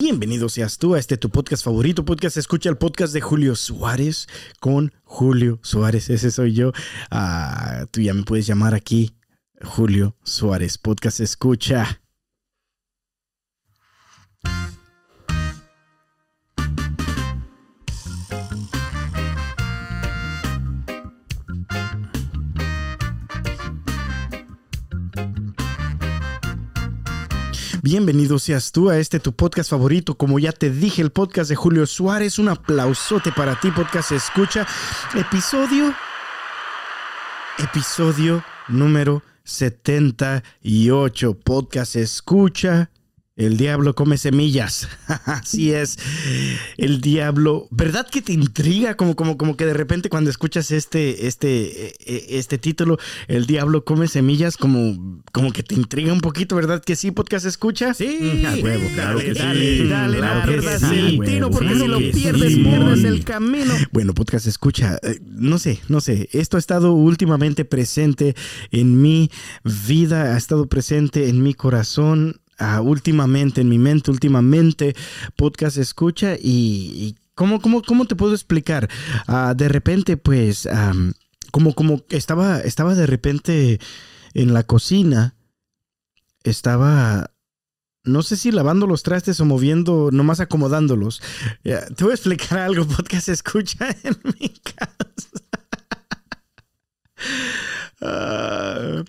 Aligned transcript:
Bienvenido 0.00 0.48
seas 0.48 0.78
tú 0.78 0.94
a 0.94 1.00
este 1.00 1.16
tu 1.16 1.28
podcast 1.28 1.64
favorito, 1.64 2.04
podcast 2.04 2.36
escucha 2.36 2.70
el 2.70 2.78
podcast 2.78 3.12
de 3.12 3.20
Julio 3.20 3.56
Suárez 3.56 4.28
con 4.60 4.92
Julio 5.02 5.58
Suárez, 5.64 6.08
ese 6.08 6.30
soy 6.30 6.54
yo. 6.54 6.70
Ah, 7.10 7.84
tú 7.90 8.00
ya 8.00 8.14
me 8.14 8.22
puedes 8.22 8.46
llamar 8.46 8.74
aquí 8.74 9.16
Julio 9.60 10.14
Suárez, 10.22 10.78
podcast 10.78 11.18
escucha. 11.18 12.00
Bienvenido 27.82 28.40
seas 28.40 28.72
tú 28.72 28.90
a 28.90 28.98
este 28.98 29.20
tu 29.20 29.32
podcast 29.32 29.70
favorito. 29.70 30.16
Como 30.16 30.40
ya 30.40 30.50
te 30.50 30.68
dije, 30.68 31.00
el 31.00 31.10
podcast 31.10 31.48
de 31.48 31.54
Julio 31.54 31.86
Suárez. 31.86 32.40
Un 32.40 32.48
aplausote 32.48 33.30
para 33.30 33.58
ti, 33.60 33.70
podcast 33.70 34.10
escucha. 34.10 34.66
Episodio. 35.14 35.94
Episodio 37.58 38.42
número 38.66 39.22
78. 39.44 41.34
Podcast 41.34 41.94
escucha 41.94 42.90
el 43.38 43.56
diablo 43.56 43.94
come 43.94 44.18
semillas. 44.18 44.88
Así 45.24 45.72
es. 45.72 45.96
El 46.76 47.00
diablo. 47.00 47.68
¿Verdad 47.70 48.06
que 48.10 48.20
te 48.20 48.32
intriga? 48.32 48.96
Como, 48.96 49.14
como, 49.14 49.38
como 49.38 49.56
que 49.56 49.64
de 49.64 49.74
repente 49.74 50.10
cuando 50.10 50.28
escuchas 50.28 50.72
este, 50.72 51.28
este, 51.28 51.86
e, 51.86 51.94
e, 52.04 52.38
este 52.38 52.58
título, 52.58 52.98
El 53.28 53.46
diablo 53.46 53.84
come 53.84 54.08
semillas, 54.08 54.56
como, 54.56 55.22
como 55.32 55.52
que 55.52 55.62
te 55.62 55.76
intriga 55.76 56.12
un 56.12 56.20
poquito, 56.20 56.56
¿verdad? 56.56 56.82
Que 56.82 56.96
sí, 56.96 57.12
podcast 57.12 57.46
escucha. 57.46 57.94
Sí, 57.94 58.42
A 58.46 58.54
huevo, 58.56 58.88
claro 58.94 59.18
dale, 59.18 59.32
que 59.32 59.38
dale, 59.38 59.76
sí. 59.78 59.88
dale, 59.88 60.18
Claro 60.18 60.46
largas 60.46 60.80
sí, 60.80 60.98
el 60.98 61.18
huevo, 61.20 61.32
tiro, 61.32 61.50
porque 61.50 61.66
claro 61.68 61.80
si 61.80 61.86
lo 61.86 61.98
pierdes, 61.98 62.52
sí, 62.54 62.64
pierdes 62.64 63.04
el 63.04 63.24
camino. 63.24 63.72
Bueno, 63.92 64.14
podcast 64.14 64.48
escucha, 64.48 64.98
eh, 65.04 65.20
no 65.24 65.58
sé, 65.58 65.80
no 65.88 66.00
sé, 66.00 66.28
esto 66.32 66.56
ha 66.56 66.60
estado 66.60 66.92
últimamente 66.92 67.64
presente 67.64 68.34
en 68.72 69.00
mi 69.00 69.30
vida, 69.86 70.34
ha 70.34 70.36
estado 70.36 70.66
presente 70.66 71.28
en 71.28 71.40
mi 71.40 71.54
corazón, 71.54 72.40
ah, 72.58 72.80
últimamente, 72.80 73.60
en 73.60 73.68
mi 73.68 73.78
mente, 73.78 74.10
últimamente, 74.10 74.94
podcast 75.36 75.76
escucha 75.76 76.36
y, 76.38 77.16
¿cómo, 77.34 77.60
cómo, 77.60 77.82
cómo 77.82 78.06
te 78.06 78.16
puedo 78.16 78.34
explicar? 78.34 78.88
Ah, 79.26 79.54
de 79.56 79.68
repente, 79.68 80.16
pues, 80.16 80.66
am, 80.66 81.14
como, 81.50 81.74
como 81.74 82.02
estaba, 82.10 82.60
estaba 82.60 82.94
de 82.94 83.06
repente 83.06 83.80
en 84.34 84.54
la 84.54 84.62
cocina, 84.62 85.34
estaba... 86.44 87.30
No 88.04 88.22
sé 88.22 88.36
si 88.36 88.52
lavando 88.52 88.86
los 88.86 89.02
trastes 89.02 89.38
o 89.40 89.44
moviendo, 89.44 90.08
nomás 90.12 90.40
acomodándolos. 90.40 91.20
Te 91.62 92.04
voy 92.04 92.12
a 92.12 92.14
explicar 92.14 92.58
algo, 92.58 92.86
podcast 92.96 93.28
escucha 93.28 93.88
en 94.02 94.16
mi 94.40 94.48
casa. 94.48 95.28
Ah, 98.00 99.02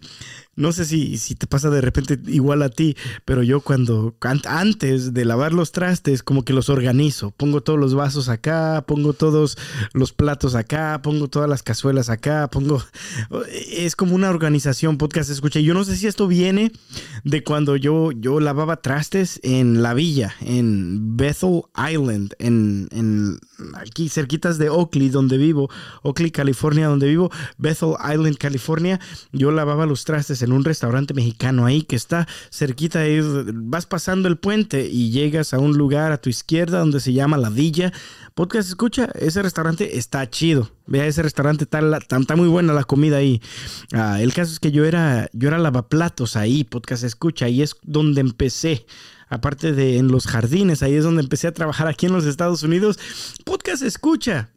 no 0.60 0.72
sé 0.74 0.86
si, 0.86 1.18
si 1.18 1.36
te 1.36 1.48
pasa 1.48 1.70
de 1.70 1.82
repente 1.82 2.20
igual 2.28 2.62
a 2.62 2.70
ti, 2.70 2.96
pero 3.26 3.42
yo 3.44 3.62
cuando 3.62 4.16
an- 4.22 4.42
antes 4.46 5.14
de 5.14 5.26
lavar 5.26 5.54
los 5.54 5.72
trastes, 5.72 6.22
como 6.22 6.44
que 6.44 6.54
los 6.54 6.70
organizo. 6.70 7.32
Pongo 7.32 7.62
todos 7.62 7.80
los 7.80 7.96
vasos 7.96 8.28
acá, 8.30 8.84
pongo 8.86 9.14
todos 9.14 9.58
los 9.94 10.12
platos 10.12 10.56
acá, 10.56 11.02
pongo 11.02 11.30
todas 11.30 11.50
las 11.50 11.64
cazuelas 11.64 12.10
acá, 12.10 12.50
pongo. 12.52 12.84
Es 13.72 13.96
como 13.96 14.16
una 14.16 14.30
organización, 14.30 14.98
podcast 14.98 15.30
escucha. 15.30 15.60
Yo 15.62 15.74
no 15.74 15.84
sé 15.86 15.96
si 15.96 16.08
esto 16.08 16.28
viene 16.28 16.72
de 17.23 17.44
cuando 17.44 17.76
yo, 17.76 18.12
yo 18.12 18.40
lavaba 18.40 18.82
trastes 18.82 19.40
en 19.44 19.82
la 19.82 19.94
villa, 19.94 20.36
en 20.42 21.16
Bethel 21.18 21.62
Island, 21.92 22.34
en, 22.40 22.90
en 22.92 23.40
aquí 23.76 24.10
cerquitas 24.10 24.58
de 24.58 24.70
Oakley, 24.70 25.10
donde 25.10 25.38
vivo, 25.38 25.70
Oakley, 26.04 26.32
California, 26.32 26.88
donde 26.88 27.08
vivo, 27.08 27.32
Bethel 27.58 27.94
Island, 28.12 28.38
California. 28.38 29.00
Yo 29.32 29.52
lavaba 29.52 29.86
los 29.86 30.04
trastes 30.04 30.42
en 30.42 30.48
un 30.52 30.64
restaurante 30.64 31.14
mexicano 31.14 31.65
ahí 31.65 31.83
que 31.83 31.95
está 31.95 32.27
cerquita. 32.52 32.99
ahí, 32.99 33.21
vas 33.54 33.86
pasando 33.86 34.27
el 34.27 34.37
puente 34.37 34.87
y 34.87 35.11
llegas 35.11 35.54
a 35.54 35.60
un 35.60 35.77
lugar 35.77 36.11
a 36.11 36.17
tu 36.20 36.30
izquierda 36.30 36.80
donde 36.80 36.99
se 36.99 37.14
llama 37.14 37.37
La 37.37 37.49
Villa. 37.49 37.92
Podcast, 38.36 38.70
escucha, 38.70 39.09
ese 39.15 39.42
restaurante 39.42 39.98
está 39.98 40.30
chido. 40.30 40.71
Vea, 40.86 41.05
ese 41.05 41.21
restaurante 41.21 41.65
está, 41.65 41.82
está 41.98 42.36
muy 42.36 42.48
buena 42.48 42.73
la 42.73 42.83
comida 42.83 43.17
ahí. 43.17 43.42
Ah, 43.93 44.21
el 44.21 44.33
caso 44.33 44.52
es 44.52 44.59
que 44.59 44.71
yo 44.71 44.86
era, 44.86 45.30
yo 45.33 45.48
era 45.48 45.58
lavaplatos 45.58 46.36
ahí, 46.36 46.64
podcast 46.64 47.04
escucha, 47.04 47.48
y 47.48 47.61
es 47.61 47.76
donde 47.83 48.21
empecé. 48.21 48.86
Aparte 49.27 49.73
de 49.73 49.98
en 49.98 50.08
los 50.08 50.26
jardines, 50.26 50.82
ahí 50.82 50.95
es 50.95 51.04
donde 51.04 51.21
empecé 51.21 51.48
a 51.48 51.54
trabajar 51.54 51.88
aquí 51.88 52.08
en 52.08 52.14
los 52.14 52.26
Estados 52.26 52.64
Unidos. 52.64 52.98
Podcast 53.45 53.83
escucha. 53.83 54.49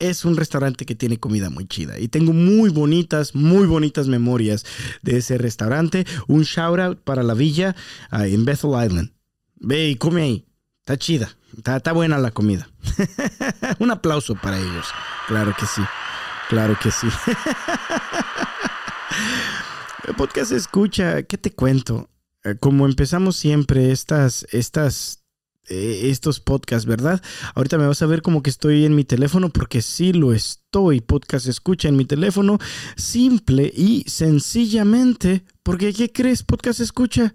Es 0.00 0.24
un 0.24 0.36
restaurante 0.36 0.86
que 0.86 0.94
tiene 0.94 1.18
comida 1.18 1.50
muy 1.50 1.66
chida 1.66 1.98
y 1.98 2.08
tengo 2.08 2.32
muy 2.32 2.70
bonitas, 2.70 3.34
muy 3.34 3.66
bonitas 3.66 4.08
memorias 4.08 4.64
de 5.02 5.18
ese 5.18 5.38
restaurante. 5.38 6.06
Un 6.26 6.42
shout 6.42 6.80
out 6.80 6.98
para 7.04 7.22
la 7.22 7.34
villa 7.34 7.76
en 8.10 8.44
Bethel 8.44 8.70
Island. 8.84 9.12
Ve 9.56 9.90
y 9.90 9.96
come 9.96 10.22
ahí. 10.22 10.46
Está 10.80 10.96
chida. 10.96 11.36
Está, 11.56 11.76
está 11.76 11.92
buena 11.92 12.18
la 12.18 12.30
comida. 12.30 12.70
Un 13.78 13.90
aplauso 13.90 14.34
para 14.34 14.58
ellos. 14.58 14.86
Claro 15.28 15.54
que 15.58 15.66
sí. 15.66 15.82
Claro 16.48 16.78
que 16.82 16.90
sí. 16.90 17.06
El 20.08 20.14
podcast 20.14 20.52
escucha, 20.52 21.22
¿qué 21.24 21.36
te 21.38 21.52
cuento? 21.52 22.08
Eh, 22.42 22.56
Como 22.58 22.86
empezamos 22.86 23.36
siempre 23.36 23.92
estas, 23.92 24.46
estas, 24.50 25.19
eh, 25.70 26.10
estos 26.10 26.40
podcasts, 26.40 26.84
¿verdad? 26.84 27.22
Ahorita 27.54 27.78
me 27.78 27.86
vas 27.86 28.02
a 28.02 28.06
ver 28.06 28.22
como 28.22 28.42
que 28.42 28.50
estoy 28.50 28.84
en 28.84 28.94
mi 28.96 29.04
teléfono 29.04 29.50
porque 29.50 29.82
sí 29.82 30.12
lo 30.12 30.32
estoy. 30.32 31.00
Podcast 31.00 31.46
escucha 31.46 31.88
en 31.88 31.96
mi 31.96 32.04
teléfono, 32.04 32.58
simple 32.96 33.72
y 33.74 34.04
sencillamente, 34.08 35.44
porque 35.62 35.92
¿qué 35.92 36.10
crees? 36.10 36.42
Podcast 36.42 36.80
escucha. 36.80 37.32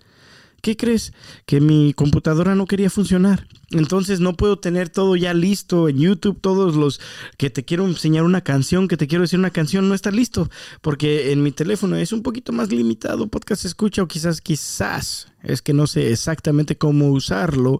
¿Qué 0.62 0.76
crees? 0.76 1.14
Que 1.46 1.62
mi 1.62 1.94
computadora 1.94 2.56
no 2.56 2.66
quería 2.66 2.90
funcionar. 2.90 3.48
Entonces 3.72 4.20
no 4.20 4.34
puedo 4.34 4.58
tener 4.58 4.90
todo 4.90 5.16
ya 5.16 5.34
listo 5.34 5.90
en 5.90 5.98
YouTube, 5.98 6.40
todos 6.40 6.76
los 6.76 7.00
que 7.38 7.50
te 7.50 7.66
quiero 7.66 7.86
enseñar 7.86 8.24
una 8.24 8.42
canción, 8.42 8.88
que 8.88 8.98
te 8.98 9.08
quiero 9.08 9.24
decir 9.24 9.40
una 9.40 9.50
canción, 9.50 9.90
no 9.90 9.96
está 9.96 10.12
listo. 10.12 10.50
Porque 10.82 11.32
en 11.32 11.44
mi 11.44 11.52
teléfono 11.52 11.96
es 11.96 12.12
un 12.12 12.24
poquito 12.24 12.52
más 12.52 12.70
limitado, 12.70 13.28
podcast 13.28 13.66
escucha 13.66 14.04
o 14.04 14.08
quizás, 14.08 14.42
quizás, 14.42 15.28
es 15.44 15.62
que 15.62 15.74
no 15.74 15.88
sé 15.88 16.12
exactamente 16.12 16.78
cómo 16.78 17.10
usarlo. 17.10 17.80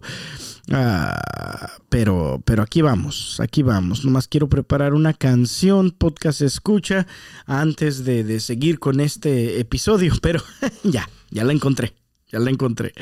Ah, 0.70 1.70
pero, 1.88 2.42
pero 2.44 2.62
aquí 2.62 2.82
vamos, 2.82 3.38
aquí 3.40 3.62
vamos. 3.62 4.04
Nomás 4.04 4.28
quiero 4.28 4.48
preparar 4.48 4.94
una 4.94 5.14
canción, 5.14 5.92
podcast 5.92 6.40
escucha, 6.40 7.06
antes 7.46 8.04
de, 8.04 8.24
de 8.24 8.40
seguir 8.40 8.78
con 8.78 9.00
este 9.00 9.60
episodio. 9.60 10.14
Pero 10.22 10.42
ya, 10.82 11.08
ya 11.30 11.44
la 11.44 11.52
encontré. 11.52 11.94
La 12.38 12.50
encontré. 12.50 12.92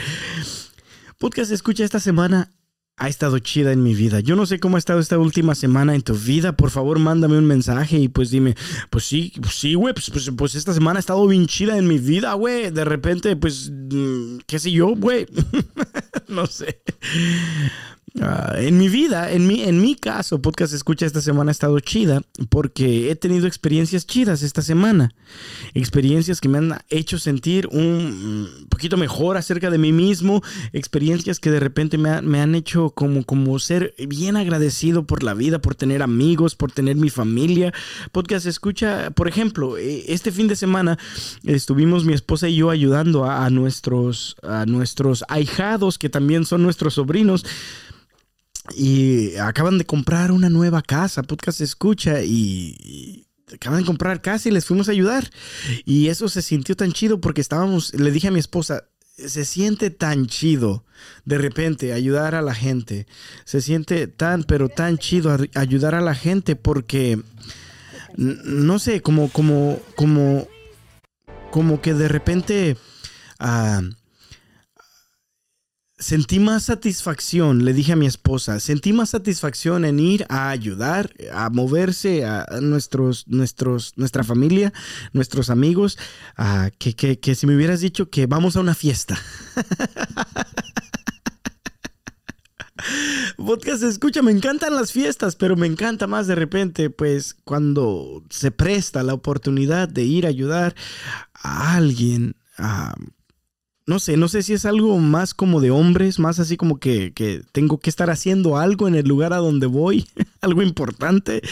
Podcast 1.18 1.50
escucha 1.50 1.84
esta 1.84 2.00
semana 2.00 2.50
ha 2.96 3.08
estado 3.08 3.38
chida 3.40 3.72
en 3.72 3.82
mi 3.82 3.94
vida. 3.94 4.20
Yo 4.20 4.36
no 4.36 4.46
sé 4.46 4.60
cómo 4.60 4.76
ha 4.76 4.78
estado 4.78 5.00
esta 5.00 5.18
última 5.18 5.54
semana 5.54 5.94
en 5.94 6.02
tu 6.02 6.14
vida. 6.14 6.52
Por 6.56 6.70
favor, 6.70 6.98
mándame 6.98 7.36
un 7.36 7.46
mensaje 7.46 7.98
y 7.98 8.08
pues 8.08 8.30
dime, 8.30 8.54
pues 8.90 9.04
sí, 9.04 9.32
pues 9.40 9.54
sí, 9.54 9.74
güey, 9.74 9.94
pues, 9.94 10.10
pues, 10.10 10.30
pues 10.36 10.54
esta 10.54 10.72
semana 10.72 10.98
ha 10.98 11.00
estado 11.00 11.26
bien 11.26 11.46
chida 11.46 11.76
en 11.76 11.88
mi 11.88 11.98
vida, 11.98 12.34
güey. 12.34 12.70
De 12.70 12.84
repente, 12.84 13.34
pues, 13.36 13.70
mm, 13.70 14.38
qué 14.46 14.58
sé 14.58 14.70
yo, 14.70 14.94
güey. 14.94 15.26
no 16.28 16.46
sé. 16.46 16.82
Ah, 18.20 18.54
en 18.58 18.78
mi 18.78 18.88
vida, 18.88 19.32
en 19.32 19.44
mi, 19.48 19.62
en 19.62 19.80
mi 19.80 19.96
caso, 19.96 20.40
Podcast 20.40 20.72
Escucha 20.72 21.04
esta 21.04 21.20
semana 21.20 21.50
ha 21.50 21.52
estado 21.52 21.80
chida 21.80 22.22
porque 22.48 23.10
he 23.10 23.16
tenido 23.16 23.48
experiencias 23.48 24.06
chidas 24.06 24.42
esta 24.44 24.62
semana. 24.62 25.12
Experiencias 25.74 26.40
que 26.40 26.48
me 26.48 26.58
han 26.58 26.78
hecho 26.90 27.18
sentir 27.18 27.66
un 27.72 28.48
poquito 28.68 28.96
mejor 28.96 29.36
acerca 29.36 29.68
de 29.68 29.78
mí 29.78 29.90
mismo. 29.92 30.42
Experiencias 30.72 31.40
que 31.40 31.50
de 31.50 31.58
repente 31.58 31.98
me, 31.98 32.10
ha- 32.10 32.22
me 32.22 32.40
han 32.40 32.54
hecho 32.54 32.90
como, 32.90 33.24
como 33.24 33.58
ser 33.58 33.96
bien 34.06 34.36
agradecido 34.36 35.04
por 35.04 35.24
la 35.24 35.34
vida, 35.34 35.58
por 35.58 35.74
tener 35.74 36.00
amigos, 36.00 36.54
por 36.54 36.70
tener 36.70 36.94
mi 36.94 37.10
familia. 37.10 37.74
Podcast 38.12 38.46
Escucha, 38.46 39.10
por 39.10 39.26
ejemplo, 39.26 39.76
eh, 39.76 40.04
este 40.06 40.30
fin 40.30 40.46
de 40.46 40.54
semana 40.54 41.00
estuvimos 41.42 42.04
mi 42.04 42.12
esposa 42.12 42.48
y 42.48 42.54
yo 42.54 42.70
ayudando 42.70 43.24
a 43.28 43.50
nuestros, 43.50 44.36
a 44.44 44.66
nuestros 44.66 45.24
ahijados, 45.28 45.98
que 45.98 46.08
también 46.08 46.44
son 46.46 46.62
nuestros 46.62 46.94
sobrinos. 46.94 47.44
Y 48.76 49.36
acaban 49.36 49.78
de 49.78 49.84
comprar 49.84 50.32
una 50.32 50.48
nueva 50.48 50.82
casa, 50.82 51.22
podcast 51.22 51.60
escucha, 51.60 52.22
y, 52.22 53.26
acaban 53.52 53.80
de 53.80 53.86
comprar 53.86 54.22
casa 54.22 54.48
y 54.48 54.52
les 54.52 54.64
fuimos 54.64 54.88
a 54.88 54.92
ayudar. 54.92 55.30
Y 55.84 56.08
eso 56.08 56.28
se 56.28 56.42
sintió 56.42 56.74
tan 56.76 56.92
chido 56.92 57.20
porque 57.20 57.40
estábamos, 57.40 57.92
le 57.94 58.10
dije 58.10 58.28
a 58.28 58.30
mi 58.30 58.38
esposa, 58.38 58.84
se 59.16 59.44
siente 59.44 59.90
tan 59.90 60.26
chido 60.26 60.84
de 61.24 61.38
repente 61.38 61.92
ayudar 61.92 62.34
a 62.34 62.42
la 62.42 62.54
gente. 62.54 63.06
Se 63.44 63.60
siente 63.60 64.06
tan, 64.06 64.44
pero 64.44 64.68
tan 64.68 64.98
chido 64.98 65.36
ayudar 65.54 65.94
a 65.94 66.00
la 66.00 66.14
gente 66.14 66.56
porque, 66.56 67.20
no 68.16 68.78
sé, 68.78 69.02
como, 69.02 69.28
como, 69.28 69.80
como, 69.94 70.48
como 71.50 71.80
que 71.80 71.94
de 71.94 72.08
repente... 72.08 72.76
ah, 73.38 73.82
sentí 76.04 76.38
más 76.38 76.64
satisfacción, 76.64 77.64
le 77.64 77.72
dije 77.72 77.92
a 77.92 77.96
mi 77.96 78.04
esposa, 78.04 78.60
sentí 78.60 78.92
más 78.92 79.08
satisfacción 79.08 79.86
en 79.86 79.98
ir 79.98 80.26
a 80.28 80.50
ayudar, 80.50 81.14
a 81.32 81.48
moverse 81.48 82.26
a 82.26 82.44
nuestros, 82.60 83.26
nuestros, 83.26 83.94
nuestra 83.96 84.22
familia, 84.22 84.74
nuestros 85.14 85.48
amigos, 85.48 85.96
que, 86.78 86.94
que, 86.94 87.18
que 87.18 87.34
si 87.34 87.46
me 87.46 87.56
hubieras 87.56 87.80
dicho 87.80 88.10
que 88.10 88.26
vamos 88.26 88.54
a 88.56 88.60
una 88.60 88.74
fiesta. 88.74 89.18
Podcast 93.38 93.82
escucha, 93.84 94.20
me 94.20 94.32
encantan 94.32 94.74
las 94.74 94.92
fiestas, 94.92 95.36
pero 95.36 95.56
me 95.56 95.66
encanta 95.66 96.06
más 96.06 96.26
de 96.26 96.34
repente, 96.34 96.90
pues, 96.90 97.34
cuando 97.44 98.22
se 98.28 98.50
presta 98.50 99.02
la 99.02 99.14
oportunidad 99.14 99.88
de 99.88 100.02
ir 100.02 100.26
a 100.26 100.28
ayudar 100.28 100.74
a 101.32 101.76
alguien, 101.76 102.36
a 102.58 102.94
no 103.86 103.98
sé, 103.98 104.16
no 104.16 104.28
sé 104.28 104.42
si 104.42 104.54
es 104.54 104.64
algo 104.64 104.98
más 104.98 105.34
como 105.34 105.60
de 105.60 105.70
hombres, 105.70 106.18
más 106.18 106.38
así 106.38 106.56
como 106.56 106.78
que, 106.78 107.12
tengo 107.52 107.78
que 107.78 107.90
estar 107.90 108.08
haciendo 108.08 108.56
algo 108.56 108.88
en 108.88 108.94
el 108.94 109.06
lugar 109.06 109.34
a 109.34 109.38
donde 109.38 109.66
voy, 109.66 110.06
algo 110.40 110.62
importante, 110.62 111.42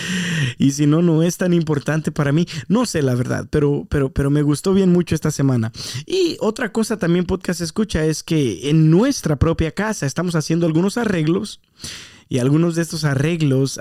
y 0.57 0.71
si 0.71 0.87
no, 0.87 1.03
no 1.03 1.23
es 1.23 1.37
tan 1.37 1.53
importante 1.53 2.11
para 2.11 2.33
mí. 2.33 2.47
No 2.69 2.87
sé 2.87 3.03
la 3.03 3.15
verdad, 3.15 3.47
pero, 3.51 3.87
pero, 3.91 4.11
pero 4.11 4.31
me 4.31 4.43
gustó 4.43 4.73
bien 4.73 4.91
mucho 4.91 5.15
esta 5.15 5.31
semana. 5.31 5.73
Y 6.07 6.39
otra 6.41 6.73
cosa 6.73 6.97
también 6.97 7.27
podcast 7.27 7.61
escucha 7.61 8.05
es 8.07 8.23
que 8.23 8.71
en 8.71 8.91
nuestra 8.91 9.37
propia 9.37 9.73
casa 9.73 10.07
estamos 10.07 10.35
haciendo 10.35 10.67
algunos 10.67 10.97
arreglos. 10.97 11.61
Y 12.33 12.39
algunos 12.39 12.77
de 12.77 12.81
estos 12.81 13.05
arreglos, 13.05 13.79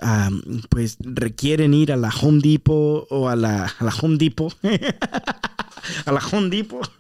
pues, 0.67 0.97
requieren 0.99 1.73
ir 1.73 1.93
a 1.93 1.95
la 1.95 2.09
Home 2.09 2.41
Depot 2.43 3.07
o 3.09 3.29
a 3.29 3.37
la, 3.37 3.73
a 3.79 3.83
la 3.85 3.93
Home 4.01 4.17
Depot. 4.17 4.53
a 6.05 6.11
la 6.11 6.19
Home 6.19 6.49
Depot. 6.49 6.91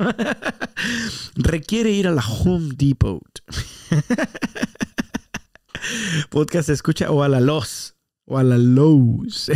Requiere 1.35 1.91
ir 1.91 2.07
a 2.07 2.11
la 2.11 2.23
Home 2.25 2.69
Depot. 2.77 3.21
Podcast 6.29 6.69
escucha 6.69 7.11
o 7.11 7.21
a 7.21 7.27
la 7.27 7.41
Los 7.41 7.97
o 8.23 8.37
a 8.37 8.45
la 8.45 8.57
Lowe's. 8.57 9.51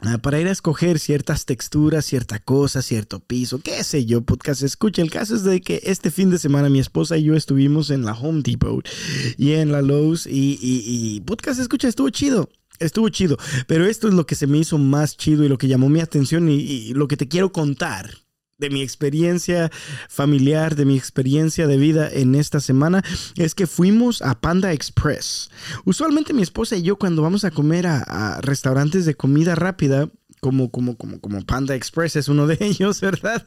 Ah, 0.00 0.18
para 0.18 0.40
ir 0.40 0.46
a 0.46 0.52
escoger 0.52 1.00
ciertas 1.00 1.44
texturas, 1.44 2.04
cierta 2.04 2.38
cosa, 2.38 2.82
cierto 2.82 3.18
piso, 3.18 3.58
qué 3.58 3.82
sé 3.82 4.04
yo, 4.06 4.20
podcast 4.22 4.62
escucha. 4.62 5.02
El 5.02 5.10
caso 5.10 5.34
es 5.34 5.42
de 5.42 5.60
que 5.60 5.80
este 5.84 6.12
fin 6.12 6.30
de 6.30 6.38
semana 6.38 6.68
mi 6.68 6.78
esposa 6.78 7.18
y 7.18 7.24
yo 7.24 7.34
estuvimos 7.34 7.90
en 7.90 8.04
la 8.04 8.12
Home 8.12 8.42
Depot 8.42 8.88
y 9.36 9.54
en 9.54 9.72
la 9.72 9.82
Lowe's 9.82 10.26
y, 10.26 10.58
y 10.62 11.20
podcast 11.22 11.58
escucha, 11.58 11.88
estuvo 11.88 12.10
chido. 12.10 12.48
Estuvo 12.78 13.08
chido, 13.08 13.36
pero 13.66 13.86
esto 13.86 14.06
es 14.06 14.14
lo 14.14 14.24
que 14.24 14.36
se 14.36 14.46
me 14.46 14.58
hizo 14.58 14.78
más 14.78 15.16
chido 15.16 15.44
y 15.44 15.48
lo 15.48 15.58
que 15.58 15.66
llamó 15.66 15.88
mi 15.88 16.00
atención 16.00 16.48
y, 16.48 16.94
lo 16.94 17.08
que 17.08 17.16
te 17.16 17.26
quiero 17.26 17.50
contar 17.50 18.14
de 18.58 18.70
mi 18.70 18.82
experiencia 18.82 19.70
familiar, 20.08 20.74
de 20.74 20.84
mi 20.84 20.96
experiencia 20.96 21.66
de 21.66 21.76
vida 21.76 22.10
en 22.12 22.34
esta 22.34 22.60
semana, 22.60 23.02
es 23.36 23.54
que 23.54 23.66
fuimos 23.66 24.20
a 24.22 24.40
Panda 24.40 24.72
Express. 24.72 25.50
Usualmente 25.84 26.32
mi 26.32 26.42
esposa 26.42 26.76
y 26.76 26.82
yo 26.82 26.96
cuando 26.96 27.22
vamos 27.22 27.44
a 27.44 27.50
comer 27.50 27.86
a 27.86 28.40
restaurantes 28.42 29.06
de 29.06 29.14
comida 29.14 29.54
rápida, 29.54 30.10
como, 30.40 30.70
como, 30.70 30.96
como, 30.96 31.20
como 31.20 31.44
Panda 31.44 31.74
Express 31.74 32.16
es 32.16 32.28
uno 32.28 32.46
de 32.46 32.58
ellos, 32.60 33.00
¿verdad? 33.00 33.44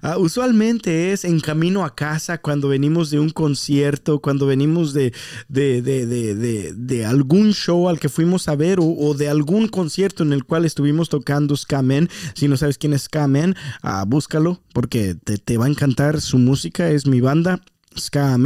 Ah, 0.00 0.18
usualmente 0.18 1.12
es 1.12 1.24
en 1.24 1.40
camino 1.40 1.84
a 1.84 1.94
casa 1.94 2.38
cuando 2.38 2.68
venimos 2.68 3.10
de 3.10 3.18
un 3.18 3.30
concierto, 3.30 4.20
cuando 4.20 4.46
venimos 4.46 4.92
de, 4.92 5.12
de, 5.48 5.82
de, 5.82 6.06
de, 6.06 6.72
de 6.74 7.04
algún 7.04 7.52
show 7.52 7.88
al 7.88 8.00
que 8.00 8.08
fuimos 8.08 8.48
a 8.48 8.56
ver 8.56 8.78
o, 8.80 9.14
de 9.14 9.28
algún 9.28 9.68
concierto 9.68 10.22
en 10.22 10.32
el 10.32 10.44
cual 10.44 10.64
estuvimos 10.64 11.08
tocando 11.08 11.56
Skamen. 11.56 12.08
Si 12.34 12.48
no 12.48 12.56
sabes 12.56 12.78
quién 12.78 12.92
es 12.92 13.02
Skamen, 13.02 13.56
uh, 13.82 14.06
búscalo 14.06 14.60
porque 14.72 15.14
te, 15.14 15.38
te 15.38 15.56
va 15.56 15.66
a 15.66 15.68
encantar 15.68 16.20
su 16.20 16.38
música, 16.38 16.90
es 16.90 17.06
mi 17.06 17.20
banda. 17.20 17.60
Ska 17.98 18.38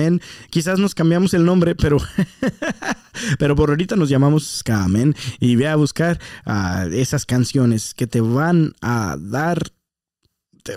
Quizás 0.50 0.78
nos 0.78 0.94
cambiamos 0.94 1.34
el 1.34 1.44
nombre, 1.44 1.74
pero, 1.74 1.98
pero 3.38 3.56
por 3.56 3.70
ahorita 3.70 3.96
nos 3.96 4.08
llamamos 4.08 4.44
Ska 4.44 4.86
Y 5.40 5.56
ve 5.56 5.68
a 5.68 5.76
buscar 5.76 6.20
uh, 6.46 6.88
esas 6.92 7.26
canciones 7.26 7.94
que 7.94 8.06
te 8.06 8.20
van 8.20 8.74
a 8.80 9.16
dar 9.18 9.72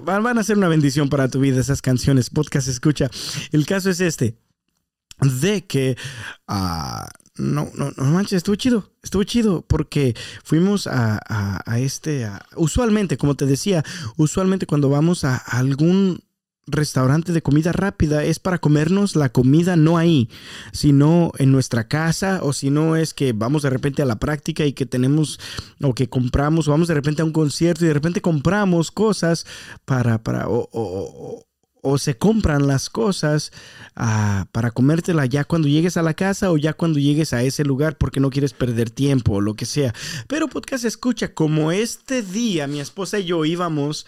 van, 0.04 0.38
a 0.38 0.44
ser 0.44 0.58
una 0.58 0.68
bendición 0.68 1.10
para 1.10 1.30
tu 1.30 1.40
vida 1.40 1.60
esas 1.60 1.82
canciones. 1.82 2.30
Podcast 2.30 2.68
escucha. 2.68 3.10
El 3.52 3.66
caso 3.66 3.90
es 3.90 4.00
este. 4.00 4.38
De 5.42 5.66
que 5.66 5.98
uh, 6.48 7.08
no, 7.40 7.70
no, 7.76 7.92
no 7.96 8.04
manches, 8.06 8.38
estuvo 8.38 8.56
chido, 8.56 8.92
estuvo 9.02 9.24
chido 9.24 9.62
porque 9.68 10.16
fuimos 10.44 10.88
a, 10.88 11.20
a, 11.66 11.80
este, 11.80 12.30
usualmente, 12.56 13.18
como 13.18 13.36
te 13.36 13.46
decía, 13.46 13.84
usualmente 14.18 14.66
cuando 14.66 14.90
vamos 14.90 15.24
a 15.24 15.38
algún 15.38 16.22
restaurante 16.72 17.32
de 17.32 17.42
comida 17.42 17.72
rápida 17.72 18.24
es 18.24 18.40
para 18.40 18.60
comernos 18.60 19.16
la 19.16 19.30
comida 19.30 19.76
no 19.76 19.98
ahí, 19.98 20.30
sino 20.72 21.32
en 21.38 21.52
nuestra 21.52 21.88
casa 21.88 22.40
o 22.44 22.54
si 22.54 22.70
no 22.70 22.96
es 22.96 23.14
que 23.14 23.34
vamos 23.34 23.64
de 23.64 23.70
repente 23.70 24.02
a 24.02 24.06
la 24.06 24.20
práctica 24.20 24.66
y 24.66 24.74
que 24.74 24.86
tenemos 24.86 25.40
o 25.82 25.94
que 25.94 26.10
compramos 26.10 26.68
o 26.68 26.72
vamos 26.72 26.88
de 26.88 26.94
repente 26.94 27.22
a 27.22 27.26
un 27.26 27.32
concierto 27.32 27.84
y 27.84 27.88
de 27.88 27.94
repente 27.94 28.22
compramos 28.22 28.92
cosas 28.92 29.46
para, 29.86 30.24
para 30.24 30.48
o, 30.48 30.70
o, 30.72 31.46
o 31.82 31.98
se 31.98 32.18
compran 32.18 32.68
las 32.68 32.90
cosas 32.90 33.52
ah, 33.96 34.48
para 34.52 34.72
comértela 34.72 35.26
ya 35.26 35.44
cuando 35.44 35.68
llegues 35.68 35.98
a 35.98 36.04
la 36.04 36.14
casa 36.14 36.52
o 36.52 36.58
ya 36.58 36.74
cuando 36.74 37.00
llegues 37.00 37.34
a 37.34 37.44
ese 37.44 37.64
lugar 37.64 37.98
porque 37.98 38.20
no 38.20 38.30
quieres 38.30 38.54
perder 38.54 38.90
tiempo 38.90 39.34
o 39.34 39.42
lo 39.42 39.56
que 39.56 39.66
sea. 39.66 39.94
Pero 40.28 40.48
podcast 40.48 40.86
escucha, 40.86 41.34
como 41.34 41.72
este 41.72 42.22
día 42.22 42.68
mi 42.68 42.80
esposa 42.80 43.20
y 43.20 43.26
yo 43.26 43.46
íbamos 43.46 44.06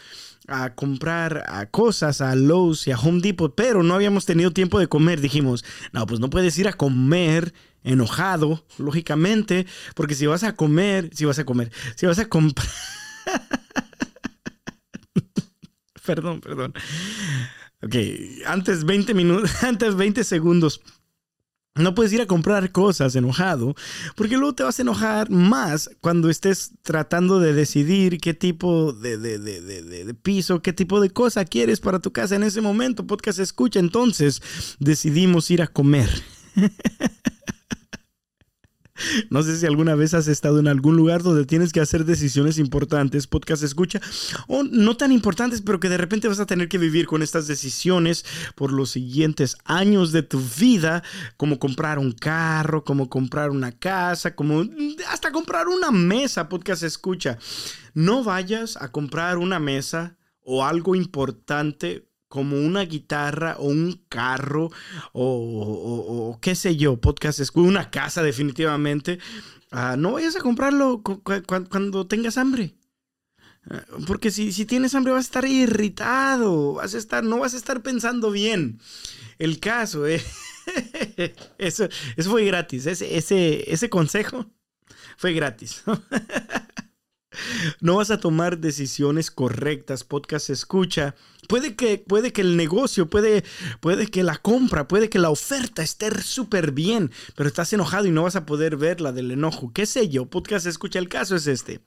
a 0.51 0.75
comprar 0.75 1.43
a 1.47 1.65
cosas 1.65 2.21
a 2.21 2.35
Lowe's 2.35 2.87
y 2.87 2.91
a 2.91 2.97
Home 2.97 3.21
Depot, 3.21 3.53
pero 3.55 3.83
no 3.83 3.93
habíamos 3.93 4.25
tenido 4.25 4.51
tiempo 4.51 4.79
de 4.79 4.87
comer. 4.87 5.21
Dijimos, 5.21 5.63
no, 5.93 6.05
pues 6.05 6.19
no 6.19 6.29
puedes 6.29 6.57
ir 6.57 6.67
a 6.67 6.73
comer 6.73 7.53
enojado, 7.83 8.65
lógicamente, 8.77 9.65
porque 9.95 10.15
si 10.15 10.27
vas 10.27 10.43
a 10.43 10.55
comer, 10.55 11.09
si 11.13 11.25
vas 11.25 11.39
a 11.39 11.45
comer, 11.45 11.71
si 11.95 12.05
vas 12.05 12.19
a 12.19 12.29
comprar... 12.29 12.67
perdón, 16.05 16.41
perdón. 16.41 16.73
Ok, 17.83 17.95
antes 18.45 18.85
20 18.85 19.13
minutos, 19.13 19.51
antes 19.63 19.95
20 19.95 20.23
segundos. 20.23 20.81
No 21.81 21.95
puedes 21.95 22.13
ir 22.13 22.21
a 22.21 22.25
comprar 22.25 22.71
cosas 22.71 23.15
enojado, 23.15 23.75
porque 24.15 24.37
luego 24.37 24.53
te 24.53 24.63
vas 24.63 24.79
a 24.79 24.81
enojar 24.81 25.29
más 25.29 25.89
cuando 26.01 26.29
estés 26.29 26.71
tratando 26.83 27.39
de 27.39 27.53
decidir 27.53 28.19
qué 28.19 28.33
tipo 28.33 28.93
de, 28.93 29.17
de, 29.17 30.13
piso, 30.21 30.61
qué 30.61 30.73
tipo 30.73 31.01
de 31.01 31.09
cosa 31.09 31.45
quieres 31.45 31.79
para 31.79 31.99
tu 31.99 32.11
casa 32.11 32.35
en 32.35 32.43
ese 32.43 32.61
momento. 32.61 33.07
Podcast 33.07 33.39
escucha, 33.39 33.79
entonces 33.79 34.41
decidimos 34.79 35.49
ir 35.51 35.61
a 35.61 35.67
comer. 35.67 36.09
No 39.29 39.43
sé 39.43 39.57
si 39.57 39.65
alguna 39.65 39.95
vez 39.95 40.13
has 40.13 40.27
estado 40.27 40.59
en 40.59 40.67
algún 40.67 40.95
lugar 40.95 41.23
donde 41.23 41.45
tienes 41.45 41.71
que 41.71 41.79
hacer 41.79 42.05
decisiones 42.05 42.57
importantes, 42.57 43.27
podcast 43.27 43.63
escucha, 43.63 44.01
o 44.47 44.63
no 44.63 44.97
tan 44.97 45.11
importantes, 45.11 45.61
pero 45.61 45.79
que 45.79 45.89
de 45.89 45.97
repente 45.97 46.27
vas 46.27 46.39
a 46.39 46.45
tener 46.45 46.67
que 46.67 46.77
vivir 46.77 47.07
con 47.07 47.21
estas 47.21 47.47
decisiones 47.47 48.25
por 48.55 48.71
los 48.71 48.91
siguientes 48.91 49.57
años 49.65 50.11
de 50.11 50.23
tu 50.23 50.41
vida, 50.59 51.03
como 51.37 51.59
comprar 51.59 51.99
un 51.99 52.11
carro, 52.11 52.83
como 52.83 53.09
comprar 53.09 53.51
una 53.51 53.71
casa, 53.71 54.35
como 54.35 54.65
hasta 55.09 55.31
comprar 55.31 55.67
una 55.67 55.91
mesa, 55.91 56.49
podcast 56.49 56.83
escucha. 56.83 57.37
No 57.93 58.23
vayas 58.23 58.77
a 58.77 58.91
comprar 58.91 59.37
una 59.37 59.59
mesa 59.59 60.17
o 60.43 60.65
algo 60.65 60.95
importante 60.95 62.10
como 62.31 62.57
una 62.57 62.83
guitarra 62.85 63.57
o 63.59 63.65
un 63.65 64.05
carro 64.07 64.71
o, 65.11 66.39
qué 66.41 66.55
sé 66.55 66.77
yo, 66.77 66.95
podcast, 66.95 67.41
una 67.57 67.91
casa 67.91 68.23
definitivamente, 68.23 69.19
ah, 69.69 69.97
no 69.97 70.13
vayas 70.13 70.37
a 70.37 70.39
comprarlo 70.39 71.03
cuando 71.03 72.07
tengas 72.07 72.37
hambre. 72.37 72.73
Ah, 73.69 73.83
porque 74.07 74.31
si, 74.31 74.53
si, 74.53 74.65
tienes 74.65 74.95
hambre 74.95 75.11
vas 75.11 75.25
a 75.25 75.27
estar 75.27 75.45
irritado, 75.45 76.75
vas 76.75 76.95
a 76.95 76.97
estar, 76.97 77.21
no 77.21 77.39
vas 77.39 77.53
a 77.53 77.57
estar 77.57 77.83
pensando 77.83 78.31
bien. 78.31 78.79
El 79.37 79.59
caso, 79.59 80.07
eh, 80.07 80.23
eso, 81.57 81.89
eso 82.15 82.29
fue 82.29 82.45
gratis, 82.45 82.85
ese, 82.85 83.17
ese, 83.17 83.69
ese 83.69 83.89
consejo 83.89 84.49
fue 85.17 85.33
gratis. 85.33 85.83
No 87.79 87.97
vas 87.97 88.11
a 88.11 88.19
tomar 88.19 88.59
decisiones 88.59 89.31
correctas, 89.31 90.03
podcast 90.03 90.49
escucha. 90.49 91.15
Puede 91.47 91.75
que, 91.75 91.97
puede 91.97 92.33
que 92.33 92.41
el 92.41 92.57
negocio, 92.57 93.09
puede, 93.09 93.43
puede 93.79 94.07
que 94.07 94.23
la 94.23 94.37
compra, 94.37 94.87
puede 94.87 95.09
que 95.09 95.19
la 95.19 95.29
oferta 95.29 95.81
esté 95.81 96.11
súper 96.21 96.71
bien, 96.71 97.11
pero 97.35 97.47
estás 97.47 97.71
enojado 97.73 98.05
y 98.05 98.11
no 98.11 98.23
vas 98.23 98.35
a 98.35 98.45
poder 98.45 98.77
verla 98.77 99.11
del 99.11 99.31
enojo. 99.31 99.71
¿Qué 99.73 99.85
sé 99.85 100.09
yo? 100.09 100.25
Podcast 100.25 100.65
escucha, 100.65 100.99
el 100.99 101.09
caso 101.09 101.35
es 101.35 101.47
este. 101.47 101.81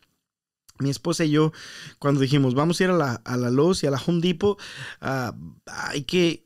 Mi 0.78 0.90
esposa 0.90 1.24
y 1.24 1.30
yo, 1.30 1.52
cuando 1.98 2.20
dijimos, 2.20 2.54
vamos 2.54 2.80
a 2.80 2.84
ir 2.84 2.90
a 2.90 2.94
la, 2.94 3.14
a 3.24 3.36
la 3.36 3.50
Lowe's 3.50 3.84
y 3.84 3.86
a 3.86 3.90
la 3.90 4.02
Home 4.04 4.20
Depot, 4.20 4.58
ah, 5.00 5.34
hay 5.66 6.02
que 6.02 6.44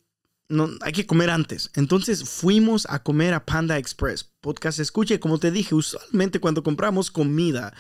no, 0.50 0.71
hay 0.81 0.93
que 0.93 1.07
comer 1.07 1.31
antes. 1.31 1.71
Entonces 1.75 2.28
fuimos 2.28 2.87
a 2.88 3.02
comer 3.02 3.35
a 3.35 3.45
Panda 3.45 3.78
Express. 3.78 4.25
Podcast 4.40 4.78
escuche, 4.78 5.21
como 5.21 5.38
te 5.38 5.50
dije, 5.50 5.75
usualmente 5.75 6.40
cuando 6.40 6.62
compramos 6.62 7.11
comida 7.11 7.75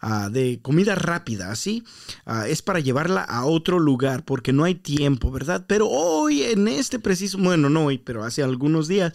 ah, 0.00 0.28
de 0.30 0.60
comida 0.62 0.94
rápida, 0.94 1.50
¿así? 1.50 1.84
Ah, 2.26 2.48
es 2.48 2.62
para 2.62 2.80
llevarla 2.80 3.22
a 3.22 3.44
otro 3.44 3.78
lugar 3.78 4.24
porque 4.24 4.52
no 4.52 4.64
hay 4.64 4.74
tiempo, 4.74 5.30
¿verdad? 5.30 5.64
Pero 5.66 5.88
hoy, 5.88 6.42
en 6.42 6.68
este 6.68 6.98
preciso, 6.98 7.38
bueno, 7.38 7.68
no 7.68 7.86
hoy, 7.86 7.98
pero 7.98 8.24
hace 8.24 8.42
algunos 8.42 8.88
días, 8.88 9.12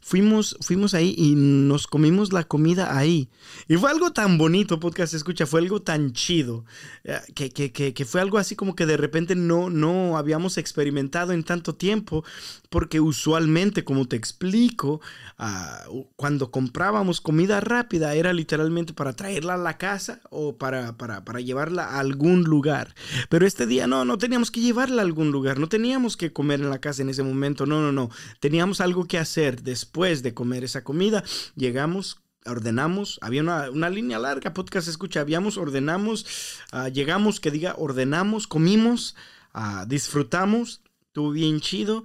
fuimos, 0.00 0.56
fuimos 0.60 0.94
ahí 0.94 1.14
y 1.18 1.34
nos 1.34 1.86
comimos 1.86 2.32
la 2.32 2.44
comida 2.44 2.96
ahí. 2.96 3.28
Y 3.68 3.76
fue 3.76 3.90
algo 3.90 4.12
tan 4.12 4.38
bonito, 4.38 4.78
podcast 4.78 5.14
escucha, 5.14 5.46
fue 5.46 5.60
algo 5.60 5.82
tan 5.82 6.12
chido, 6.12 6.64
eh, 7.04 7.18
que, 7.34 7.50
que, 7.50 7.72
que, 7.72 8.04
fue 8.04 8.20
algo 8.20 8.38
así 8.38 8.54
como 8.54 8.76
que 8.76 8.86
de 8.86 8.96
repente 8.96 9.34
no, 9.34 9.68
no 9.68 10.16
habíamos 10.16 10.58
experimentado 10.58 11.32
en 11.32 11.42
tanto 11.42 11.74
tiempo, 11.74 12.24
porque 12.70 13.00
usualmente, 13.00 13.84
como 13.84 14.06
te 14.06 14.16
explico, 14.16 15.00
ah, 15.38 15.82
cuando 16.14 16.50
comprábamos 16.50 17.20
comida 17.20 17.60
rápida 17.60 18.14
era 18.14 18.32
literalmente 18.32 18.92
para 18.92 19.14
traerla 19.14 19.54
a 19.54 19.58
la 19.58 19.76
casa 19.78 20.20
o 20.36 20.58
para, 20.58 20.96
para, 20.98 21.24
para, 21.24 21.40
llevarla 21.40 21.84
a 21.84 22.00
algún 22.00 22.44
lugar. 22.44 22.94
Pero 23.30 23.46
este 23.46 23.66
día 23.66 23.86
no, 23.86 24.04
no 24.04 24.18
teníamos 24.18 24.50
que 24.50 24.60
llevarla 24.60 25.00
a 25.00 25.04
algún 25.04 25.32
lugar, 25.32 25.58
no 25.58 25.68
teníamos 25.68 26.16
que 26.16 26.32
comer 26.32 26.60
en 26.60 26.68
la 26.68 26.80
casa 26.80 27.02
en 27.02 27.08
ese 27.08 27.22
momento, 27.22 27.64
no, 27.64 27.80
no, 27.80 27.90
no, 27.90 28.10
teníamos 28.40 28.80
algo 28.80 29.06
que 29.06 29.18
hacer 29.18 29.62
después 29.62 30.22
de 30.22 30.34
comer 30.34 30.62
esa 30.62 30.84
comida. 30.84 31.24
Llegamos, 31.54 32.18
ordenamos, 32.44 33.18
había 33.22 33.42
una, 33.42 33.90
línea 33.90 34.18
larga, 34.18 34.52
podcast 34.52 34.88
escucha, 34.88 35.20
habíamos, 35.20 35.56
ordenamos, 35.56 36.26
ah, 36.70 36.88
llegamos, 36.88 37.40
que 37.40 37.50
diga, 37.50 37.74
ordenamos, 37.78 38.46
comimos, 38.46 39.16
uh, 39.54 39.86
disfrutamos, 39.86 40.82
estuvo 41.00 41.30
bien 41.30 41.60
chido 41.60 42.04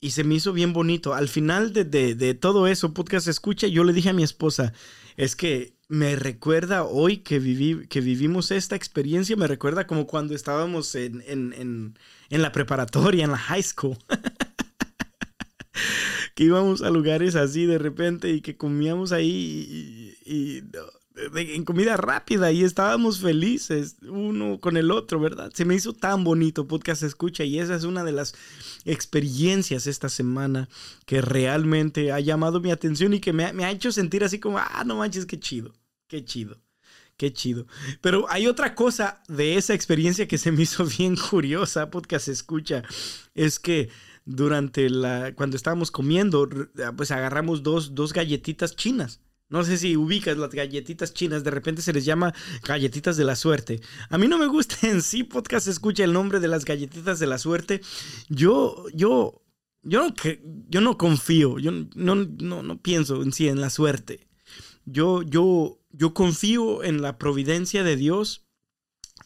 y 0.00 0.10
se 0.10 0.22
me 0.22 0.36
hizo 0.36 0.52
bien 0.52 0.72
bonito. 0.72 1.14
Al 1.14 1.28
final 1.28 1.72
de, 1.72 1.84
de, 1.84 2.34
todo 2.34 2.66
eso, 2.66 2.94
podcast 2.94 3.26
escucha, 3.26 3.66
yo 3.66 3.84
le 3.84 3.92
dije 3.92 4.10
a 4.10 4.14
mi 4.14 4.22
esposa, 4.22 4.72
es 5.16 5.34
que 5.34 5.73
me 5.88 6.16
recuerda 6.16 6.84
hoy 6.84 7.18
que, 7.18 7.38
viví, 7.38 7.86
que 7.88 8.00
vivimos 8.00 8.50
esta 8.50 8.76
experiencia, 8.76 9.36
me 9.36 9.46
recuerda 9.46 9.86
como 9.86 10.06
cuando 10.06 10.34
estábamos 10.34 10.94
en, 10.94 11.22
en, 11.26 11.52
en, 11.52 11.98
en 12.30 12.42
la 12.42 12.52
preparatoria, 12.52 13.24
en 13.24 13.32
la 13.32 13.38
high 13.38 13.62
school. 13.62 13.98
que 16.34 16.44
íbamos 16.44 16.82
a 16.82 16.90
lugares 16.90 17.36
así 17.36 17.66
de 17.66 17.78
repente 17.78 18.30
y 18.30 18.40
que 18.40 18.56
comíamos 18.56 19.12
ahí 19.12 20.16
y, 20.24 20.62
en 21.16 21.64
comida 21.64 21.96
rápida 21.96 22.50
y 22.50 22.64
estábamos 22.64 23.20
felices 23.20 23.96
uno 24.02 24.58
con 24.60 24.76
el 24.76 24.90
otro, 24.90 25.20
¿verdad? 25.20 25.52
Se 25.54 25.64
me 25.64 25.74
hizo 25.74 25.92
tan 25.92 26.24
bonito 26.24 26.66
podcast 26.66 27.02
escucha 27.02 27.44
y 27.44 27.60
esa 27.60 27.76
es 27.76 27.84
una 27.84 28.02
de 28.02 28.12
las 28.12 28.34
experiencias 28.84 29.86
esta 29.86 30.08
semana 30.08 30.68
que 31.06 31.20
realmente 31.20 32.10
ha 32.10 32.18
llamado 32.18 32.60
mi 32.60 32.70
atención 32.70 33.14
y 33.14 33.20
que 33.20 33.32
me 33.32 33.44
ha, 33.44 33.70
hecho 33.70 33.92
sentir 33.92 34.24
así 34.24 34.40
como, 34.40 34.58
ah, 34.58 34.82
no 34.84 34.96
manches, 34.96 35.26
qué 35.26 35.38
chido, 35.38 35.74
qué 36.08 36.24
chido. 36.24 36.60
Qué 37.16 37.32
chido. 37.32 37.68
Pero 38.00 38.28
hay 38.28 38.48
otra 38.48 38.74
cosa 38.74 39.22
de 39.28 39.56
esa 39.56 39.72
experiencia 39.72 40.26
que 40.26 40.36
se 40.36 40.50
me 40.50 40.62
hizo 40.62 40.84
bien 40.98 41.14
curiosa, 41.14 41.88
podcast 41.88 42.26
escucha, 42.26 42.82
es 43.36 43.60
que 43.60 43.88
durante 44.24 44.90
la, 44.90 45.32
cuando 45.36 45.56
estábamos 45.56 45.92
comiendo, 45.92 46.48
pues 46.96 47.12
agarramos 47.12 47.62
dos, 47.62 47.94
dos 47.94 48.12
galletitas 48.12 48.74
chinas. 48.74 49.20
No 49.54 49.62
sé 49.62 49.78
si 49.78 49.96
ubicas 49.96 50.36
las 50.36 50.50
galletitas 50.50 51.14
chinas, 51.14 51.44
de 51.44 51.52
repente 51.52 51.80
se 51.80 51.92
les 51.92 52.04
llama 52.04 52.34
galletitas 52.64 53.16
de 53.16 53.22
la 53.22 53.36
suerte. 53.36 53.80
A 54.08 54.18
mí 54.18 54.26
no 54.26 54.36
me 54.36 54.48
gusta 54.48 54.74
en 54.88 55.00
sí, 55.00 55.22
podcast 55.22 55.68
escucha 55.68 56.02
el 56.02 56.12
nombre 56.12 56.40
de 56.40 56.48
las 56.48 56.64
galletitas 56.64 57.20
de 57.20 57.28
la 57.28 57.38
suerte. 57.38 57.80
Yo, 58.28 58.84
yo, 58.92 59.44
yo 59.84 60.08
no, 60.08 60.14
yo 60.68 60.80
no 60.80 60.98
confío, 60.98 61.60
yo 61.60 61.70
no, 61.70 62.16
no, 62.16 62.64
no 62.64 62.82
pienso 62.82 63.22
en 63.22 63.32
sí 63.32 63.46
en 63.46 63.60
la 63.60 63.70
suerte. 63.70 64.26
Yo, 64.86 65.22
yo, 65.22 65.78
yo 65.92 66.14
confío 66.14 66.82
en 66.82 67.00
la 67.00 67.16
providencia 67.16 67.84
de 67.84 67.94
Dios 67.94 68.44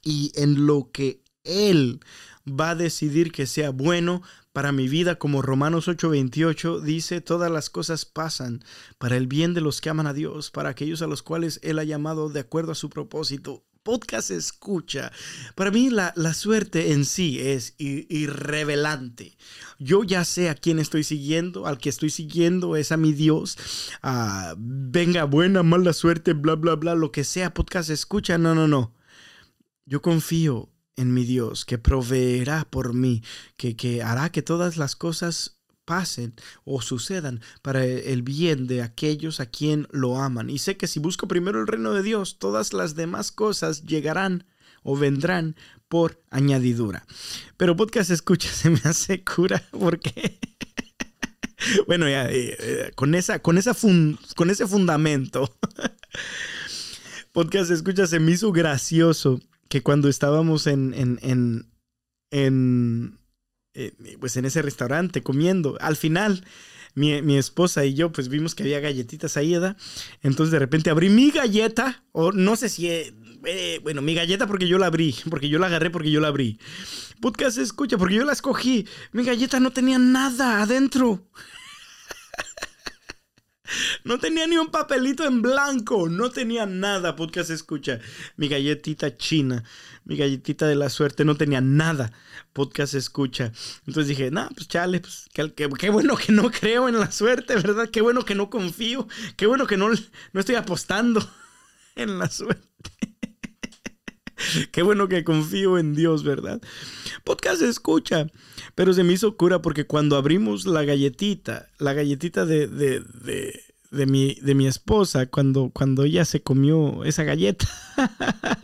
y 0.04 0.32
en 0.34 0.66
lo 0.66 0.90
que 0.92 1.22
Él 1.42 2.00
va 2.48 2.70
a 2.70 2.74
decidir 2.74 3.32
que 3.32 3.46
sea 3.46 3.70
bueno 3.70 4.22
para 4.52 4.72
mi 4.72 4.88
vida, 4.88 5.20
como 5.20 5.40
Romanos 5.40 5.86
8:28 5.86 6.80
dice, 6.80 7.20
todas 7.20 7.50
las 7.50 7.70
cosas 7.70 8.04
pasan 8.04 8.64
para 8.98 9.16
el 9.16 9.28
bien 9.28 9.54
de 9.54 9.60
los 9.60 9.80
que 9.80 9.88
aman 9.88 10.08
a 10.08 10.12
Dios, 10.12 10.50
para 10.50 10.70
aquellos 10.70 11.00
a 11.00 11.06
los 11.06 11.22
cuales 11.22 11.60
Él 11.62 11.78
ha 11.78 11.84
llamado 11.84 12.28
de 12.28 12.40
acuerdo 12.40 12.72
a 12.72 12.74
su 12.74 12.90
propósito. 12.90 13.64
Podcast 13.84 14.30
escucha. 14.32 15.12
Para 15.54 15.70
mí 15.70 15.88
la, 15.88 16.12
suerte 16.34 16.92
en 16.92 17.04
sí 17.04 17.38
es 17.40 17.74
irrevelante. 17.78 19.38
Yo 19.78 20.02
ya 20.02 20.24
sé 20.24 20.50
a 20.50 20.56
quién 20.56 20.78
estoy 20.78 21.04
siguiendo, 21.04 21.66
al 21.66 21.78
que 21.78 21.88
estoy 21.88 22.10
siguiendo 22.10 22.76
es 22.76 22.90
a 22.90 22.96
mi 22.96 23.12
Dios. 23.12 23.56
Ah, 24.02 24.54
venga, 24.58 25.24
buena, 25.24 25.62
mala 25.62 25.92
suerte, 25.92 26.32
bla, 26.32 26.56
bla, 26.56 26.74
bla, 26.74 26.96
lo 26.96 27.12
que 27.12 27.24
sea, 27.24 27.54
podcast 27.54 27.90
escucha. 27.90 28.36
No, 28.36 28.54
no, 28.54 28.66
no. 28.68 28.92
Yo 29.86 30.02
confío 30.02 30.68
en 30.98 31.14
mi 31.14 31.24
Dios, 31.24 31.64
que 31.64 31.78
proveerá 31.78 32.66
por 32.68 32.92
mí, 32.92 33.22
que, 33.56 33.76
que 33.76 34.02
hará 34.02 34.30
que 34.30 34.42
todas 34.42 34.76
las 34.76 34.96
cosas 34.96 35.58
pasen 35.84 36.34
o 36.64 36.82
sucedan 36.82 37.40
para 37.62 37.82
el 37.82 38.22
bien 38.22 38.66
de 38.66 38.82
aquellos 38.82 39.40
a 39.40 39.46
quien 39.46 39.88
lo 39.90 40.20
aman. 40.20 40.50
Y 40.50 40.58
sé 40.58 40.76
que 40.76 40.86
si 40.86 41.00
busco 41.00 41.26
primero 41.28 41.60
el 41.60 41.66
reino 41.66 41.94
de 41.94 42.02
Dios, 42.02 42.38
todas 42.38 42.74
las 42.74 42.94
demás 42.94 43.32
cosas 43.32 43.84
llegarán 43.84 44.44
o 44.82 44.98
vendrán 44.98 45.56
por 45.88 46.20
añadidura. 46.30 47.06
Pero 47.56 47.74
podcast 47.74 48.10
escucha, 48.10 48.48
se 48.52 48.68
me 48.68 48.80
hace 48.84 49.24
cura 49.24 49.62
porque... 49.70 50.38
bueno, 51.86 52.06
ya, 52.08 52.28
eh, 52.28 52.56
eh, 52.58 52.90
con, 52.94 53.14
esa, 53.14 53.38
con, 53.38 53.56
esa 53.56 53.74
con 54.36 54.50
ese 54.50 54.66
fundamento, 54.66 55.56
podcast 57.32 57.70
escucha, 57.70 58.06
se 58.06 58.20
me 58.20 58.32
hizo 58.32 58.52
gracioso 58.52 59.40
que 59.68 59.82
cuando 59.82 60.08
estábamos 60.08 60.66
en, 60.66 60.94
en, 60.94 61.68
en, 62.30 63.18
eh, 63.74 63.92
pues 64.20 64.36
en 64.36 64.44
ese 64.44 64.62
restaurante 64.62 65.22
comiendo, 65.22 65.76
al 65.80 65.96
final 65.96 66.44
mi, 66.94 67.20
mi, 67.22 67.36
esposa 67.36 67.84
y 67.84 67.94
yo 67.94 68.10
pues 68.10 68.28
vimos 68.28 68.54
que 68.54 68.64
había 68.64 68.80
galletitas 68.80 69.36
ahí, 69.36 69.52
¿verdad? 69.52 69.76
Entonces 70.22 70.52
de 70.52 70.58
repente 70.58 70.90
abrí 70.90 71.10
mi 71.10 71.30
galleta, 71.30 72.02
o 72.12 72.32
no 72.32 72.56
sé 72.56 72.68
si, 72.68 72.88
eh, 72.88 73.14
eh, 73.44 73.80
bueno, 73.82 74.02
mi 74.02 74.14
galleta 74.14 74.46
porque 74.46 74.68
yo 74.68 74.78
la 74.78 74.86
abrí, 74.86 75.14
porque 75.30 75.48
yo 75.48 75.58
la 75.58 75.66
agarré 75.66 75.90
porque 75.90 76.10
yo 76.10 76.20
la 76.20 76.28
abrí. 76.28 76.58
Podcast 77.20 77.58
escucha, 77.58 77.98
porque 77.98 78.16
yo 78.16 78.24
la 78.24 78.32
escogí. 78.32 78.86
Mi 79.12 79.24
galleta 79.24 79.60
no 79.60 79.72
tenía 79.72 79.98
nada 79.98 80.62
adentro. 80.62 81.28
No 84.04 84.18
tenía 84.18 84.46
ni 84.46 84.56
un 84.56 84.68
papelito 84.68 85.24
en 85.26 85.42
blanco, 85.42 86.08
no 86.08 86.30
tenía 86.30 86.66
nada, 86.66 87.16
podcast 87.16 87.50
escucha. 87.50 88.00
Mi 88.36 88.48
galletita 88.48 89.16
china, 89.16 89.64
mi 90.04 90.16
galletita 90.16 90.66
de 90.66 90.74
la 90.74 90.88
suerte 90.88 91.24
no 91.24 91.36
tenía 91.36 91.60
nada, 91.60 92.12
podcast 92.52 92.94
escucha. 92.94 93.52
Entonces 93.86 94.08
dije, 94.08 94.30
no, 94.30 94.48
pues 94.54 94.68
chale, 94.68 95.00
pues 95.00 95.28
qué, 95.32 95.66
bueno 95.90 96.16
que 96.16 96.32
no 96.32 96.50
creo 96.50 96.88
en 96.88 96.98
la 96.98 97.10
suerte, 97.10 97.54
¿verdad? 97.56 97.88
Qué 97.90 98.00
bueno 98.00 98.24
que 98.24 98.34
no 98.34 98.50
confío, 98.50 99.08
qué 99.36 99.46
bueno 99.46 99.66
que 99.66 99.76
no, 99.76 99.88
no 99.88 100.40
estoy 100.40 100.54
apostando 100.54 101.28
en 101.96 102.18
la 102.18 102.28
suerte. 102.30 103.07
Qué 104.72 104.82
bueno 104.82 105.08
que 105.08 105.24
confío 105.24 105.78
en 105.78 105.94
Dios, 105.94 106.24
¿verdad? 106.24 106.60
Podcast 107.24 107.62
escucha. 107.62 108.26
Pero 108.74 108.92
se 108.92 109.04
me 109.04 109.12
hizo 109.12 109.36
cura 109.36 109.62
porque 109.62 109.86
cuando 109.86 110.16
abrimos 110.16 110.66
la 110.66 110.84
galletita, 110.84 111.68
la 111.78 111.94
galletita 111.94 112.46
de, 112.46 112.66
de, 112.68 113.00
de, 113.00 113.60
de 113.90 114.06
mi, 114.06 114.34
de 114.36 114.54
mi 114.54 114.66
esposa, 114.66 115.26
cuando, 115.26 115.70
cuando 115.70 116.04
ella 116.04 116.24
se 116.24 116.42
comió 116.42 117.04
esa 117.04 117.24
galleta. 117.24 117.68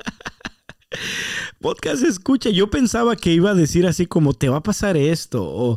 Podcast 1.60 2.04
escucha, 2.04 2.50
yo 2.50 2.68
pensaba 2.68 3.16
que 3.16 3.32
iba 3.32 3.50
a 3.50 3.54
decir 3.54 3.86
así 3.86 4.06
como 4.06 4.34
te 4.34 4.48
va 4.48 4.58
a 4.58 4.62
pasar 4.62 4.96
esto 4.96 5.42
o 5.42 5.76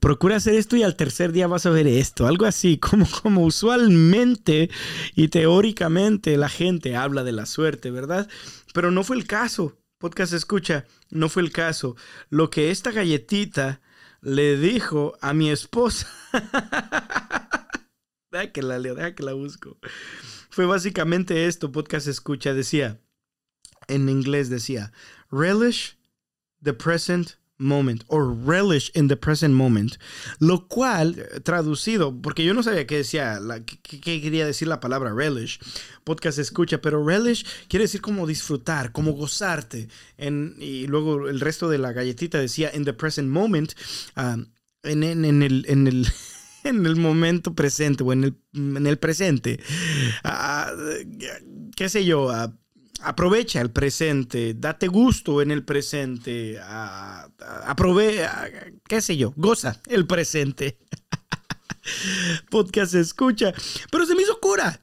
procura 0.00 0.36
hacer 0.36 0.54
esto 0.54 0.76
y 0.76 0.82
al 0.82 0.96
tercer 0.96 1.32
día 1.32 1.46
vas 1.46 1.66
a 1.66 1.70
ver 1.70 1.86
esto, 1.86 2.26
algo 2.26 2.46
así, 2.46 2.78
como, 2.82 3.06
como 3.22 3.44
usualmente 3.44 4.70
y 5.14 5.28
teóricamente 5.28 6.36
la 6.36 6.48
gente 6.48 6.96
habla 6.96 7.22
de 7.22 7.32
la 7.32 7.46
suerte, 7.46 7.90
¿verdad? 7.90 8.28
Pero 8.72 8.90
no 8.90 9.04
fue 9.04 9.16
el 9.16 9.26
caso. 9.26 9.76
Podcast 9.98 10.32
escucha, 10.32 10.86
no 11.10 11.28
fue 11.28 11.42
el 11.42 11.52
caso. 11.52 11.96
Lo 12.30 12.48
que 12.48 12.70
esta 12.70 12.90
galletita 12.90 13.80
le 14.22 14.56
dijo 14.56 15.16
a 15.20 15.34
mi 15.34 15.50
esposa. 15.50 16.08
deja 18.30 18.52
que 18.52 18.62
la 18.62 18.78
leo, 18.78 18.94
deja 18.94 19.14
que 19.14 19.22
la 19.22 19.34
busco. 19.34 19.78
Fue 20.48 20.66
básicamente 20.66 21.46
esto, 21.46 21.70
podcast 21.70 22.06
escucha, 22.06 22.54
decía, 22.54 23.00
en 23.88 24.08
inglés 24.08 24.48
decía, 24.48 24.92
relish 25.30 25.98
the 26.62 26.72
present 26.72 27.39
moment 27.60 28.04
or 28.08 28.34
relish 28.34 28.90
in 28.94 29.08
the 29.08 29.16
present 29.16 29.54
moment, 29.54 29.96
lo 30.38 30.66
cual 30.66 31.14
traducido, 31.44 32.20
porque 32.20 32.44
yo 32.44 32.54
no 32.54 32.62
sabía 32.62 32.86
qué 32.86 32.96
decía, 32.96 33.38
qué, 33.82 34.00
quería 34.00 34.46
decir 34.46 34.68
la 34.68 34.80
palabra 34.80 35.12
relish, 35.12 35.60
podcast 36.04 36.38
escucha, 36.38 36.80
pero 36.80 37.04
relish 37.04 37.44
quiere 37.68 37.84
decir 37.84 38.00
como 38.00 38.26
disfrutar, 38.26 38.92
como 38.92 39.12
gozarte, 39.12 39.88
en, 40.16 40.56
y 40.58 40.86
luego 40.86 41.28
el 41.28 41.40
resto 41.40 41.68
de 41.68 41.78
la 41.78 41.92
galletita 41.92 42.38
decía 42.38 42.70
in 42.74 42.84
the 42.84 42.92
present 42.92 43.28
moment, 43.28 43.74
um, 44.16 44.46
en, 44.82 45.02
el, 45.04 45.64
en 45.68 45.86
el 45.86 46.08
en 46.64 46.86
el 46.86 46.96
momento 46.96 47.54
presente 47.54 48.02
o 48.02 48.12
en 48.12 48.24
el, 48.24 48.36
en 48.54 48.86
el 48.86 48.98
presente. 48.98 49.60
Uh, 50.24 51.70
qué 51.76 51.88
sé 51.88 52.04
yo, 52.04 52.26
uh, 52.26 52.52
aprovecha 53.02 53.60
el 53.60 53.70
presente, 53.70 54.54
date 54.54 54.88
gusto 54.88 55.42
en 55.42 55.50
el 55.50 55.64
presente, 55.64 56.58
aprove, 57.66 58.26
qué 58.86 59.00
sé 59.00 59.16
yo, 59.16 59.32
goza 59.36 59.80
el 59.86 60.06
presente. 60.06 60.78
Podcast 62.50 62.94
escucha, 62.94 63.52
pero 63.90 64.06
se 64.06 64.14
me 64.14 64.22
hizo 64.22 64.38
cura. 64.40 64.80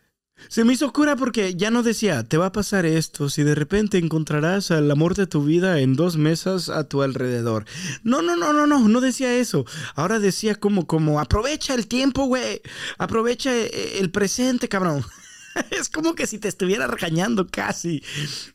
Se 0.49 0.63
me 0.63 0.73
hizo 0.73 0.93
cura 0.93 1.15
porque 1.15 1.55
ya 1.55 1.71
no 1.71 1.83
decía, 1.83 2.23
te 2.23 2.37
va 2.37 2.47
a 2.47 2.51
pasar 2.51 2.85
esto 2.85 3.29
si 3.29 3.43
de 3.43 3.55
repente 3.55 3.97
encontrarás 3.97 4.71
al 4.71 4.89
amor 4.89 5.15
de 5.15 5.27
tu 5.27 5.43
vida 5.43 5.79
en 5.79 5.95
dos 5.95 6.15
mesas 6.15 6.69
a 6.69 6.87
tu 6.87 7.01
alrededor. 7.01 7.65
No, 8.03 8.21
no, 8.21 8.35
no, 8.35 8.53
no, 8.53 8.67
no, 8.67 8.87
no 8.87 9.01
decía 9.01 9.35
eso. 9.35 9.65
Ahora 9.95 10.19
decía 10.19 10.55
como, 10.55 10.85
como, 10.85 11.19
aprovecha 11.19 11.73
el 11.73 11.87
tiempo, 11.87 12.25
güey. 12.25 12.61
Aprovecha 12.97 13.53
eh, 13.53 13.97
el 13.99 14.11
presente, 14.11 14.69
cabrón. 14.69 15.03
Es 15.71 15.89
como 15.89 16.15
que 16.15 16.27
si 16.27 16.39
te 16.39 16.47
estuviera 16.47 16.87
regañando 16.87 17.47
casi 17.47 18.03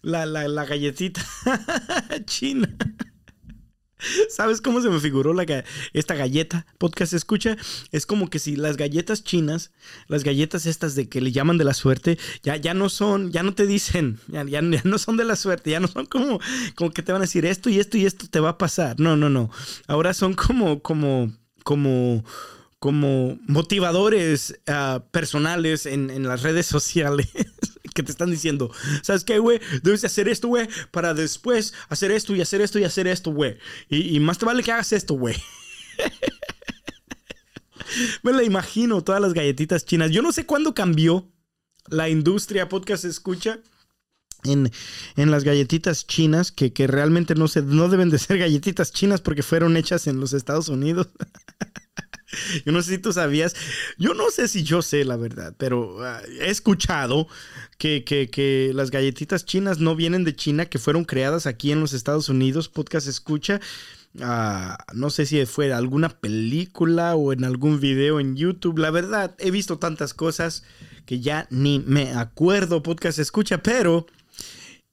la, 0.03 0.27
la, 0.27 0.49
la 0.49 0.65
galletita 0.65 1.23
china. 2.25 2.75
¿Sabes 4.29 4.61
cómo 4.61 4.81
se 4.81 4.91
me 4.91 4.99
figuró 4.99 5.33
la, 5.33 5.65
esta 5.93 6.15
galleta? 6.15 6.67
Podcast 6.79 7.13
escucha. 7.13 7.57
Es 7.93 8.05
como 8.05 8.29
que 8.29 8.41
si 8.41 8.57
las 8.57 8.77
galletas 8.77 9.23
chinas, 9.23 9.71
las 10.09 10.25
galletas 10.25 10.67
estas 10.67 10.97
de 10.97 11.09
que 11.09 11.21
le 11.21 11.31
llaman 11.31 11.57
de 11.57 11.65
la 11.65 11.73
suerte, 11.73 12.19
ya, 12.43 12.57
ya 12.57 12.75
no 12.75 12.89
son, 12.89 13.31
ya 13.31 13.45
no 13.45 13.55
te 13.55 13.65
dicen, 13.65 14.19
ya, 14.27 14.45
ya, 14.45 14.61
no 14.61 14.99
son 14.99 15.17
de 15.17 15.25
la 15.25 15.37
suerte, 15.37 15.71
ya 15.71 15.79
no 15.79 15.87
son 15.87 16.07
como, 16.07 16.41
como 16.75 16.91
que 16.91 17.03
te 17.03 17.13
van 17.13 17.23
a 17.23 17.27
decir 17.27 17.47
esto 17.47 17.71
y 17.71 17.79
esto 17.79 17.97
y 17.97 18.05
esto 18.05 18.27
te 18.29 18.41
va 18.41 18.51
a 18.51 18.59
pasar. 18.59 18.99
No, 18.99 19.17
no, 19.17 19.31
no. 19.31 19.51
Ahora 19.87 20.15
son 20.15 20.35
como, 20.35 20.83
como, 20.83 21.33
como 21.63 22.25
como 22.83 23.39
motivadores 23.47 24.59
ah, 24.67 25.05
personales 25.13 25.87
en, 25.87 26.11
en, 26.11 26.25
las 26.25 26.43
redes 26.43 26.67
sociales 26.77 27.29
que 27.95 28.03
te 28.03 28.11
están 28.11 28.29
diciendo, 28.29 28.73
¿sabes 29.03 29.23
qué, 29.23 29.39
güey? 29.39 29.61
Debes 29.85 30.05
hacer 30.05 30.27
esto, 30.27 30.49
güey, 30.49 30.67
para 30.91 31.15
después 31.15 31.75
hacer 31.91 32.11
esto 32.11 32.35
y 32.35 32.41
hacer 32.41 32.61
esto 32.61 32.81
y 32.81 32.85
hacer 32.85 33.07
esto, 33.07 33.31
güey. 33.31 33.57
Y, 33.89 34.19
más 34.19 34.39
te 34.39 34.47
vale 34.47 34.65
que 34.65 34.73
hagas 34.73 34.93
esto, 34.93 35.15
güey. 35.15 35.37
Me 38.25 38.33
la 38.33 38.43
imagino, 38.43 39.05
todas 39.05 39.21
las 39.21 39.33
galletitas 39.33 39.85
chinas. 39.85 40.11
Yo 40.11 40.21
no 40.21 40.33
sé 40.33 40.45
cuándo 40.45 40.75
cambió 40.75 41.31
la 41.87 42.09
industria 42.09 42.69
podcast 42.69 43.05
escucha. 43.05 43.61
En, 44.43 44.73
en, 45.15 45.31
las 45.31 45.45
galletitas 45.45 46.09
chinas, 46.09 46.51
que, 46.51 46.73
que 46.73 46.89
realmente 46.89 47.37
no, 47.37 47.47
se, 47.47 47.63
no 47.63 47.89
deben 47.89 48.11
de 48.11 48.19
ser 48.19 48.39
galletitas 48.39 48.91
chinas 48.91 49.21
porque 49.21 49.45
fueron 49.45 49.77
hechas 49.77 50.09
en 50.09 50.19
los 50.19 50.33
Estados 50.33 50.69
Unidos. 50.69 51.07
Yo 52.65 52.73
no 52.73 52.83
sé 52.83 52.93
si 52.93 52.99
tú 52.99 53.13
sabías, 53.13 53.55
yo 53.99 54.15
no 54.15 54.31
sé 54.31 54.49
si 54.49 54.63
yo 54.63 54.83
sé 54.83 55.05
la 55.05 55.17
verdad, 55.17 55.55
pero 55.59 56.03
ah, 56.05 56.21
he 56.41 56.51
escuchado 56.51 57.29
que, 57.79 58.05
que, 58.05 58.71
las 58.75 58.91
galletitas 58.91 59.45
chinas 59.45 59.79
no 59.79 59.97
vienen 59.97 60.25
de 60.25 60.35
China, 60.37 60.67
que 60.67 60.79
fueron 60.79 61.05
creadas 61.05 61.47
aquí 61.47 61.73
en 61.73 61.81
los 61.81 61.93
Estados 61.93 62.29
Unidos. 62.29 62.69
Podcast 62.69 63.09
escucha. 63.09 63.61
Ah, 64.21 64.79
no 64.93 65.11
sé 65.11 65.27
si 65.27 65.45
fue 65.47 65.73
alguna 65.73 66.11
película 66.11 67.17
o 67.17 67.33
en 67.33 67.45
algún 67.45 67.81
video 67.81 68.21
en 68.21 68.37
YouTube. 68.37 68.79
La 68.79 68.91
verdad, 68.91 69.35
he 69.39 69.51
visto 69.51 69.79
tantas 69.79 70.15
cosas 70.15 70.65
que 71.07 71.21
ya 71.21 71.47
ni 71.51 71.81
me 71.81 72.13
acuerdo. 72.13 72.83
Podcast 72.83 73.19
escucha, 73.19 73.63
pero 73.63 74.07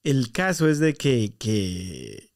el 0.04 0.32
caso 0.32 0.68
es 0.68 0.80
de 0.80 0.94
que, 0.94 1.34
que 1.38 2.29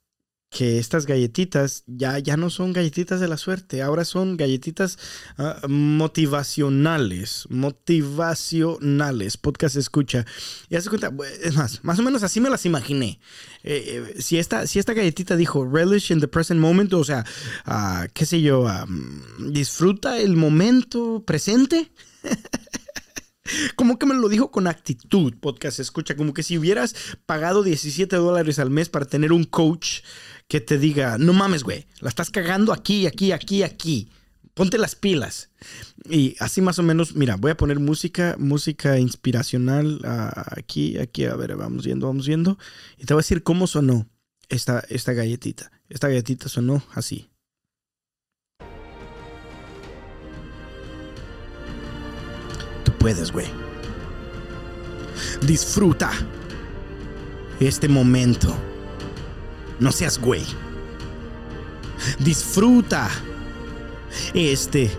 que 0.54 0.78
estas 0.78 1.08
galletitas 1.08 1.84
ya, 1.88 2.20
ya 2.20 2.38
no 2.38 2.50
son 2.50 2.74
galletitas 2.74 3.20
de 3.20 3.28
la 3.28 3.38
suerte, 3.38 3.82
ahora 3.82 4.06
son 4.06 4.38
galletitas 4.38 5.00
ah, 5.38 5.60
motivacionales, 5.68 7.48
motivacionales, 7.50 9.38
podcast 9.38 9.76
escucha. 9.76 10.26
Y 10.70 10.76
hace 10.76 10.90
cuenta, 10.90 11.12
es 11.42 11.56
más, 11.56 11.84
más 11.84 11.98
o 12.00 12.04
menos 12.04 12.22
así 12.22 12.40
me 12.40 12.52
las 12.52 12.66
imaginé. 12.66 13.20
Eh, 13.64 14.06
eh, 14.16 14.22
si, 14.22 14.38
esta, 14.38 14.68
si 14.68 14.78
esta 14.78 14.94
galletita 14.94 15.36
dijo 15.36 15.66
relish 15.66 16.12
in 16.12 16.20
the 16.20 16.28
present 16.28 16.60
moment, 16.60 16.94
o 16.94 17.04
sea, 17.04 17.26
uh, 17.66 18.08
qué 18.14 18.26
sé 18.26 18.42
yo, 18.42 18.68
disfruta 19.40 20.20
el 20.20 20.36
momento 20.36 21.24
presente. 21.26 21.92
Como 23.76 24.00
que 24.00 24.06
me 24.06 24.14
lo 24.14 24.30
dijo 24.30 24.52
con 24.52 24.68
actitud, 24.68 25.34
podcast 25.40 25.80
escucha, 25.80 26.16
como 26.16 26.34
que 26.34 26.44
si 26.44 26.58
hubieras 26.58 26.96
pagado 27.26 27.62
17 27.62 28.16
dólares 28.16 28.58
al 28.58 28.70
mes 28.70 28.88
para 28.88 29.06
tener 29.06 29.34
un 29.34 29.44
coach 29.44 30.00
que 30.54 30.62
te 30.62 30.78
diga, 30.78 31.18
no 31.18 31.34
mames, 31.34 31.64
güey, 31.64 31.88
la 32.00 32.10
estás 32.10 32.30
cagando 32.30 32.74
aquí, 32.74 33.08
aquí, 33.08 33.32
aquí, 33.32 33.64
aquí. 33.64 34.12
Ponte 34.54 34.78
las 34.78 34.94
pilas. 34.94 35.50
Y 36.08 36.36
así 36.40 36.62
más 36.62 36.78
o 36.78 36.84
menos, 36.84 37.16
mira, 37.16 37.38
voy 37.38 37.50
a 37.50 37.58
poner 37.58 37.80
música, 37.80 38.36
música 38.38 39.00
inspiracional 39.00 40.00
ah, 40.04 40.46
aquí, 40.56 41.00
aquí, 41.00 41.26
a 41.26 41.36
ver, 41.36 41.56
vamos 41.56 41.86
viendo, 41.86 42.06
vamos 42.06 42.28
viendo. 42.28 42.60
Y 43.00 43.06
te 43.06 43.16
voy 43.16 43.22
a 43.22 43.24
decir 43.24 43.42
cómo 43.42 43.66
sonó 43.66 44.08
esta, 44.48 44.84
esta 44.90 45.14
galletita. 45.14 45.72
Esta 45.90 46.08
galletita 46.08 46.48
sonó 46.50 46.84
así. 46.94 47.32
Tú 52.86 52.92
puedes, 53.00 53.32
güey. 53.32 53.48
Disfruta 55.42 56.12
este 57.60 57.88
momento 57.88 58.56
no 59.80 59.92
seas 59.92 60.20
güey. 60.20 60.44
Disfruta 62.20 63.10
este 64.34 64.92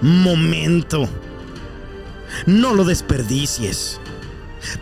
momento. 0.00 1.08
No 2.46 2.74
lo 2.74 2.84
desperdicies. 2.84 4.00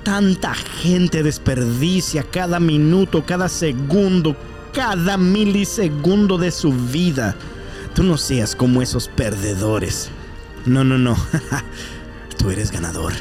Tanta 0.03 0.55
gente 0.55 1.23
desperdicia 1.23 2.23
cada 2.23 2.61
minuto, 2.61 3.25
cada 3.25 3.49
segundo, 3.49 4.37
cada 4.73 5.17
milisegundo 5.17 6.39
de 6.39 6.51
su 6.51 6.73
vida. 6.73 7.35
Tú 7.95 8.03
no 8.03 8.17
seas 8.17 8.55
como 8.55 8.83
esos 8.83 9.09
perdedores. 9.09 10.11
No, 10.67 10.85
no, 10.85 10.99
no. 10.99 11.17
Tú 12.39 12.51
eres 12.51 12.71
ganador. 12.71 13.13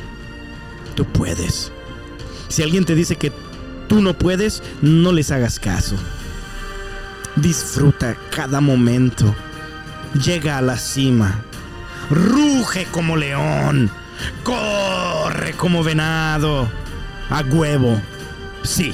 Tú 0.95 1.05
puedes. 1.05 1.71
Si 2.49 2.61
alguien 2.61 2.85
te 2.85 2.95
dice 2.95 3.15
que 3.15 3.31
tú 3.89 4.01
no 4.01 4.13
puedes, 4.13 4.63
no 4.81 5.11
les 5.11 5.31
hagas 5.31 5.59
caso. 5.59 5.97
Disfruta 7.35 8.15
cada 8.29 8.61
momento. 8.61 9.35
Llega 10.23 10.57
a 10.57 10.61
la 10.61 10.77
cima. 10.77 11.41
Ruge 12.09 12.85
como 12.91 13.17
león. 13.17 13.91
Corre 14.43 15.53
como 15.53 15.83
venado. 15.83 16.69
A 17.29 17.41
huevo. 17.41 17.99
Sí. 18.63 18.93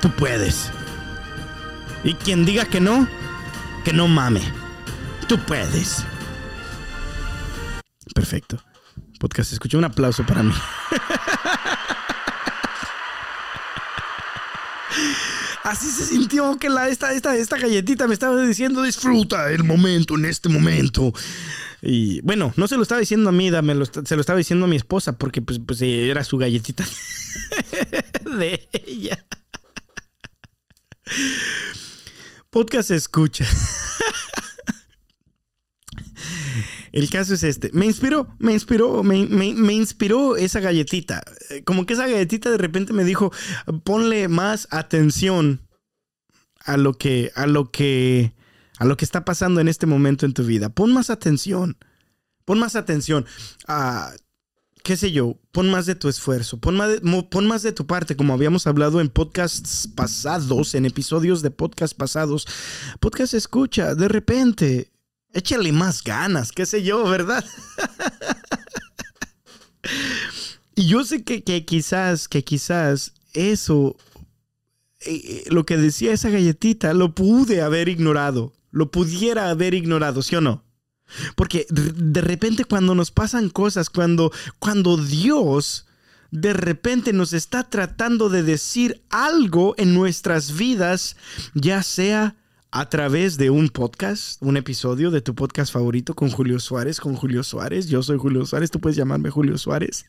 Tú 0.00 0.10
puedes. 0.10 0.70
Y 2.02 2.14
quien 2.14 2.46
diga 2.46 2.64
que 2.64 2.80
no, 2.80 3.06
que 3.84 3.92
no 3.92 4.08
mame. 4.08 4.40
Tú 5.28 5.38
puedes. 5.38 6.04
Perfecto. 8.14 8.56
Podcast, 9.18 9.52
escuché 9.52 9.76
un 9.76 9.84
aplauso 9.84 10.24
para 10.24 10.42
mí. 10.42 10.54
Así 15.62 15.90
se 15.90 16.06
sintió 16.06 16.56
que 16.58 16.70
la, 16.70 16.88
esta, 16.88 17.12
esta, 17.12 17.36
esta 17.36 17.58
galletita 17.58 18.06
me 18.06 18.14
estaba 18.14 18.40
diciendo, 18.42 18.82
disfruta 18.82 19.50
el 19.50 19.64
momento, 19.64 20.14
en 20.14 20.24
este 20.24 20.48
momento. 20.48 21.12
Y 21.82 22.20
bueno, 22.22 22.52
no 22.56 22.66
se 22.66 22.76
lo 22.76 22.82
estaba 22.82 23.00
diciendo 23.00 23.28
a 23.28 23.32
mí, 23.32 23.50
se 23.50 24.14
lo 24.16 24.20
estaba 24.20 24.38
diciendo 24.38 24.64
a 24.64 24.68
mi 24.68 24.76
esposa, 24.76 25.16
porque 25.18 25.42
pues, 25.42 25.60
pues 25.64 25.82
era 25.82 26.24
su 26.24 26.38
galletita 26.38 26.84
de 28.38 28.68
ella. 28.72 29.24
Podcast 32.50 32.90
escucha. 32.90 33.46
El 36.92 37.08
caso 37.10 37.34
es 37.34 37.42
este. 37.42 37.70
Me 37.72 37.86
inspiró, 37.86 38.28
me 38.38 38.52
inspiró, 38.52 39.02
me, 39.02 39.16
inspiró 39.72 40.36
esa 40.36 40.60
galletita. 40.60 41.22
Como 41.64 41.86
que 41.86 41.94
esa 41.94 42.06
galletita 42.06 42.50
de 42.50 42.58
repente 42.58 42.92
me 42.92 43.04
dijo, 43.04 43.32
ponle 43.84 44.28
más 44.28 44.68
atención 44.70 45.60
a 46.60 46.76
lo 46.76 46.94
que, 46.94 47.32
a 47.34 47.46
lo 47.46 47.70
que, 47.70 48.34
a 48.78 48.84
lo 48.84 48.96
que 48.96 49.04
está 49.04 49.24
pasando 49.24 49.60
en 49.60 49.68
este 49.68 49.86
momento 49.86 50.26
en 50.26 50.34
tu 50.34 50.44
vida. 50.44 50.68
Pon 50.68 50.92
más 50.92 51.10
atención. 51.10 51.76
Pon 52.44 52.58
más 52.58 52.74
atención 52.74 53.26
a, 53.68 54.12
qué 54.82 54.96
sé 54.96 55.12
yo, 55.12 55.38
pon 55.52 55.70
más 55.70 55.86
de 55.86 55.94
tu 55.94 56.08
esfuerzo, 56.08 56.58
pon 56.58 56.76
más 56.76 56.88
de, 56.88 57.00
pon 57.30 57.46
más 57.46 57.62
de 57.62 57.72
tu 57.72 57.86
parte, 57.86 58.16
como 58.16 58.34
habíamos 58.34 58.66
hablado 58.66 59.00
en 59.00 59.08
podcasts 59.08 59.88
pasados, 59.94 60.74
en 60.74 60.86
episodios 60.86 61.42
de 61.42 61.50
podcast 61.50 61.96
pasados. 61.96 62.46
Podcast 62.98 63.34
escucha, 63.34 63.94
de 63.94 64.08
repente 64.08 64.90
Échale 65.32 65.72
más 65.72 66.02
ganas, 66.02 66.52
qué 66.52 66.66
sé 66.66 66.82
yo, 66.82 67.04
¿verdad? 67.04 67.44
y 70.74 70.86
yo 70.86 71.04
sé 71.04 71.22
que, 71.22 71.42
quizás, 71.64 72.28
que 72.28 72.42
quizás 72.42 73.14
eso, 73.32 73.96
eh, 75.00 75.14
eh, 75.14 75.44
lo 75.50 75.64
que 75.64 75.76
decía 75.76 76.12
esa 76.12 76.30
galletita, 76.30 76.94
lo 76.94 77.14
pude 77.14 77.62
haber 77.62 77.88
ignorado, 77.88 78.52
lo 78.72 78.90
pudiera 78.90 79.50
haber 79.50 79.74
ignorado, 79.74 80.22
¿sí 80.22 80.34
o 80.36 80.40
no? 80.40 80.64
Porque 81.36 81.66
de 81.70 82.20
repente 82.20 82.64
cuando 82.64 82.94
nos 82.94 83.10
pasan 83.10 83.50
cosas, 83.50 83.90
cuando, 83.90 84.32
cuando 84.58 84.96
Dios 84.96 85.86
de 86.30 86.52
repente 86.52 87.12
nos 87.12 87.32
está 87.32 87.68
tratando 87.68 88.28
de 88.28 88.42
decir 88.42 89.02
algo 89.10 89.74
en 89.78 89.94
nuestras 89.94 90.56
vidas, 90.56 91.16
ya 91.54 91.82
sea 91.82 92.36
a 92.72 92.88
través 92.88 93.36
de 93.36 93.50
un 93.50 93.68
podcast, 93.68 94.40
un 94.42 94.56
episodio 94.56 95.10
de 95.10 95.20
tu 95.20 95.34
podcast 95.34 95.72
favorito 95.72 96.14
con 96.14 96.30
Julio 96.30 96.60
Suárez, 96.60 97.00
con 97.00 97.16
Julio 97.16 97.42
Suárez. 97.42 97.88
Yo 97.88 98.02
soy 98.02 98.16
Julio 98.16 98.46
Suárez, 98.46 98.70
tú 98.70 98.80
puedes 98.80 98.96
llamarme 98.96 99.30
Julio 99.30 99.58
Suárez. 99.58 100.04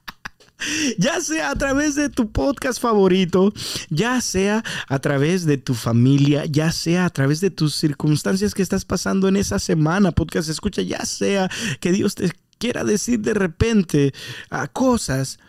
ya 0.98 1.20
sea 1.20 1.50
a 1.50 1.56
través 1.56 1.96
de 1.96 2.08
tu 2.08 2.30
podcast 2.30 2.80
favorito, 2.80 3.52
ya 3.88 4.20
sea 4.20 4.62
a 4.88 4.98
través 5.00 5.46
de 5.46 5.58
tu 5.58 5.74
familia, 5.74 6.44
ya 6.44 6.70
sea 6.70 7.06
a 7.06 7.10
través 7.10 7.40
de 7.40 7.50
tus 7.50 7.74
circunstancias 7.74 8.54
que 8.54 8.62
estás 8.62 8.84
pasando 8.84 9.26
en 9.26 9.36
esa 9.36 9.58
semana, 9.58 10.12
podcast 10.12 10.48
escucha, 10.48 10.82
ya 10.82 11.04
sea 11.04 11.50
que 11.80 11.90
Dios 11.90 12.14
te 12.14 12.30
quiera 12.58 12.84
decir 12.84 13.20
de 13.20 13.34
repente 13.34 14.12
a 14.50 14.68
cosas 14.68 15.40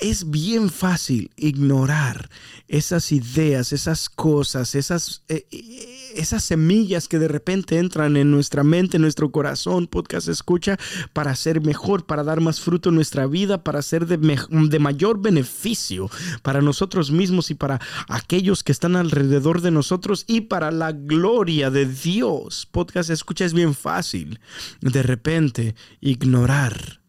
es 0.00 0.30
bien 0.30 0.70
fácil 0.70 1.30
ignorar 1.36 2.28
esas 2.68 3.12
ideas, 3.12 3.72
esas 3.72 4.08
cosas, 4.08 4.74
esas, 4.74 5.22
eh, 5.28 5.46
eh, 5.50 6.12
esas 6.16 6.42
semillas 6.42 7.08
que 7.08 7.18
de 7.18 7.28
repente 7.28 7.78
entran 7.78 8.16
en 8.16 8.30
nuestra 8.30 8.64
mente, 8.64 8.96
en 8.96 9.02
nuestro 9.02 9.30
corazón, 9.30 9.86
podcast 9.86 10.28
escucha, 10.28 10.78
para 11.12 11.34
ser 11.36 11.60
mejor, 11.60 12.06
para 12.06 12.24
dar 12.24 12.40
más 12.40 12.60
fruto 12.60 12.88
en 12.88 12.96
nuestra 12.96 13.26
vida, 13.26 13.62
para 13.62 13.82
ser 13.82 14.06
de, 14.06 14.16
de 14.16 14.78
mayor 14.78 15.20
beneficio 15.20 16.10
para 16.42 16.60
nosotros 16.60 17.10
mismos 17.10 17.50
y 17.50 17.54
para 17.54 17.80
aquellos 18.08 18.64
que 18.64 18.72
están 18.72 18.96
alrededor 18.96 19.60
de 19.60 19.70
nosotros 19.70 20.24
y 20.26 20.42
para 20.42 20.70
la 20.70 20.92
gloria 20.92 21.70
de 21.70 21.86
Dios. 21.86 22.66
Podcast 22.70 23.10
escucha 23.10 23.44
es 23.44 23.54
bien 23.54 23.74
fácil 23.74 24.40
de 24.80 25.02
repente 25.02 25.74
ignorar 26.00 27.00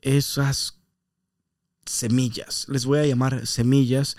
esas 0.00 0.75
semillas, 1.86 2.66
les 2.68 2.84
voy 2.84 2.98
a 2.98 3.06
llamar 3.06 3.46
semillas 3.46 4.16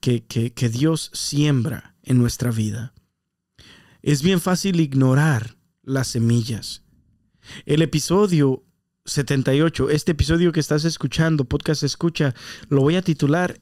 que, 0.00 0.24
que, 0.24 0.68
Dios 0.68 1.10
siembra 1.14 1.94
en 2.02 2.18
nuestra 2.18 2.50
vida. 2.50 2.92
Es 4.02 4.22
bien 4.22 4.40
fácil 4.40 4.80
ignorar 4.80 5.56
las 5.82 6.08
semillas. 6.08 6.82
El 7.66 7.82
episodio 7.82 8.64
78, 9.04 9.90
este 9.90 10.12
episodio 10.12 10.52
que 10.52 10.60
estás 10.60 10.84
escuchando, 10.84 11.44
podcast 11.44 11.84
escucha, 11.84 12.34
lo 12.68 12.80
voy 12.80 12.96
a 12.96 13.02
titular 13.02 13.60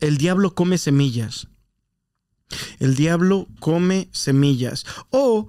El 0.00 0.18
diablo 0.18 0.54
come 0.54 0.78
semillas. 0.78 1.48
El 2.78 2.96
diablo 2.96 3.48
come 3.60 4.08
semillas. 4.12 4.84
O 5.10 5.48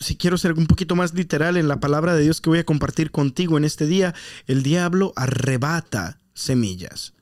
si 0.00 0.16
quiero 0.16 0.38
ser 0.38 0.54
un 0.54 0.66
poquito 0.66 0.96
más 0.96 1.14
literal 1.14 1.58
en 1.58 1.68
la 1.68 1.78
palabra 1.78 2.14
de 2.14 2.22
Dios 2.22 2.40
que 2.40 2.48
voy 2.48 2.58
a 2.58 2.64
compartir 2.64 3.10
contigo 3.10 3.58
en 3.58 3.64
este 3.64 3.86
día, 3.86 4.14
el 4.46 4.62
diablo 4.62 5.12
arrebata 5.14 6.20
semillas. 6.32 7.12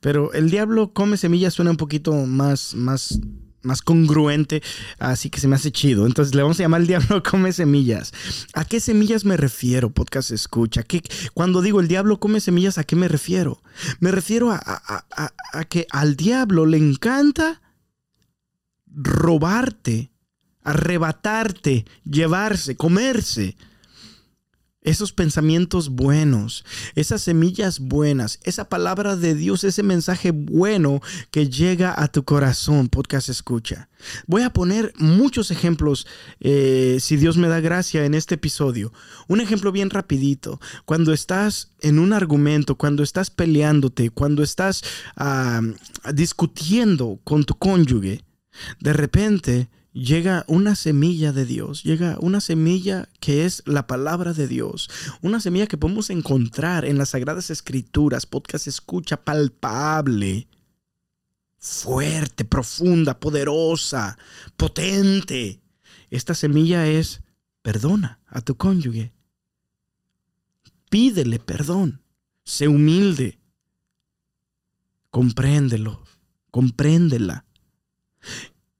Pero 0.00 0.32
el 0.32 0.50
diablo 0.50 0.92
come 0.92 1.16
semillas 1.16 1.54
suena 1.54 1.70
un 1.70 1.76
poquito 1.76 2.12
más, 2.12 2.74
más, 2.74 3.20
más 3.62 3.80
congruente, 3.80 4.60
así 4.98 5.30
que 5.30 5.38
se 5.38 5.46
me 5.46 5.54
hace 5.54 5.70
chido. 5.70 6.04
Entonces 6.04 6.34
le 6.34 6.42
vamos 6.42 6.58
a 6.58 6.64
llamar 6.64 6.80
el 6.80 6.88
diablo 6.88 7.22
come 7.30 7.52
semillas. 7.52 8.12
¿A 8.54 8.64
qué 8.64 8.80
semillas 8.80 9.24
me 9.24 9.36
refiero, 9.36 9.90
podcast 9.90 10.32
escucha? 10.32 10.82
¿Qué, 10.82 11.02
cuando 11.32 11.62
digo 11.62 11.80
el 11.80 11.86
diablo 11.86 12.18
come 12.18 12.40
semillas, 12.40 12.76
¿a 12.76 12.84
qué 12.84 12.96
me 12.96 13.06
refiero? 13.06 13.62
Me 14.00 14.10
refiero 14.10 14.50
a, 14.50 14.60
a 14.60 15.64
que 15.64 15.86
al 15.90 16.16
diablo 16.16 16.66
le 16.66 16.78
encanta 16.78 17.62
robarte 18.86 20.10
arrebatarte, 20.66 21.86
llevarse, 22.04 22.76
comerse. 22.76 23.56
Esos 24.82 25.12
pensamientos 25.12 25.88
buenos, 25.88 26.64
esas 26.94 27.20
semillas 27.20 27.80
buenas, 27.80 28.38
esa 28.44 28.68
palabra 28.68 29.16
de 29.16 29.34
Dios, 29.34 29.64
ese 29.64 29.82
mensaje 29.82 30.30
bueno 30.30 31.00
que 31.32 31.48
llega 31.48 31.92
a 32.00 32.06
tu 32.06 32.24
corazón, 32.24 32.88
podcast 32.88 33.28
escucha. 33.28 33.88
Voy 34.28 34.42
a 34.42 34.52
poner 34.52 34.92
muchos 34.96 35.50
ejemplos, 35.50 36.06
eh, 36.38 36.98
si 37.00 37.16
Dios 37.16 37.36
me 37.36 37.48
da 37.48 37.58
gracia, 37.58 38.04
en 38.04 38.14
este 38.14 38.36
episodio. 38.36 38.92
Un 39.26 39.40
ejemplo 39.40 39.72
bien 39.72 39.90
rapidito. 39.90 40.60
Cuando 40.84 41.12
estás 41.12 41.72
en 41.80 41.98
un 41.98 42.12
argumento, 42.12 42.76
cuando 42.76 43.02
estás 43.02 43.30
peleándote, 43.30 44.10
cuando 44.10 44.44
estás 44.44 44.84
ah, 45.16 45.62
discutiendo 46.14 47.18
con 47.24 47.42
tu 47.42 47.56
cónyuge, 47.56 48.22
de 48.78 48.92
repente 48.92 49.68
llega 49.96 50.44
una 50.46 50.76
semilla 50.76 51.32
de 51.32 51.46
Dios, 51.46 51.82
llega 51.82 52.18
una 52.20 52.40
semilla 52.40 53.08
que 53.18 53.46
es 53.46 53.62
la 53.64 53.86
palabra 53.86 54.34
de 54.34 54.46
Dios, 54.46 54.90
una 55.22 55.40
semilla 55.40 55.66
que 55.66 55.78
podemos 55.78 56.10
encontrar 56.10 56.84
en 56.84 56.98
las 56.98 57.10
Sagradas 57.10 57.48
Escrituras, 57.48 58.26
podcast 58.26 58.66
escucha 58.66 59.16
palpable, 59.16 60.48
fuerte, 61.58 62.44
profunda, 62.44 63.18
poderosa, 63.18 64.18
potente. 64.58 65.62
Esta 66.10 66.34
semilla 66.34 66.86
es 66.86 67.22
perdona 67.62 68.20
a 68.26 68.42
tu 68.42 68.54
cónyuge. 68.54 69.12
Pídele 70.90 71.38
perdón. 71.38 72.02
Sé 72.44 72.68
humilde. 72.68 73.40
Compréndelo. 75.10 76.04
Compréndela. 76.50 77.44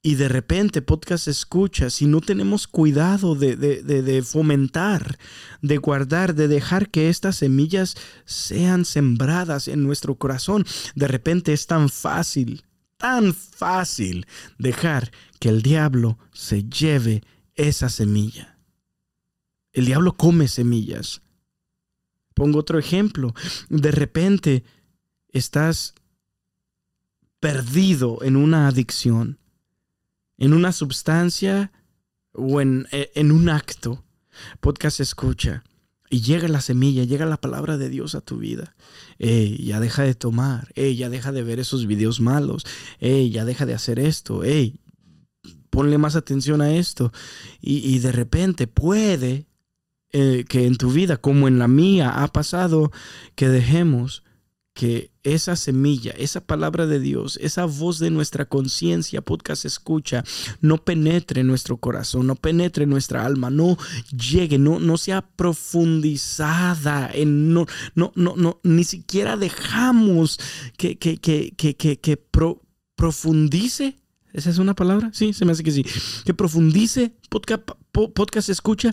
Y 0.06 0.14
de 0.14 0.28
repente 0.28 0.82
podcast 0.82 1.26
escucha, 1.26 1.90
si 1.90 2.06
no 2.06 2.20
tenemos 2.20 2.68
cuidado 2.68 3.34
de, 3.34 3.56
de, 3.56 4.22
fomentar, 4.22 5.18
de 5.62 5.78
guardar, 5.78 6.36
de 6.36 6.46
dejar 6.46 6.90
que 6.90 7.08
estas 7.08 7.34
semillas 7.34 7.96
sean 8.24 8.84
sembradas 8.84 9.66
en 9.66 9.82
nuestro 9.82 10.14
corazón, 10.14 10.64
de 10.94 11.08
repente 11.08 11.52
es 11.52 11.66
tan 11.66 11.88
fácil, 11.88 12.62
tan 12.98 13.34
fácil 13.34 14.28
dejar 14.60 15.10
que 15.40 15.48
el 15.48 15.62
diablo 15.62 16.20
se 16.32 16.62
lleve 16.62 17.24
esa 17.56 17.88
semilla. 17.88 18.60
El 19.72 19.86
diablo 19.86 20.16
come 20.16 20.46
semillas. 20.46 21.20
Pongo 22.32 22.60
otro 22.60 22.78
ejemplo. 22.78 23.34
De 23.68 23.90
repente 23.90 24.62
estás 25.32 25.96
perdido 27.40 28.22
en 28.22 28.36
una 28.36 28.68
adicción 28.68 29.40
en 30.38 30.52
una 30.52 30.72
sustancia 30.72 31.72
o 32.32 32.60
en, 32.60 32.86
e, 32.92 33.10
en 33.14 33.32
un 33.32 33.48
acto. 33.48 34.04
Podcast 34.60 35.00
escucha. 35.00 35.64
Y 36.08 36.20
llega 36.20 36.46
la 36.46 36.60
semilla, 36.60 37.04
llega 37.04 37.26
la 37.26 37.40
palabra 37.40 37.76
de 37.78 37.88
Dios 37.88 38.14
a 38.14 38.20
tu 38.20 38.38
vida. 38.38 38.76
Ey, 39.18 39.56
ya 39.64 39.80
deja 39.80 40.04
de 40.04 40.14
tomar. 40.14 40.70
Ey, 40.74 40.96
ya 40.96 41.10
deja 41.10 41.32
de 41.32 41.42
ver 41.42 41.58
esos 41.58 41.86
videos 41.86 42.20
malos. 42.20 42.64
Ey, 43.00 43.30
ya 43.30 43.44
deja 43.44 43.66
de 43.66 43.74
hacer 43.74 43.98
esto. 43.98 44.44
Ey, 44.44 44.78
ponle 45.70 45.98
más 45.98 46.14
atención 46.14 46.60
a 46.60 46.74
esto. 46.74 47.12
Y, 47.60 47.98
de 47.98 48.12
repente 48.12 48.66
puede 48.68 49.46
eh, 50.12 50.44
que 50.48 50.66
en 50.66 50.76
tu 50.76 50.92
vida, 50.92 51.16
como 51.16 51.48
en 51.48 51.58
la 51.58 51.66
mía, 51.66 52.22
ha 52.22 52.28
pasado 52.28 52.92
que 53.34 53.48
dejemos 53.48 54.22
que 54.74 55.10
esa 55.26 55.56
semilla, 55.56 56.12
esa 56.12 56.40
palabra 56.40 56.86
de 56.86 57.00
Dios, 57.00 57.36
esa 57.42 57.64
voz 57.64 57.98
de 57.98 58.10
nuestra 58.10 58.44
conciencia, 58.44 59.22
podcast 59.22 59.64
escucha, 59.64 60.22
no 60.60 60.78
penetre 60.78 61.40
en 61.40 61.48
nuestro 61.48 61.78
corazón, 61.78 62.28
no 62.28 62.36
penetre 62.36 62.84
en 62.84 62.90
nuestra 62.90 63.26
alma, 63.26 63.50
no 63.50 63.76
llegue, 64.16 64.56
no, 64.58 64.78
no 64.78 64.96
sea 64.96 65.22
profundizada, 65.22 67.10
no, 67.26 67.66
no, 67.96 68.12
no, 68.14 68.34
no, 68.36 68.60
ni 68.62 68.84
siquiera 68.84 69.36
dejamos 69.36 70.38
que, 70.76 70.96
que, 70.96 71.18
que, 71.18 71.52
que, 71.56 71.74
que, 71.74 72.16
profundice. 72.94 73.98
¿Esa 74.32 74.50
es 74.50 74.58
una 74.58 74.74
palabra? 74.74 75.10
Sí, 75.12 75.32
se 75.32 75.44
me 75.44 75.52
hace 75.52 75.64
que 75.64 75.72
sí. 75.72 75.84
Que 76.24 76.34
profundice, 76.34 77.16
podcast, 77.30 77.62
podcast 77.90 78.48
escucha 78.48 78.92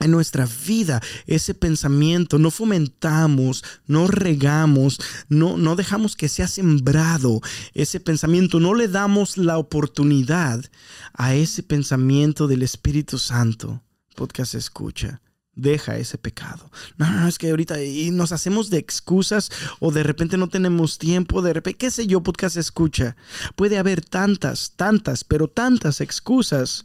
en 0.00 0.10
nuestra 0.10 0.48
vida 0.66 1.00
ese 1.26 1.54
pensamiento, 1.54 2.38
no 2.38 2.50
fomentamos, 2.50 3.62
no 3.86 4.06
regamos, 4.06 4.98
no, 5.28 5.56
no 5.56 5.76
dejamos 5.76 6.16
que 6.16 6.28
sea 6.28 6.48
sembrado 6.48 7.40
ese 7.74 8.00
pensamiento, 8.00 8.60
no 8.60 8.74
le 8.74 8.88
damos 8.88 9.36
la 9.36 9.58
oportunidad 9.58 10.64
a 11.12 11.34
ese 11.34 11.62
pensamiento 11.62 12.48
del 12.48 12.62
Espíritu 12.62 13.18
Santo. 13.18 13.82
Podcast 14.16 14.54
escucha. 14.54 15.20
Deja 15.56 15.96
ese 15.98 16.18
pecado. 16.18 16.68
No, 16.96 17.08
no, 17.08 17.28
es 17.28 17.38
que 17.38 17.50
ahorita 17.50 17.80
y 17.80 18.10
nos 18.10 18.32
hacemos 18.32 18.70
de 18.70 18.78
excusas 18.78 19.50
o 19.78 19.92
de 19.92 20.02
repente 20.02 20.36
no 20.36 20.48
tenemos 20.48 20.98
tiempo, 20.98 21.42
de 21.42 21.52
repente, 21.52 21.78
qué 21.78 21.90
sé 21.92 22.08
yo, 22.08 22.24
podcast 22.24 22.56
escucha. 22.56 23.14
Puede 23.54 23.78
haber 23.78 24.04
tantas, 24.04 24.72
tantas, 24.74 25.22
pero 25.22 25.46
tantas 25.46 26.00
excusas 26.00 26.84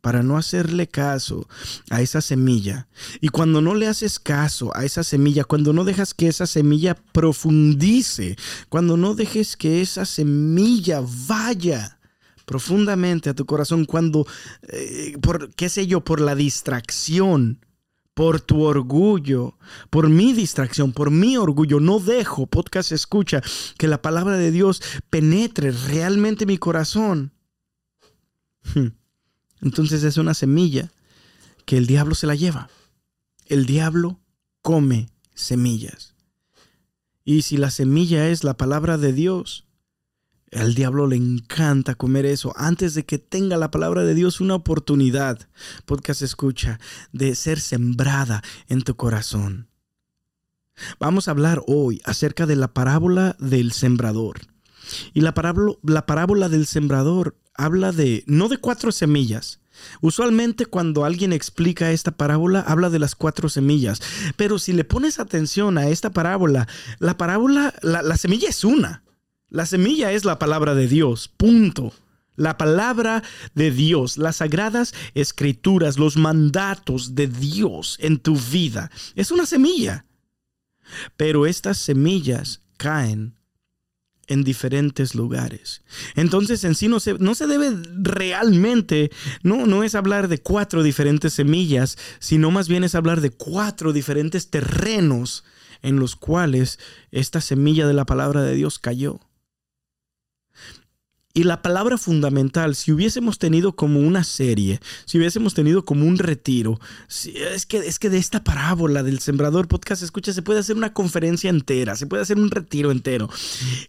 para 0.00 0.22
no 0.22 0.36
hacerle 0.36 0.86
caso 0.88 1.48
a 1.90 2.00
esa 2.00 2.20
semilla. 2.20 2.88
Y 3.20 3.28
cuando 3.28 3.60
no 3.60 3.74
le 3.74 3.86
haces 3.86 4.18
caso 4.18 4.74
a 4.76 4.84
esa 4.84 5.04
semilla, 5.04 5.44
cuando 5.44 5.72
no 5.72 5.84
dejas 5.84 6.14
que 6.14 6.28
esa 6.28 6.46
semilla 6.46 6.94
profundice, 6.94 8.36
cuando 8.68 8.96
no 8.96 9.14
dejes 9.14 9.56
que 9.56 9.80
esa 9.80 10.04
semilla 10.04 11.02
vaya 11.26 11.98
profundamente 12.46 13.30
a 13.30 13.34
tu 13.34 13.46
corazón, 13.46 13.84
cuando, 13.84 14.26
eh, 14.68 15.14
por, 15.20 15.54
qué 15.54 15.68
sé 15.68 15.86
yo, 15.86 16.00
por 16.00 16.20
la 16.20 16.34
distracción, 16.34 17.64
por 18.14 18.40
tu 18.40 18.62
orgullo, 18.64 19.56
por 19.88 20.08
mi 20.08 20.32
distracción, 20.32 20.92
por 20.92 21.10
mi 21.10 21.36
orgullo, 21.36 21.80
no 21.80 22.00
dejo, 22.00 22.46
podcast 22.46 22.92
escucha, 22.92 23.40
que 23.78 23.88
la 23.88 24.02
palabra 24.02 24.36
de 24.36 24.50
Dios 24.50 24.82
penetre 25.10 25.70
realmente 25.70 26.44
mi 26.44 26.58
corazón. 26.58 27.32
Hmm. 28.74 28.88
Entonces 29.62 30.02
es 30.04 30.16
una 30.16 30.34
semilla 30.34 30.90
que 31.66 31.76
el 31.76 31.86
diablo 31.86 32.14
se 32.14 32.26
la 32.26 32.34
lleva. 32.34 32.68
El 33.46 33.66
diablo 33.66 34.20
come 34.62 35.08
semillas. 35.34 36.14
Y 37.24 37.42
si 37.42 37.56
la 37.56 37.70
semilla 37.70 38.28
es 38.28 38.44
la 38.44 38.56
palabra 38.56 38.98
de 38.98 39.12
Dios, 39.12 39.66
al 40.52 40.74
diablo 40.74 41.06
le 41.06 41.16
encanta 41.16 41.94
comer 41.94 42.26
eso 42.26 42.52
antes 42.56 42.94
de 42.94 43.04
que 43.04 43.18
tenga 43.18 43.56
la 43.56 43.70
palabra 43.70 44.02
de 44.02 44.14
Dios 44.14 44.40
una 44.40 44.56
oportunidad, 44.56 45.48
podcast 45.84 46.22
escucha, 46.22 46.80
de 47.12 47.34
ser 47.34 47.60
sembrada 47.60 48.42
en 48.68 48.82
tu 48.82 48.96
corazón. 48.96 49.68
Vamos 50.98 51.28
a 51.28 51.32
hablar 51.32 51.62
hoy 51.66 52.00
acerca 52.04 52.46
de 52.46 52.56
la 52.56 52.72
parábola 52.72 53.36
del 53.38 53.72
sembrador. 53.72 54.40
Y 55.14 55.20
la 55.20 55.34
parábola, 55.34 55.74
la 55.82 56.06
parábola 56.06 56.48
del 56.48 56.66
sembrador 56.66 57.36
habla 57.54 57.92
de, 57.92 58.24
no 58.26 58.48
de 58.48 58.58
cuatro 58.58 58.92
semillas, 58.92 59.60
Usualmente 60.00 60.66
cuando 60.66 61.04
alguien 61.04 61.32
explica 61.32 61.90
esta 61.90 62.10
parábola 62.10 62.60
habla 62.60 62.90
de 62.90 62.98
las 62.98 63.14
cuatro 63.14 63.48
semillas, 63.48 64.00
pero 64.36 64.58
si 64.58 64.72
le 64.72 64.84
pones 64.84 65.18
atención 65.18 65.78
a 65.78 65.88
esta 65.88 66.10
parábola, 66.10 66.68
la 66.98 67.16
parábola, 67.16 67.74
la, 67.82 68.16
semilla 68.16 68.48
es 68.48 68.64
una. 68.64 69.04
La 69.48 69.66
semilla 69.66 70.12
es 70.12 70.24
la 70.24 70.38
palabra 70.38 70.74
de 70.74 70.86
Dios, 70.86 71.28
punto. 71.28 71.92
La 72.36 72.56
palabra 72.56 73.22
de 73.54 73.70
Dios, 73.70 74.16
las 74.16 74.36
sagradas 74.36 74.94
escrituras, 75.14 75.98
los 75.98 76.16
mandatos 76.16 77.14
de 77.14 77.26
Dios 77.26 77.96
en 78.00 78.18
tu 78.18 78.36
vida. 78.36 78.90
Es 79.14 79.30
una 79.30 79.44
semilla. 79.44 80.06
Pero 81.16 81.46
estas 81.46 81.76
semillas 81.76 82.62
caen 82.78 83.34
en 84.30 84.44
diferentes 84.44 85.14
lugares. 85.14 85.82
Entonces 86.14 86.62
en 86.64 86.76
sí 86.76 86.88
no 86.88 87.00
se, 87.00 87.14
no 87.14 87.34
se 87.34 87.48
debe 87.48 87.72
realmente, 87.94 89.10
no, 89.42 89.66
no 89.66 89.82
es 89.82 89.96
hablar 89.96 90.28
de 90.28 90.38
cuatro 90.38 90.84
diferentes 90.84 91.34
semillas, 91.34 91.98
sino 92.20 92.52
más 92.52 92.68
bien 92.68 92.84
es 92.84 92.94
hablar 92.94 93.20
de 93.20 93.30
cuatro 93.30 93.92
diferentes 93.92 94.48
terrenos 94.48 95.44
en 95.82 95.98
los 95.98 96.14
cuales 96.14 96.78
esta 97.10 97.40
semilla 97.40 97.88
de 97.88 97.94
la 97.94 98.06
palabra 98.06 98.42
de 98.42 98.54
Dios 98.54 98.78
cayó. 98.78 99.20
Y 101.32 101.44
la 101.44 101.62
palabra 101.62 101.96
fundamental, 101.96 102.74
si 102.74 102.90
hubiésemos 102.90 103.38
tenido 103.38 103.76
como 103.76 104.00
una 104.00 104.24
serie, 104.24 104.80
si 105.04 105.16
hubiésemos 105.18 105.54
tenido 105.54 105.84
como 105.84 106.04
un 106.04 106.18
retiro, 106.18 106.80
es, 107.08 107.66
que, 107.66 107.78
es 107.78 108.00
que 108.00 108.10
de 108.10 108.18
esta 108.18 108.42
parábola 108.42 109.04
del 109.04 109.20
sembrador 109.20 109.68
podcast, 109.68 110.02
escucha, 110.02 110.32
se 110.32 110.42
puede 110.42 110.58
hacer 110.58 110.76
una 110.76 110.92
conferencia 110.92 111.48
entera, 111.48 111.94
se 111.94 112.08
puede 112.08 112.22
hacer 112.22 112.36
un 112.36 112.50
retiro 112.50 112.90
entero. 112.90 113.30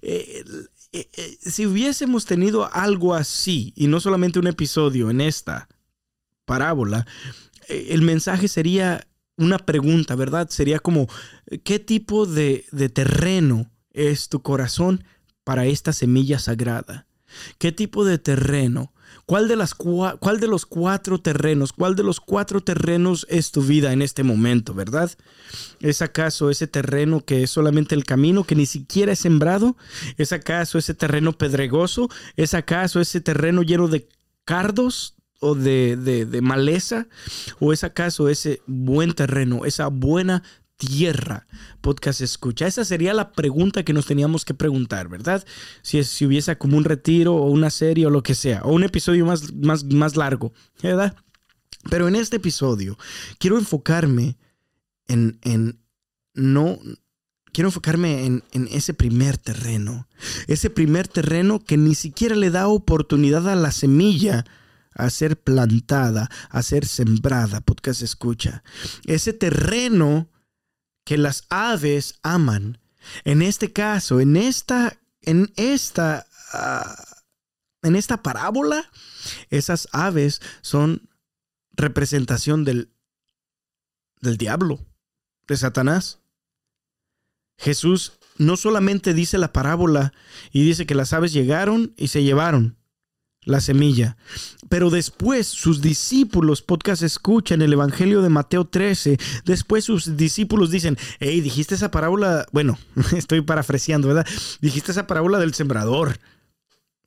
Eh, 0.04 0.43
eh, 0.93 1.10
eh, 1.13 1.38
si 1.41 1.65
hubiésemos 1.65 2.25
tenido 2.25 2.71
algo 2.71 3.15
así, 3.15 3.73
y 3.75 3.88
no 3.88 3.99
solamente 3.99 4.38
un 4.38 4.47
episodio 4.47 5.10
en 5.10 5.21
esta 5.21 5.67
parábola, 6.45 7.08
el 7.67 8.04
mensaje 8.04 8.49
sería 8.49 9.08
una 9.38 9.58
pregunta, 9.58 10.13
¿verdad? 10.15 10.49
Sería 10.49 10.77
como, 10.77 11.08
¿qué 11.63 11.80
tipo 11.80 12.27
de, 12.27 12.65
de 12.71 12.89
terreno 12.89 13.71
es 13.93 14.30
tu 14.30 14.43
corazón 14.43 15.04
para 15.43 15.65
esta 15.65 15.91
semilla 15.91 16.38
sagrada? 16.38 17.08
¿Qué 17.58 17.72
tipo 17.72 18.06
de 18.06 18.17
terreno? 18.17 18.94
¿Cuál 19.26 19.48
de, 19.48 19.56
las, 19.56 19.74
¿Cuál 19.74 20.39
de 20.39 20.48
los 20.48 20.65
cuatro 20.65 21.20
terrenos? 21.20 21.74
¿Cuál 21.74 21.96
de 21.96 22.04
los 22.04 22.20
cuatro 22.20 22.62
terrenos 22.62 23.26
es 23.30 23.52
tu 23.52 23.62
vida 23.62 23.94
en 23.94 24.02
este 24.02 24.24
momento, 24.24 24.74
verdad? 24.74 25.12
¿Es 25.80 26.02
acaso 26.02 26.50
ese 26.50 26.67
terreno 26.67 27.24
que 27.24 27.44
es 27.44 27.52
solamente 27.52 27.96
el 27.96 28.04
camino, 28.04 28.44
que 28.44 28.56
ni 28.56 28.65
siquiera 28.65 29.13
es 29.13 29.20
sembrado? 29.20 29.78
¿Es 30.17 30.34
acaso 30.34 30.78
ese 30.78 30.94
terreno 30.94 31.34
pedregoso? 31.34 32.10
¿Es 32.36 32.54
acaso 32.54 33.00
ese 33.00 33.22
terreno 33.22 33.63
lleno 33.63 33.88
de 33.88 34.08
cardos? 34.46 35.15
o 35.44 35.56
de, 35.56 35.98
de, 35.98 36.26
de 36.26 36.41
maleza? 36.41 37.08
¿O 37.60 37.74
es 37.74 37.84
acaso 37.84 38.30
ese 38.30 38.62
buen 38.67 39.13
terreno, 39.13 39.65
esa 39.65 39.88
buena 39.88 40.44
tierra 40.82 41.46
podcast 41.82 42.22
escucha? 42.22 42.65
Esa 42.65 42.84
sería 42.84 43.13
la 43.13 43.34
pregunta 43.34 43.84
que 43.84 43.94
nos 43.94 44.08
teníamos 44.08 44.46
que 44.46 44.56
preguntar, 44.56 45.10
¿verdad? 45.10 45.46
Si, 45.84 46.04
si 46.04 46.26
hubiese 46.26 46.58
como 46.58 46.76
un 46.76 46.84
retiro 46.84 47.36
o 47.36 47.52
una 47.52 47.70
serie 47.70 48.08
o 48.08 48.10
lo 48.10 48.24
que 48.24 48.34
sea, 48.34 48.62
o 48.63 48.74
un 48.74 48.84
episodio 48.84 49.28
más, 49.28 49.54
más, 49.54 49.84
más 49.84 50.15
largo, 50.15 50.54
¿verdad? 50.82 51.15
Pero 51.89 52.08
en 52.08 52.15
este 52.15 52.38
episodio 52.38 52.98
quiero 53.38 53.60
enfocarme 53.60 54.38
en, 55.08 55.38
en 55.44 55.80
no, 56.34 56.80
quiero 57.54 57.67
enfocarme 57.67 58.26
en, 58.26 58.44
en, 58.52 58.67
ese 58.72 58.96
primer 58.96 59.38
terreno. 59.38 60.08
Ese 60.48 60.72
primer 60.72 61.08
terreno 61.08 61.60
que 61.60 61.78
ni 61.78 61.94
siquiera 61.94 62.36
le 62.36 62.50
da 62.50 62.67
oportunidad 62.67 63.48
a 63.48 63.56
la 63.56 63.72
semilla 63.72 64.46
a 64.96 65.10
ser 65.12 65.39
plantada, 65.39 66.30
a 66.50 66.63
ser 66.63 66.88
sembrada. 66.88 67.62
Podcast 67.62 68.02
escucha. 68.02 68.63
Ese 69.06 69.34
terreno 69.34 70.32
que 71.04 71.18
las 71.18 71.46
aves 71.50 72.20
aman. 72.24 72.80
En 73.24 73.42
este 73.42 73.74
caso, 73.74 74.20
en 74.20 74.38
esta, 74.38 75.00
en 75.22 75.52
esta, 75.56 76.28
ah, 76.54 77.06
en 77.82 77.96
esta 77.96 78.22
parábola, 78.22 78.90
esas 79.50 79.88
aves 79.92 80.42
son 80.62 81.10
representación 81.72 82.64
del, 82.64 82.94
del 84.22 84.38
diablo, 84.38 84.80
de 85.48 85.58
Satanás. 85.58 86.20
Jesús 87.58 88.14
no 88.38 88.58
solamente 88.58 89.14
dice 89.14 89.38
la 89.38 89.54
parábola 89.54 90.14
y 90.52 90.64
dice 90.64 90.86
que 90.86 90.96
las 90.96 91.14
aves 91.14 91.34
llegaron 91.34 91.94
y 91.98 92.08
se 92.08 92.24
llevaron, 92.24 92.78
la 93.43 93.60
semilla. 93.60 94.17
Pero 94.69 94.89
después 94.89 95.47
sus 95.47 95.82
discípulos, 95.82 96.62
podcast 96.62 97.01
escuchan 97.01 97.62
el 97.62 97.73
Evangelio 97.73 98.21
de 98.21 98.30
Mateo 98.30 98.65
13, 98.65 99.17
después 99.45 99.86
sus 99.86 100.15
discípulos 100.17 100.71
dicen, 100.71 100.97
hey, 101.19 101.41
dijiste 101.41 101.75
esa 101.75 101.91
parábola, 101.91 102.45
bueno, 102.51 102.77
estoy 103.15 103.41
parafraseando, 103.41 104.08
¿verdad? 104.08 104.27
Dijiste 104.62 104.91
esa 104.91 105.08
parábola 105.08 105.39
del 105.39 105.54
sembrador. 105.54 106.19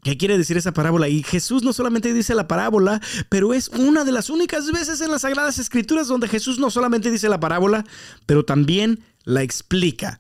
¿Qué 0.03 0.19
quiere 0.19 0.37
decir 0.37 0.59
esa 0.59 0.73
parábola? 0.73 1.09
Y 1.09 1.23
Jesús 1.23 1.63
no 1.63 1.73
solamente 1.73 2.13
dice 2.13 2.35
la 2.35 2.47
parábola, 2.47 3.01
pero 3.31 3.55
es 3.55 3.69
una 3.69 4.05
de 4.05 4.13
las 4.13 4.29
únicas 4.29 4.71
veces 4.71 5.01
en 5.01 5.11
las 5.11 5.23
Sagradas 5.23 5.59
Escrituras 5.59 6.09
donde 6.09 6.29
Jesús 6.29 6.59
no 6.59 6.71
solamente 6.71 7.11
dice 7.11 7.31
la 7.31 7.41
parábola, 7.41 7.87
pero 8.27 8.45
también 8.45 9.03
la 9.25 9.43
explica. 9.43 10.19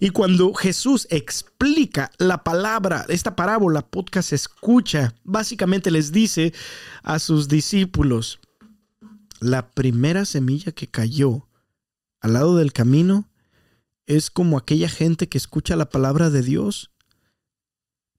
Y 0.00 0.10
cuando 0.10 0.52
Jesús 0.54 1.06
explica 1.10 2.10
la 2.18 2.44
palabra, 2.44 3.04
esta 3.08 3.36
parábola, 3.36 3.82
podcast 3.82 4.32
escucha, 4.32 5.14
básicamente 5.24 5.90
les 5.90 6.12
dice 6.12 6.52
a 7.02 7.18
sus 7.18 7.48
discípulos, 7.48 8.40
la 9.40 9.70
primera 9.70 10.24
semilla 10.24 10.72
que 10.72 10.88
cayó 10.88 11.48
al 12.20 12.34
lado 12.34 12.56
del 12.56 12.72
camino 12.72 13.28
es 14.06 14.30
como 14.30 14.56
aquella 14.56 14.88
gente 14.88 15.28
que 15.28 15.38
escucha 15.38 15.76
la 15.76 15.90
palabra 15.90 16.30
de 16.30 16.42
Dios, 16.42 16.90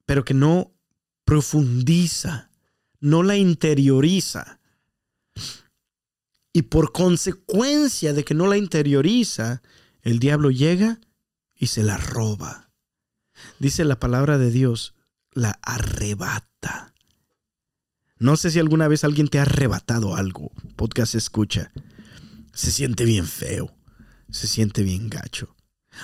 pero 0.06 0.24
que 0.24 0.34
no 0.34 0.72
profundiza, 1.26 2.52
no 3.00 3.24
la 3.24 3.38
interioriza. 3.38 4.60
Y 6.54 6.64
por 6.64 6.92
consecuencia 6.92 8.14
de 8.14 8.24
que 8.24 8.34
no 8.34 8.48
la 8.48 8.58
interioriza, 8.58 9.62
el 10.02 10.20
diablo 10.20 10.52
llega 10.52 11.00
y 11.66 11.68
se 11.68 11.82
la 11.82 11.98
roba. 11.98 12.70
Dice 13.58 13.86
la 13.86 14.00
palabra 14.00 14.38
de 14.38 14.52
Dios, 14.52 14.94
la 15.32 15.58
arrebata. 15.64 16.94
No 18.20 18.38
sé 18.38 18.52
si 18.52 18.60
alguna 18.60 18.88
vez 18.88 19.04
alguien 19.04 19.30
te 19.30 19.40
ha 19.40 19.42
arrebatado 19.42 20.16
algo. 20.16 20.52
Podcast 20.76 21.16
escucha. 21.16 21.72
Se 22.54 22.70
siente 22.70 23.04
bien 23.04 23.26
feo. 23.26 23.76
Se 24.30 24.46
siente 24.46 24.84
bien 24.84 25.10
gacho. 25.10 25.56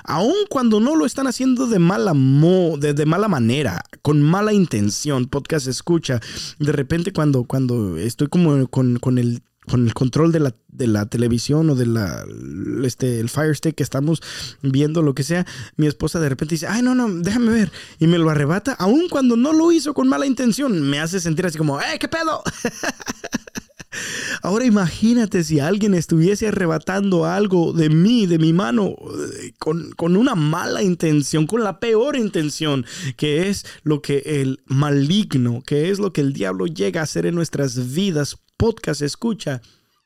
Aun 0.04 0.34
cuando 0.50 0.80
no 0.80 0.96
lo 0.96 1.06
están 1.06 1.28
haciendo 1.28 1.68
de 1.68 1.78
mala, 1.78 2.16
mo, 2.16 2.78
de, 2.80 3.06
mala 3.06 3.28
manera, 3.28 3.84
con 4.02 4.20
mala 4.20 4.54
intención, 4.54 5.28
podcast 5.28 5.68
escucha. 5.68 6.22
De 6.58 6.72
repente 6.72 7.14
cuando, 7.14 7.44
cuando 7.44 7.98
estoy 7.98 8.30
como 8.30 8.68
con, 8.68 8.98
con 8.98 9.20
el 9.20 9.44
con 9.68 9.86
el 9.86 9.94
control 9.94 10.32
de 10.32 10.40
la, 10.40 10.56
de 10.70 10.88
la 10.88 11.06
televisión 11.06 11.70
o 11.70 11.76
de 11.76 11.86
la 11.86 12.26
este 12.84 13.20
el 13.20 13.30
Fire 13.30 13.56
Stick 13.56 13.76
que 13.76 13.84
estamos 13.84 14.22
viendo 14.62 15.02
lo 15.02 15.14
que 15.14 15.24
sea, 15.24 15.46
mi 15.76 15.88
esposa 15.88 16.20
de 16.20 16.30
repente 16.30 16.56
dice, 16.56 16.68
"Ay, 16.68 16.82
no, 16.82 16.96
no, 16.96 17.10
déjame 17.10 17.52
ver." 17.52 17.72
Y 18.00 18.08
me 18.08 18.18
lo 18.18 18.30
arrebata, 18.30 18.74
aun 18.74 19.08
cuando 19.10 19.36
no 19.38 19.54
lo 19.54 19.72
hizo 19.72 19.94
con 19.94 20.08
mala 20.08 20.26
intención, 20.26 20.82
me 20.82 21.00
hace 21.00 21.20
sentir 21.20 21.46
así 21.46 21.58
como, 21.58 21.80
"Eh, 21.80 22.00
qué 22.00 22.08
pedo." 22.08 22.44
Ahora 24.42 24.66
imagínate 24.66 25.44
si 25.44 25.60
alguien 25.60 25.94
estuviese 25.94 26.48
arrebatando 26.48 27.26
algo 27.26 27.74
de 27.74 27.90
mí, 27.90 28.26
de 28.26 28.40
mi 28.40 28.54
mano, 28.54 28.96
con, 29.60 29.92
con, 29.92 30.16
una 30.16 30.36
mala 30.36 30.82
intención, 30.82 31.46
con 31.46 31.64
la 31.64 31.80
peor 31.80 32.16
intención, 32.16 32.86
que 33.18 33.50
es 33.50 33.66
lo 33.84 34.02
que 34.02 34.24
el 34.26 34.62
maligno, 34.66 35.62
que 35.66 35.90
es 35.90 36.00
lo 36.00 36.14
que 36.14 36.22
el 36.22 36.34
diablo 36.34 36.68
llega 36.68 37.02
a 37.02 37.04
hacer 37.04 37.26
en 37.26 37.36
nuestras 37.36 37.94
vidas. 37.94 38.38
Podcast 38.58 39.02
escucha 39.02 39.62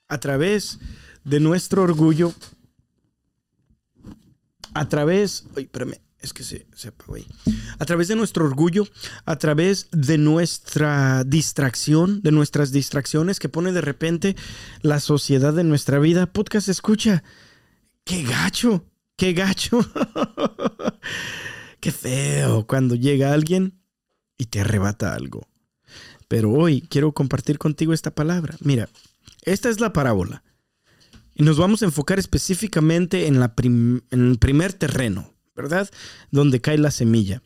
a 0.07 0.19
través 0.19 0.79
de 1.23 1.39
nuestro 1.39 1.83
orgullo 1.83 2.33
a 4.73 4.89
través, 4.89 5.45
ay, 5.55 5.63
espérame, 5.63 6.04
es 6.25 6.33
que 6.33 6.43
se, 6.43 6.67
se 6.75 6.89
apagó. 6.89 7.15
A 7.79 7.85
través 7.85 8.07
de 8.07 8.15
nuestro 8.15 8.45
orgullo, 8.45 8.87
a 9.25 9.37
través 9.37 9.87
de 9.91 10.17
nuestra 10.17 11.23
distracción, 11.23 12.21
de 12.21 12.31
nuestras 12.31 12.71
distracciones 12.71 13.39
que 13.39 13.47
pone 13.47 13.71
de 13.71 13.81
repente 13.81 14.35
la 14.81 14.99
sociedad 14.99 15.57
en 15.57 15.69
nuestra 15.69 15.99
vida. 15.99 16.25
Podcast 16.25 16.67
escucha. 16.67 17.23
¡Qué 18.03 18.23
gacho! 18.23 18.85
¡Qué 19.15 19.33
gacho! 19.33 19.79
¡Qué 21.79 21.91
feo 21.91 22.65
cuando 22.67 22.95
llega 22.95 23.33
alguien 23.33 23.79
y 24.37 24.45
te 24.45 24.61
arrebata 24.61 25.13
algo! 25.13 25.47
Pero 26.27 26.51
hoy 26.51 26.81
quiero 26.81 27.13
compartir 27.13 27.59
contigo 27.59 27.93
esta 27.93 28.13
palabra. 28.13 28.55
Mira, 28.61 28.89
esta 29.43 29.69
es 29.69 29.79
la 29.79 29.93
parábola. 29.93 30.43
Y 31.35 31.43
nos 31.43 31.57
vamos 31.57 31.81
a 31.81 31.85
enfocar 31.85 32.17
específicamente 32.17 33.27
en 33.27 33.35
el 33.35 34.39
primer 34.39 34.73
terreno, 34.73 35.34
¿verdad? 35.55 35.89
Donde 36.31 36.61
cae 36.61 36.77
la 36.77 36.91
semilla. 36.91 37.41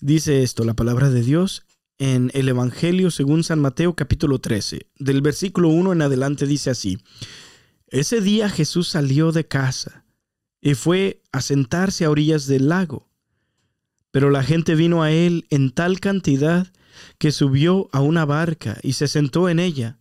Dice 0.00 0.42
esto, 0.42 0.64
la 0.64 0.74
palabra 0.74 1.10
de 1.10 1.22
Dios 1.22 1.64
en 1.98 2.30
el 2.34 2.48
Evangelio 2.48 3.10
según 3.10 3.42
San 3.42 3.60
Mateo 3.60 3.94
capítulo 3.94 4.38
13. 4.38 4.86
Del 4.98 5.22
versículo 5.22 5.68
1 5.68 5.92
en 5.92 6.02
adelante 6.02 6.46
dice 6.46 6.70
así. 6.70 6.98
Ese 7.88 8.20
día 8.20 8.48
Jesús 8.48 8.88
salió 8.88 9.32
de 9.32 9.46
casa 9.46 10.04
y 10.60 10.74
fue 10.74 11.22
a 11.32 11.40
sentarse 11.40 12.04
a 12.04 12.10
orillas 12.10 12.46
del 12.46 12.68
lago. 12.68 13.08
Pero 14.10 14.30
la 14.30 14.42
gente 14.42 14.74
vino 14.74 15.02
a 15.02 15.10
él 15.10 15.46
en 15.50 15.70
tal 15.70 16.00
cantidad 16.00 16.72
que 17.18 17.32
subió 17.32 17.88
a 17.92 18.00
una 18.00 18.24
barca 18.24 18.78
y 18.82 18.94
se 18.94 19.08
sentó 19.08 19.48
en 19.48 19.60
ella, 19.60 19.98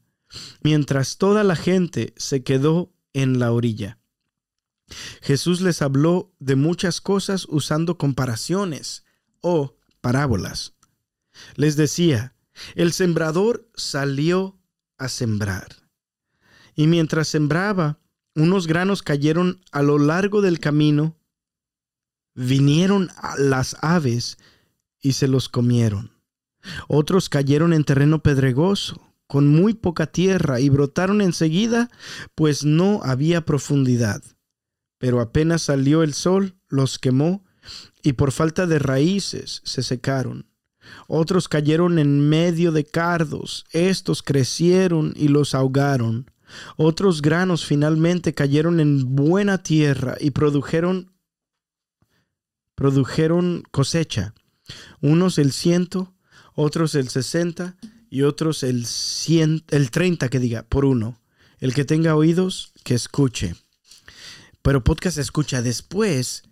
mientras 0.61 1.17
toda 1.17 1.43
la 1.43 1.55
gente 1.55 2.13
se 2.17 2.43
quedó 2.43 2.91
en 3.13 3.39
la 3.39 3.51
orilla. 3.51 3.99
Jesús 5.21 5.61
les 5.61 5.81
habló 5.81 6.33
de 6.39 6.55
muchas 6.55 7.01
cosas 7.01 7.45
usando 7.49 7.97
comparaciones 7.97 9.03
o 9.41 9.77
parábolas. 10.01 10.73
Les 11.55 11.75
decía, 11.75 12.35
el 12.75 12.93
sembrador 12.93 13.69
salió 13.75 14.59
a 14.97 15.09
sembrar. 15.09 15.67
Y 16.75 16.87
mientras 16.87 17.27
sembraba, 17.27 17.99
unos 18.35 18.67
granos 18.67 19.01
cayeron 19.01 19.61
a 19.71 19.81
lo 19.81 19.97
largo 19.97 20.41
del 20.41 20.59
camino, 20.59 21.17
vinieron 22.35 23.09
las 23.37 23.75
aves 23.81 24.37
y 25.01 25.13
se 25.13 25.27
los 25.27 25.49
comieron. 25.49 26.11
Otros 26.87 27.29
cayeron 27.29 27.73
en 27.73 27.83
terreno 27.83 28.21
pedregoso, 28.21 29.01
con 29.25 29.47
muy 29.47 29.73
poca 29.73 30.07
tierra, 30.07 30.59
y 30.59 30.69
brotaron 30.69 31.21
enseguida, 31.21 31.89
pues 32.35 32.63
no 32.63 33.01
había 33.03 33.45
profundidad. 33.45 34.23
Pero 34.97 35.21
apenas 35.21 35.63
salió 35.63 36.03
el 36.03 36.13
sol, 36.13 36.55
los 36.69 36.99
quemó, 36.99 37.43
y 38.01 38.13
por 38.13 38.31
falta 38.31 38.67
de 38.67 38.79
raíces 38.79 39.61
se 39.63 39.83
secaron. 39.83 40.49
Otros 41.07 41.47
cayeron 41.47 41.99
en 41.99 42.29
medio 42.29 42.71
de 42.71 42.85
cardos, 42.85 43.65
estos 43.71 44.23
crecieron 44.23 45.13
y 45.15 45.27
los 45.27 45.53
ahogaron. 45.53 46.31
Otros 46.77 47.21
granos 47.21 47.65
finalmente 47.65 48.33
cayeron 48.33 48.79
en 48.79 49.15
buena 49.15 49.63
tierra 49.63 50.15
y 50.19 50.31
produjeron 50.31 51.11
produjeron 52.75 53.63
cosecha, 53.71 54.35
unos 55.01 55.39
el 55.39 55.51
ciento, 55.51 56.13
otros 56.53 56.93
el 56.95 57.09
sesenta 57.09 57.75
y 58.09 58.21
otros 58.21 58.63
el 58.63 58.85
cien, 58.85 59.63
el 59.69 59.91
treinta 59.91 60.29
que 60.29 60.39
diga 60.39 60.63
por 60.63 60.85
uno. 60.85 61.19
El 61.59 61.73
que 61.73 61.85
tenga 61.85 62.15
oídos, 62.15 62.71
que 62.83 62.93
escuche. 62.93 63.55
Pero 64.67 64.83
podcast 64.83 65.17
escucha 65.17 65.61
después 65.61 66.43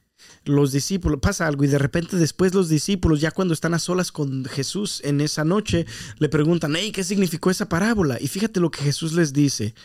los 0.45 0.71
discípulos, 0.71 1.19
pasa 1.21 1.47
algo 1.47 1.65
y 1.65 1.67
de 1.67 1.77
repente 1.77 2.15
después 2.15 2.53
los 2.53 2.69
discípulos, 2.69 3.19
ya 3.19 3.31
cuando 3.31 3.53
están 3.53 3.73
a 3.73 3.79
solas 3.79 4.13
con 4.13 4.45
Jesús 4.45 5.01
en 5.03 5.19
esa 5.19 5.43
noche, 5.43 5.85
le 6.19 6.29
preguntan, 6.29 6.77
hey, 6.77 6.93
¿qué 6.93 7.03
significó 7.03 7.51
esa 7.51 7.67
parábola? 7.67 8.17
Y 8.21 8.29
fíjate 8.29 8.61
lo 8.61 8.71
que 8.71 8.83
Jesús 8.83 9.11
les 9.11 9.33
dice. 9.33 9.75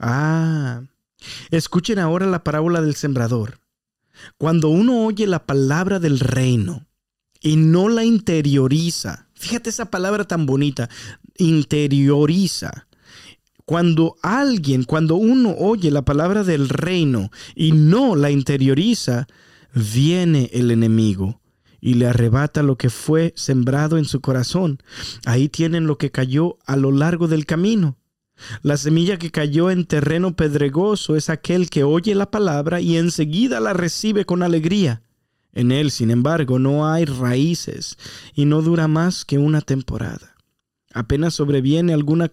Ah, 0.00 0.82
escuchen 1.52 2.00
ahora 2.00 2.26
la 2.26 2.42
parábola 2.42 2.80
del 2.82 2.96
sembrador. 2.96 3.60
Cuando 4.36 4.68
uno 4.68 5.04
oye 5.04 5.28
la 5.28 5.46
palabra 5.46 6.00
del 6.00 6.18
reino 6.18 6.88
y 7.40 7.54
no 7.54 7.88
la 7.88 8.02
interioriza, 8.02 9.28
fíjate 9.34 9.70
esa 9.70 9.92
palabra 9.92 10.24
tan 10.24 10.44
bonita, 10.44 10.90
interioriza. 11.36 12.88
Cuando 13.64 14.16
alguien, 14.22 14.84
cuando 14.84 15.16
uno 15.16 15.54
oye 15.58 15.90
la 15.90 16.04
palabra 16.04 16.44
del 16.44 16.68
reino 16.68 17.30
y 17.54 17.72
no 17.72 18.16
la 18.16 18.30
interioriza, 18.30 19.26
viene 19.74 20.50
el 20.52 20.70
enemigo 20.70 21.40
y 21.80 21.94
le 21.94 22.06
arrebata 22.06 22.62
lo 22.62 22.76
que 22.76 22.90
fue 22.90 23.32
sembrado 23.36 23.96
en 23.98 24.04
su 24.04 24.20
corazón. 24.20 24.78
Ahí 25.24 25.48
tienen 25.48 25.86
lo 25.86 25.98
que 25.98 26.10
cayó 26.10 26.58
a 26.66 26.76
lo 26.76 26.92
largo 26.92 27.28
del 27.28 27.46
camino. 27.46 27.96
La 28.62 28.76
semilla 28.76 29.18
que 29.18 29.30
cayó 29.30 29.70
en 29.70 29.84
terreno 29.84 30.34
pedregoso 30.34 31.16
es 31.16 31.28
aquel 31.28 31.68
que 31.68 31.84
oye 31.84 32.14
la 32.14 32.30
palabra 32.30 32.80
y 32.80 32.96
enseguida 32.96 33.60
la 33.60 33.72
recibe 33.72 34.24
con 34.24 34.42
alegría. 34.42 35.02
En 35.52 35.72
él, 35.72 35.90
sin 35.90 36.10
embargo, 36.10 36.58
no 36.58 36.88
hay 36.88 37.04
raíces 37.04 37.98
y 38.34 38.44
no 38.44 38.62
dura 38.62 38.88
más 38.88 39.24
que 39.24 39.38
una 39.38 39.60
temporada. 39.60 40.36
Apenas 40.92 41.34
sobreviene 41.34 41.92
alguna 41.92 42.28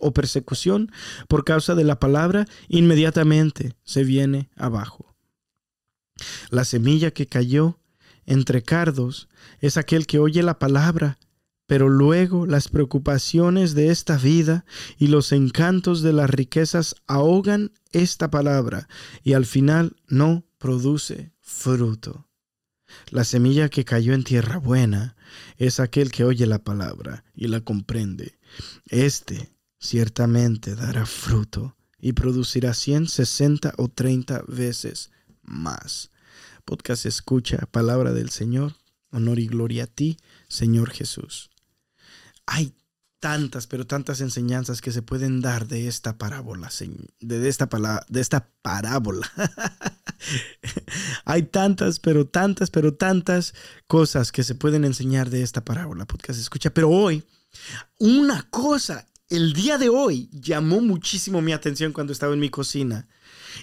o 0.00 0.12
persecución 0.12 0.92
por 1.28 1.44
causa 1.44 1.74
de 1.74 1.84
la 1.84 1.98
palabra, 1.98 2.46
inmediatamente 2.68 3.74
se 3.84 4.04
viene 4.04 4.50
abajo. 4.56 5.14
La 6.50 6.64
semilla 6.64 7.10
que 7.10 7.26
cayó 7.26 7.78
entre 8.24 8.62
cardos 8.62 9.28
es 9.60 9.76
aquel 9.76 10.06
que 10.06 10.18
oye 10.18 10.42
la 10.42 10.58
palabra, 10.58 11.18
pero 11.66 11.88
luego 11.88 12.46
las 12.46 12.68
preocupaciones 12.68 13.74
de 13.74 13.90
esta 13.90 14.16
vida 14.16 14.64
y 14.98 15.08
los 15.08 15.32
encantos 15.32 16.02
de 16.02 16.12
las 16.12 16.30
riquezas 16.30 16.94
ahogan 17.06 17.72
esta 17.90 18.30
palabra 18.30 18.88
y 19.22 19.32
al 19.32 19.46
final 19.46 19.96
no 20.08 20.44
produce 20.58 21.32
fruto. 21.40 22.28
La 23.10 23.24
semilla 23.24 23.68
que 23.68 23.84
cayó 23.84 24.14
en 24.14 24.24
tierra 24.24 24.58
buena 24.58 25.16
es 25.58 25.80
aquel 25.80 26.10
que 26.10 26.24
oye 26.24 26.46
la 26.46 26.62
palabra 26.62 27.24
y 27.34 27.48
la 27.48 27.60
comprende. 27.60 28.38
Este 28.86 29.56
ciertamente 29.78 30.74
dará 30.74 31.06
fruto 31.06 31.76
y 31.98 32.12
producirá 32.12 32.74
cien, 32.74 33.08
sesenta 33.08 33.72
o 33.76 33.88
treinta 33.88 34.42
veces 34.46 35.10
más. 35.42 36.10
Podcast 36.64 37.06
escucha, 37.06 37.58
palabra 37.70 38.12
del 38.12 38.30
Señor, 38.30 38.74
honor 39.10 39.38
y 39.38 39.46
gloria 39.46 39.84
a 39.84 39.86
ti, 39.86 40.18
Señor 40.48 40.90
Jesús. 40.90 41.50
Hay 42.46 42.74
tantas, 43.20 43.66
pero 43.66 43.86
tantas 43.86 44.20
enseñanzas 44.20 44.80
que 44.80 44.92
se 44.92 45.02
pueden 45.02 45.40
dar 45.40 45.66
de 45.66 45.88
esta 45.88 46.18
parábola, 46.18 46.70
de 47.20 47.48
esta, 47.48 47.68
de 48.08 48.20
esta 48.20 48.48
parábola. 48.62 49.30
Hay 51.24 51.42
tantas, 51.42 51.98
pero 51.98 52.26
tantas, 52.26 52.70
pero 52.70 52.94
tantas 52.94 53.54
cosas 53.86 54.32
que 54.32 54.44
se 54.44 54.54
pueden 54.54 54.84
enseñar 54.84 55.30
de 55.30 55.42
esta 55.42 55.64
parábola, 55.64 56.06
podcast 56.06 56.38
escucha. 56.38 56.70
Pero 56.70 56.90
hoy, 56.90 57.24
una 57.98 58.42
cosa, 58.50 59.08
el 59.28 59.52
día 59.52 59.78
de 59.78 59.88
hoy, 59.88 60.28
llamó 60.32 60.80
muchísimo 60.80 61.42
mi 61.42 61.52
atención 61.52 61.92
cuando 61.92 62.12
estaba 62.12 62.34
en 62.34 62.40
mi 62.40 62.50
cocina. 62.50 63.08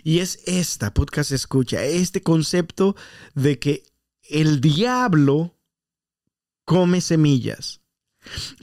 Y 0.04 0.20
es 0.20 0.40
esta, 0.46 0.94
podcast 0.94 1.32
escucha, 1.32 1.84
este 1.84 2.22
concepto 2.22 2.96
de 3.36 3.60
que 3.60 3.84
el 4.30 4.62
diablo 4.62 5.56
come 6.66 7.02
semillas. 7.02 7.82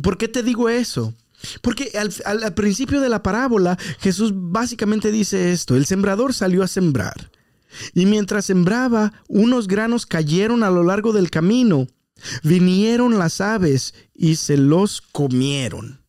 ¿Por 0.03 0.19
qué 0.19 0.29
te 0.29 0.43
digo 0.43 0.69
eso? 0.69 1.15
Porque 1.63 1.93
al, 2.25 2.55
principio 2.55 3.01
de 3.01 3.09
la 3.09 3.23
parábola 3.23 3.79
Jesús 4.01 4.33
básicamente 4.35 5.11
dice 5.11 5.53
esto, 5.53 5.77
el 5.77 5.87
sembrador 5.87 6.35
salió 6.35 6.63
a 6.63 6.69
sembrar. 6.69 7.31
Y 7.95 8.07
mientras 8.07 8.47
sembraba, 8.47 9.13
unos 9.29 9.69
granos 9.69 10.05
cayeron 10.05 10.65
a 10.65 10.71
lo 10.71 10.83
largo 10.83 11.13
del 11.13 11.31
camino. 11.31 11.87
Vinieron 12.43 13.19
las 13.19 13.41
aves 13.41 13.95
y 14.15 14.37
se 14.37 14.57
los 14.57 15.01
comieron. 15.01 16.01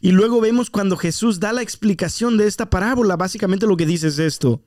Y 0.00 0.12
luego 0.12 0.40
vemos 0.40 0.70
cuando 0.70 0.96
Jesús 0.96 1.40
da 1.40 1.52
la 1.52 1.62
explicación 1.62 2.36
de 2.36 2.46
esta 2.46 2.70
parábola, 2.70 3.16
básicamente 3.16 3.66
lo 3.66 3.76
que 3.76 3.86
dice 3.86 4.08
es 4.08 4.18
esto. 4.18 4.62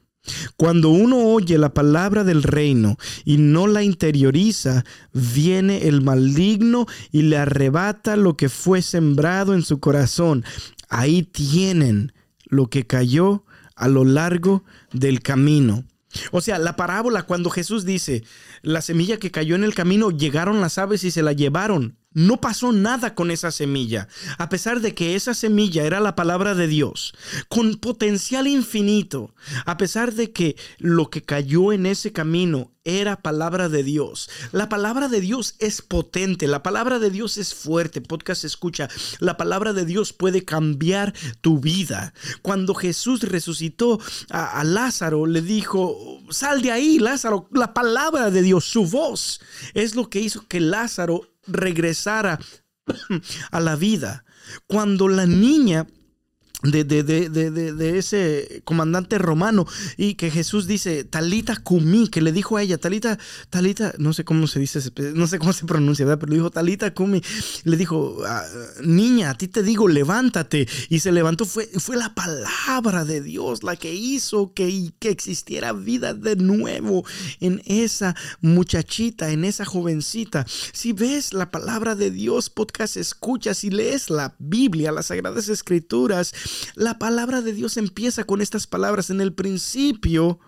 Cuando 0.58 0.90
uno 0.90 1.20
oye 1.20 1.58
la 1.58 1.74
palabra 1.74 2.24
del 2.24 2.44
reino 2.44 2.98
y 3.24 3.38
no 3.38 3.68
la 3.68 3.84
interioriza, 3.84 4.84
viene 5.14 5.88
el 5.88 6.02
maligno 6.02 6.88
y 7.12 7.24
le 7.24 7.38
arrebata 7.38 8.16
lo 8.16 8.36
que 8.36 8.50
fue 8.50 8.82
sembrado 8.82 9.54
en 9.54 9.62
su 9.62 9.80
corazón. 9.80 10.44
Ahí 10.90 11.24
tienen 11.24 12.14
lo 12.46 12.68
que 12.68 12.88
cayó 12.88 13.46
a 13.76 13.88
lo 13.88 14.04
largo 14.04 14.64
del 14.92 15.22
camino. 15.22 15.84
O 16.32 16.42
sea, 16.42 16.60
la 16.60 16.76
parábola 16.76 17.24
cuando 17.24 17.50
Jesús 17.50 17.86
dice, 17.86 18.24
la 18.62 18.82
semilla 18.82 19.18
que 19.18 19.32
cayó 19.32 19.56
en 19.56 19.64
el 19.64 19.76
camino, 19.76 20.12
llegaron 20.12 20.62
las 20.62 20.78
aves 20.78 21.04
y 21.04 21.12
se 21.12 21.24
la 21.24 21.34
llevaron. 21.34 21.98
no 22.14 22.40
pasó 22.40 22.72
nada 22.72 23.14
con 23.14 23.30
esa 23.30 23.52
semilla, 23.52 24.08
a 24.38 24.48
pesar 24.48 24.80
de 24.80 24.96
que 24.96 25.16
esa 25.16 25.34
semilla 25.34 25.84
era 25.84 26.00
la 26.00 26.16
palabra 26.16 26.56
de 26.56 26.68
Dios, 26.68 27.14
con 27.50 27.76
potencial 27.76 28.48
infinito, 28.48 29.36
a 29.66 29.76
pesar 29.76 30.14
de 30.14 30.32
que 30.32 30.56
lo 30.78 31.10
que 31.10 31.22
cayó 31.22 31.74
en 31.74 31.86
ese 31.86 32.14
camino 32.14 32.75
era 32.86 33.18
palabra 33.18 33.68
de 33.68 33.84
Dios. 33.84 34.30
La 34.52 34.70
palabra 34.70 35.10
de 35.10 35.20
Dios 35.20 35.56
es 35.60 35.82
potente, 35.82 36.48
la 36.48 36.64
palabra 36.64 37.00
de 37.00 37.10
Dios 37.10 37.38
es 37.38 37.54
fuerte. 37.54 38.00
Podcast 38.00 38.46
escucha, 38.46 38.88
la 39.20 39.36
palabra 39.36 39.74
de 39.74 39.86
Dios 39.86 40.14
puede 40.14 40.46
cambiar 40.46 41.14
tu 41.42 41.60
vida. 41.60 42.14
Cuando 42.42 42.76
Jesús 42.76 43.24
resucitó 43.24 44.00
a, 44.30 44.64
Lázaro, 44.64 45.26
le 45.26 45.42
dijo, 45.42 46.22
sal 46.30 46.62
de 46.62 46.72
ahí, 46.72 47.00
Lázaro. 47.00 47.50
La 47.52 47.74
palabra 47.74 48.32
de 48.32 48.42
Dios, 48.42 48.66
su 48.66 48.86
voz, 48.86 49.42
es 49.74 49.96
lo 49.96 50.10
que 50.10 50.22
hizo 50.22 50.48
que 50.48 50.60
Lázaro 50.60 51.34
regresara 51.48 52.40
a 53.52 53.60
la 53.60 53.76
vida. 53.76 54.26
Cuando 54.68 55.08
la 55.08 55.26
niña 55.26 55.88
de, 56.64 56.84
de, 56.84 57.04
de, 57.04 57.52
de, 57.52 57.98
ese 57.98 58.62
comandante 58.64 59.18
romano 59.18 59.66
y 59.98 60.16
que 60.16 60.32
Jesús 60.32 60.68
dice 60.68 61.04
Talita 61.04 61.56
Kumi, 61.58 62.08
que 62.08 62.22
le 62.22 62.32
dijo 62.32 62.58
a 62.58 62.64
ella, 62.64 62.78
Talita, 62.78 63.20
Talita, 63.50 63.94
no 63.98 64.14
sé 64.14 64.24
cómo 64.24 64.48
se 64.48 64.60
dice, 64.60 64.80
no 65.14 65.28
sé 65.28 65.40
cómo 65.40 65.54
se 65.54 65.66
pronuncia, 65.66 66.06
pero 66.18 66.30
le 66.30 66.38
dijo 66.38 66.50
Talita 66.50 66.94
Kumi, 66.94 67.22
le 67.64 67.78
dijo, 67.78 68.18
ah, 68.26 68.44
niña, 68.84 69.32
a 69.32 69.38
ti 69.38 69.48
te 69.48 69.64
digo, 69.64 69.88
levántate. 69.88 70.68
Y 70.90 71.00
se 71.00 71.12
levantó, 71.12 71.46
fue, 71.46 71.68
fue 71.78 71.98
la 71.98 72.14
palabra 72.14 73.06
de 73.06 73.22
Dios 73.22 73.64
la 73.64 73.76
que 73.76 73.94
hizo 73.94 74.54
que, 74.54 74.92
que 75.00 75.10
existiera 75.10 75.74
vida 75.74 76.14
de 76.14 76.36
nuevo 76.36 77.06
en 77.40 77.62
esa 77.66 78.16
muchachita, 78.42 79.32
en 79.32 79.46
esa 79.46 79.66
jovencita. 79.66 80.46
Si 80.74 80.94
ves 80.94 81.34
la 81.34 81.52
palabra 81.52 81.96
de 81.96 82.12
Dios, 82.12 82.50
podcast, 82.50 82.98
escuchas 82.98 83.64
y 83.64 83.70
lees 83.70 84.10
la 84.10 84.36
Biblia, 84.40 84.92
las 84.92 85.08
Sagradas 85.08 85.50
Escrituras, 85.50 86.34
la 86.76 87.00
palabra 87.00 87.42
de 87.42 87.54
Dios 87.54 87.78
empieza 87.78 88.24
con 88.24 88.42
estas 88.42 88.68
palabras. 88.68 89.10
En 89.10 89.22
el 89.22 89.34
principio, 89.34 90.40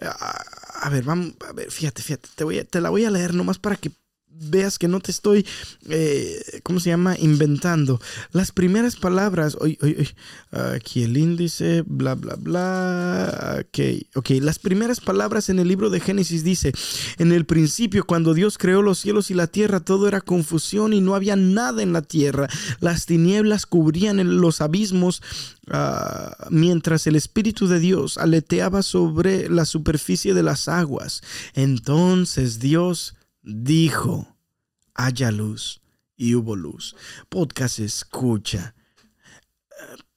a, 0.00 0.88
ver, 0.90 1.04
vamos, 1.04 1.34
a 1.48 1.52
ver, 1.52 1.70
fíjate, 1.70 2.02
fíjate, 2.02 2.28
te, 2.34 2.44
voy 2.44 2.62
te 2.64 2.80
la 2.80 2.90
voy 2.90 3.04
a 3.04 3.10
leer 3.10 3.34
nomás 3.34 3.58
para 3.58 3.76
que 3.76 3.92
veas 4.40 4.78
que 4.78 4.88
no 4.88 5.00
te 5.00 5.10
estoy, 5.10 5.46
eh, 5.88 6.60
¿cómo 6.62 6.80
se 6.80 6.90
llama? 6.90 7.16
Inventando. 7.18 8.00
Las 8.32 8.52
primeras 8.52 8.96
palabras, 8.96 9.56
oye, 9.60 9.78
oye, 9.82 10.14
aquí 10.50 11.02
el 11.02 11.16
índice, 11.16 11.82
bla, 11.86 12.14
bla, 12.14 12.36
bla. 12.36 13.58
Ok, 13.60 14.06
ok. 14.14 14.30
Las 14.40 14.58
primeras 14.58 15.00
palabras 15.00 15.48
en 15.50 15.58
el 15.58 15.68
libro 15.68 15.90
de 15.90 16.00
Génesis 16.00 16.42
dice, 16.42 16.72
en 17.18 17.32
el 17.32 17.44
principio, 17.44 18.04
cuando 18.04 18.32
Dios 18.32 18.56
creó 18.56 18.82
los 18.82 18.98
cielos 18.98 19.30
y 19.30 19.34
la 19.34 19.46
tierra, 19.46 19.80
todo 19.80 20.08
era 20.08 20.20
confusión 20.20 20.92
y 20.92 21.00
no 21.00 21.14
había 21.14 21.36
nada 21.36 21.82
en 21.82 21.92
la 21.92 22.02
tierra. 22.02 22.48
Las 22.80 23.06
tinieblas 23.06 23.66
cubrían 23.66 24.40
los 24.40 24.60
abismos 24.60 25.22
ah, 25.70 26.48
mientras 26.50 27.06
el 27.06 27.16
Espíritu 27.16 27.68
de 27.68 27.78
Dios 27.78 28.16
aleteaba 28.16 28.82
sobre 28.82 29.50
la 29.50 29.66
superficie 29.66 30.32
de 30.34 30.42
las 30.42 30.68
aguas. 30.68 31.22
Entonces 31.54 32.58
Dios 32.58 33.14
dijo, 33.42 34.36
haya 34.94 35.30
luz 35.30 35.80
y 36.16 36.34
hubo 36.34 36.56
luz. 36.56 36.96
Podcast 37.28 37.78
escucha. 37.78 38.74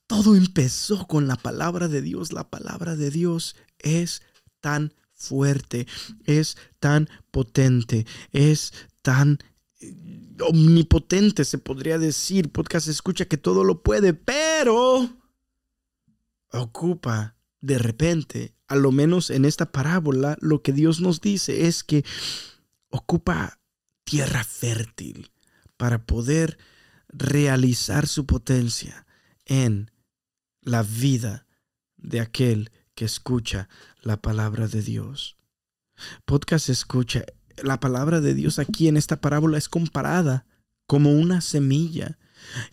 Todo 0.07 0.35
empezó 0.35 1.07
con 1.07 1.27
la 1.27 1.35
palabra 1.35 1.87
de 1.87 2.01
Dios. 2.01 2.33
La 2.33 2.49
palabra 2.49 2.95
de 2.95 3.09
Dios 3.09 3.55
es 3.79 4.21
tan 4.59 4.93
fuerte, 5.13 5.87
es 6.25 6.57
tan 6.79 7.09
potente, 7.31 8.05
es 8.31 8.73
tan 9.01 9.39
eh, 9.79 9.95
omnipotente, 10.41 11.45
se 11.45 11.57
podría 11.57 11.97
decir. 11.97 12.51
Podcast 12.51 12.87
escucha 12.87 13.25
que 13.25 13.37
todo 13.37 13.63
lo 13.63 13.81
puede, 13.81 14.13
pero 14.13 15.09
ocupa 16.51 17.35
de 17.61 17.77
repente, 17.77 18.53
a 18.67 18.75
lo 18.75 18.91
menos 18.91 19.29
en 19.29 19.45
esta 19.45 19.71
parábola, 19.71 20.37
lo 20.41 20.61
que 20.61 20.73
Dios 20.73 20.99
nos 20.99 21.21
dice 21.21 21.65
es 21.67 21.83
que 21.83 22.03
ocupa 22.93 23.59
tierra 24.03 24.43
fértil 24.43 25.31
para 25.77 26.05
poder 26.05 26.59
realizar 27.09 28.07
su 28.07 28.27
potencia 28.27 29.07
en 29.45 29.91
la 30.61 30.83
vida 30.83 31.47
de 31.97 32.19
aquel 32.21 32.71
que 32.93 33.05
escucha 33.05 33.67
la 34.01 34.21
palabra 34.21 34.67
de 34.67 34.83
Dios. 34.83 35.37
Podcast 36.25 36.69
escucha, 36.69 37.25
la 37.63 37.79
palabra 37.79 38.21
de 38.21 38.35
Dios 38.35 38.59
aquí 38.59 38.87
en 38.87 38.97
esta 38.97 39.19
parábola 39.19 39.57
es 39.57 39.69
comparada 39.69 40.45
como 40.85 41.13
una 41.13 41.41
semilla 41.41 42.19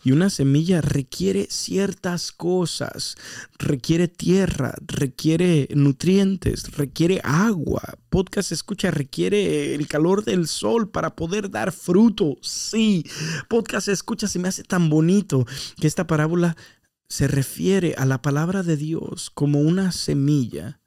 y 0.03 0.11
una 0.11 0.29
semilla 0.29 0.81
requiere 0.81 1.47
ciertas 1.49 2.31
cosas, 2.31 3.15
requiere 3.57 4.07
tierra, 4.07 4.73
requiere 4.87 5.67
nutrientes, 5.73 6.71
requiere 6.77 7.21
agua. 7.23 7.81
Podcast 8.09 8.51
escucha, 8.51 8.91
requiere 8.91 9.73
el 9.75 9.87
calor 9.87 10.23
del 10.23 10.47
sol 10.47 10.89
para 10.89 11.15
poder 11.15 11.49
dar 11.49 11.71
fruto. 11.71 12.37
Sí, 12.41 13.05
podcast 13.47 13.87
escucha, 13.87 14.27
se 14.27 14.39
me 14.39 14.47
hace 14.47 14.63
tan 14.63 14.89
bonito 14.89 15.45
que 15.79 15.87
esta 15.87 16.07
parábola 16.07 16.55
se 17.07 17.27
refiere 17.27 17.95
a 17.97 18.05
la 18.05 18.21
palabra 18.21 18.63
de 18.63 18.77
Dios 18.77 19.29
como 19.29 19.59
una 19.59 19.91
semilla. 19.91 20.79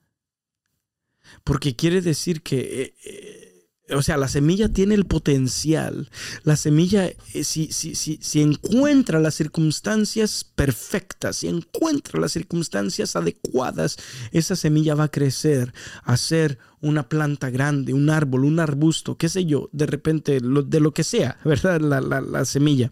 Porque 1.43 1.76
quiere 1.76 2.01
decir 2.01 2.43
que... 2.43 2.59
Eh, 2.59 2.95
eh, 3.05 3.43
o 3.91 4.03
sea, 4.03 4.16
la 4.16 4.28
semilla 4.28 4.68
tiene 4.70 4.95
el 4.95 5.05
potencial. 5.05 6.11
La 6.43 6.57
semilla, 6.57 7.07
eh, 7.07 7.45
si, 7.45 7.70
si, 7.70 7.95
si, 7.95 8.18
si, 8.20 8.41
encuentra 8.41 9.20
las 9.20 9.35
circunstancias 9.35 10.45
perfectas, 10.55 11.37
si 11.37 11.49
encuentra 11.49 12.18
las 12.20 12.32
circunstancias 12.32 13.14
adecuadas, 13.14 13.99
esa 14.32 14.57
semilla 14.57 14.95
va 14.95 15.05
a 15.05 15.11
crecer, 15.11 15.74
a 16.03 16.16
ser 16.16 16.59
una 16.80 17.09
planta 17.09 17.51
grande, 17.51 17.93
un 17.93 18.09
árbol, 18.09 18.45
un 18.45 18.59
arbusto, 18.59 19.16
qué 19.16 19.28
sé 19.28 19.45
yo, 19.45 19.68
de 19.72 19.87
repente, 19.87 20.41
de 20.41 20.80
lo 20.80 20.95
que 20.95 21.05
sea, 21.05 21.39
¿verdad? 21.45 21.80
La, 21.80 22.01
la, 22.01 22.20
la 22.22 22.45
semilla. 22.47 22.91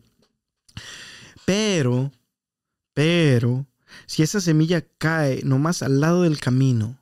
Pero, 1.47 2.12
pero, 2.93 3.66
si 4.07 4.22
esa 4.22 4.40
semilla 4.40 4.84
cae 4.99 5.43
nomás 5.43 5.82
al 5.82 6.01
lado 6.01 6.22
del 6.22 6.38
camino, 6.38 6.99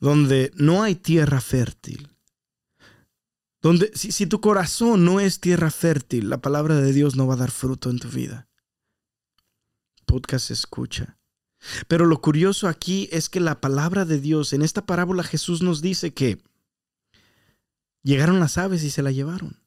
donde 0.00 0.50
no 0.56 0.82
hay 0.82 0.94
tierra 0.94 1.40
fértil, 1.40 2.10
donde 3.62 3.90
si, 3.94 4.26
tu 4.26 4.40
corazón 4.40 5.04
no 5.04 5.20
es 5.20 5.40
tierra 5.40 5.70
fértil, 5.70 6.30
la 6.30 6.40
palabra 6.40 6.76
de 6.76 6.92
Dios 6.92 7.16
no 7.16 7.26
va 7.26 7.34
a 7.34 7.38
dar 7.38 7.50
fruto 7.50 7.90
en 7.90 7.98
tu 7.98 8.08
vida. 8.08 8.48
Podcast 10.06 10.50
escucha. 10.50 11.18
Pero 11.86 12.06
lo 12.06 12.22
curioso 12.22 12.68
aquí 12.68 13.08
es 13.12 13.28
que 13.28 13.38
la 13.38 13.60
palabra 13.60 14.06
de 14.06 14.18
Dios, 14.18 14.54
en 14.54 14.62
esta 14.62 14.86
parábola 14.86 15.22
Jesús 15.22 15.60
nos 15.60 15.82
dice 15.82 16.14
que 16.14 16.42
llegaron 18.02 18.40
las 18.40 18.56
aves 18.56 18.82
y 18.82 18.90
se 18.90 19.02
la 19.02 19.10
llevaron. 19.10 19.60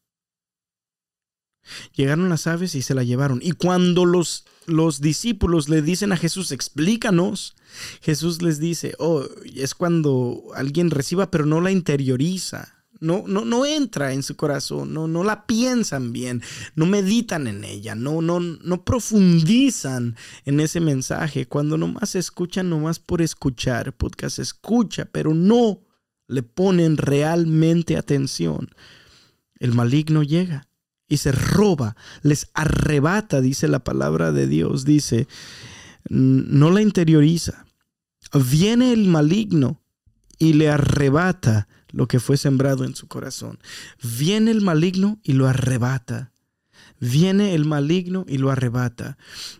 Llegaron 1.96 2.28
las 2.30 2.48
aves 2.48 2.74
y 2.74 2.82
se 2.82 2.96
la 2.96 3.04
llevaron. 3.04 3.40
Y 3.44 3.52
cuando 3.52 4.06
los, 4.06 4.46
los 4.66 5.02
discípulos 5.02 5.70
le 5.70 5.84
dicen 5.84 6.12
a 6.12 6.18
Jesús, 6.18 6.52
explícanos, 6.52 7.56
Jesús 8.02 8.42
les 8.42 8.60
dice, 8.60 8.96
oh, 8.98 9.24
es 9.56 9.76
cuando 9.76 10.48
alguien 10.56 10.90
reciba 10.90 11.30
pero 11.30 11.46
no 11.46 11.62
la 11.62 11.72
interioriza 11.72 12.83
no, 13.04 13.26
no, 13.28 13.44
no 13.44 13.66
entra 13.66 14.14
en 14.14 14.24
su 14.24 14.36
corazón, 14.38 14.94
no, 14.94 15.08
no 15.08 15.24
la 15.24 15.46
piensan 15.46 16.14
bien, 16.14 16.42
no 16.76 16.86
meditan 16.86 17.48
en 17.48 17.66
ella, 17.66 17.96
no, 17.96 18.22
no, 18.22 18.40
no 18.40 18.86
profundizan 18.86 20.16
en 20.46 20.60
ese 20.62 20.80
mensaje. 20.80 21.46
Cuando 21.46 21.78
nomás 21.78 22.16
escuchan, 22.16 22.70
nomás 22.70 23.00
por 23.00 23.22
escuchar, 23.22 23.94
podcast 23.94 24.40
escucha, 24.40 25.06
pero 25.12 25.34
no 25.34 25.82
le 26.28 26.44
ponen 26.44 26.96
realmente 26.96 27.98
atención. 27.98 28.70
El 29.60 29.74
maligno 29.74 30.24
llega 30.24 30.70
y 31.08 31.18
se 31.18 31.34
roba, 31.34 31.98
les 32.22 32.50
arrebata, 32.54 33.42
dice 33.42 33.68
la 33.68 33.84
palabra 33.84 34.32
de 34.32 34.48
Dios, 34.48 34.86
dice, 34.86 35.28
no 36.10 36.72
la 36.72 36.82
interioriza. 36.82 37.66
Viene 38.50 38.94
el 38.94 39.08
maligno 39.10 39.82
y 40.40 40.54
le 40.54 40.70
arrebata 40.70 41.68
lo 41.94 42.08
que 42.08 42.20
fue 42.20 42.36
sembrado 42.36 42.84
en 42.84 42.96
su 42.96 43.08
corazón. 43.08 43.60
Viene 44.02 44.52
el 44.52 44.62
maligno 44.62 45.20
y 45.24 45.34
lo 45.34 45.48
arrebata. 45.48 46.34
Viene 47.00 47.54
el 47.54 47.66
maligno 47.66 48.26
y 48.28 48.40
lo 48.40 48.50
arrebata. 48.50 49.18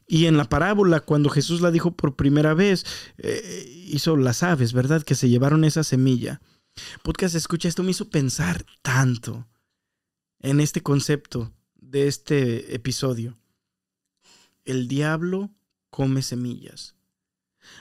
Y 0.08 0.26
en 0.26 0.36
la 0.36 0.50
parábola, 0.50 1.00
cuando 1.02 1.30
Jesús 1.30 1.62
la 1.62 1.72
dijo 1.72 1.96
por 1.96 2.16
primera 2.16 2.54
vez, 2.54 2.86
eh, 3.18 3.86
hizo 3.88 4.18
las 4.18 4.44
aves, 4.44 4.74
¿verdad? 4.74 5.04
Que 5.04 5.16
se 5.16 5.30
llevaron 5.30 5.64
esa 5.64 5.84
semilla. 5.84 6.42
Podcast, 7.04 7.36
escucha, 7.36 7.70
esto 7.70 7.84
me 7.84 7.92
hizo 7.92 8.10
pensar 8.10 8.66
tanto 8.82 9.48
en 10.40 10.60
este 10.60 10.82
concepto 10.82 11.54
de 11.76 12.08
este 12.08 12.76
episodio. 12.76 13.38
El 14.66 14.88
diablo 14.88 15.52
come 15.92 16.24
semillas. 16.24 16.96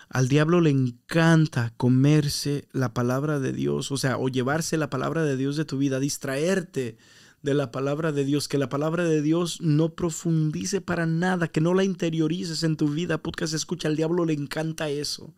Al 0.09 0.28
diablo 0.28 0.61
le 0.61 0.70
encanta 0.70 1.72
comerse 1.76 2.68
la 2.72 2.95
palabra 2.95 3.41
de 3.41 3.53
Dios, 3.53 3.91
o 3.91 3.97
sea, 3.97 4.18
o 4.18 4.28
llevarse 4.28 4.76
la 4.76 4.91
palabra 4.91 5.24
de 5.24 5.37
Dios 5.37 5.57
de 5.57 5.64
tu 5.64 5.78
vida, 5.78 6.01
distraerte 6.01 6.97
de 7.43 7.55
la 7.55 7.72
palabra 7.72 8.12
de 8.12 8.24
Dios, 8.24 8.49
que 8.49 8.59
la 8.59 8.68
palabra 8.68 9.05
de 9.05 9.20
Dios 9.20 9.61
no 9.61 9.95
profundice 9.95 10.80
para 10.80 11.07
nada, 11.07 11.49
que 11.49 11.61
no 11.61 11.74
la 11.74 11.85
interiorices 11.85 12.62
en 12.62 12.76
tu 12.76 12.89
vida. 12.89 13.18
Podcast 13.18 13.55
escucha, 13.55 13.89
al 13.89 13.97
diablo 13.97 14.24
le 14.24 14.33
encanta 14.33 14.89
eso. 14.89 15.35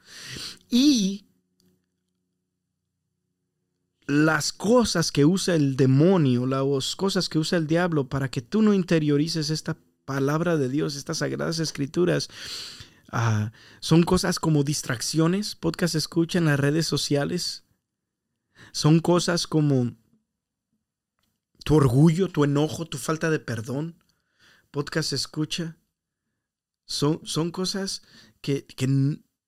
Y 0.70 1.24
las 4.06 4.52
cosas 4.52 5.10
que 5.10 5.24
usa 5.24 5.54
el 5.54 5.76
demonio, 5.76 6.46
las 6.46 6.94
cosas 6.96 7.28
que 7.28 7.38
usa 7.38 7.58
el 7.58 7.66
diablo 7.66 8.08
para 8.08 8.30
que 8.30 8.42
tú 8.42 8.60
no 8.60 8.74
interiorices 8.74 9.48
esta 9.48 9.76
palabra 10.04 10.56
de 10.58 10.68
Dios, 10.68 10.96
estas 10.96 11.18
sagradas 11.18 11.58
escrituras, 11.58 12.28
ah, 13.14 13.52
son 13.80 14.02
cosas 14.02 14.40
como 14.40 14.64
distracciones, 14.64 15.54
podcast 15.54 15.94
escucha 15.94 16.38
en 16.38 16.46
las 16.46 16.58
redes 16.58 16.86
sociales, 16.86 17.64
son 18.72 18.98
cosas 18.98 19.46
como 19.46 19.96
tu 21.64 21.76
orgullo, 21.76 22.28
tu 22.28 22.42
enojo, 22.42 22.86
tu 22.86 22.98
falta 22.98 23.30
de 23.30 23.38
perdón, 23.38 24.02
podcast 24.72 25.12
escucha, 25.12 25.78
son, 26.86 27.20
son 27.24 27.52
cosas 27.52 28.02
que, 28.40 28.66
que 28.66 28.88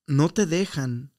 no 0.06 0.28
te 0.28 0.46
dejan 0.46 1.12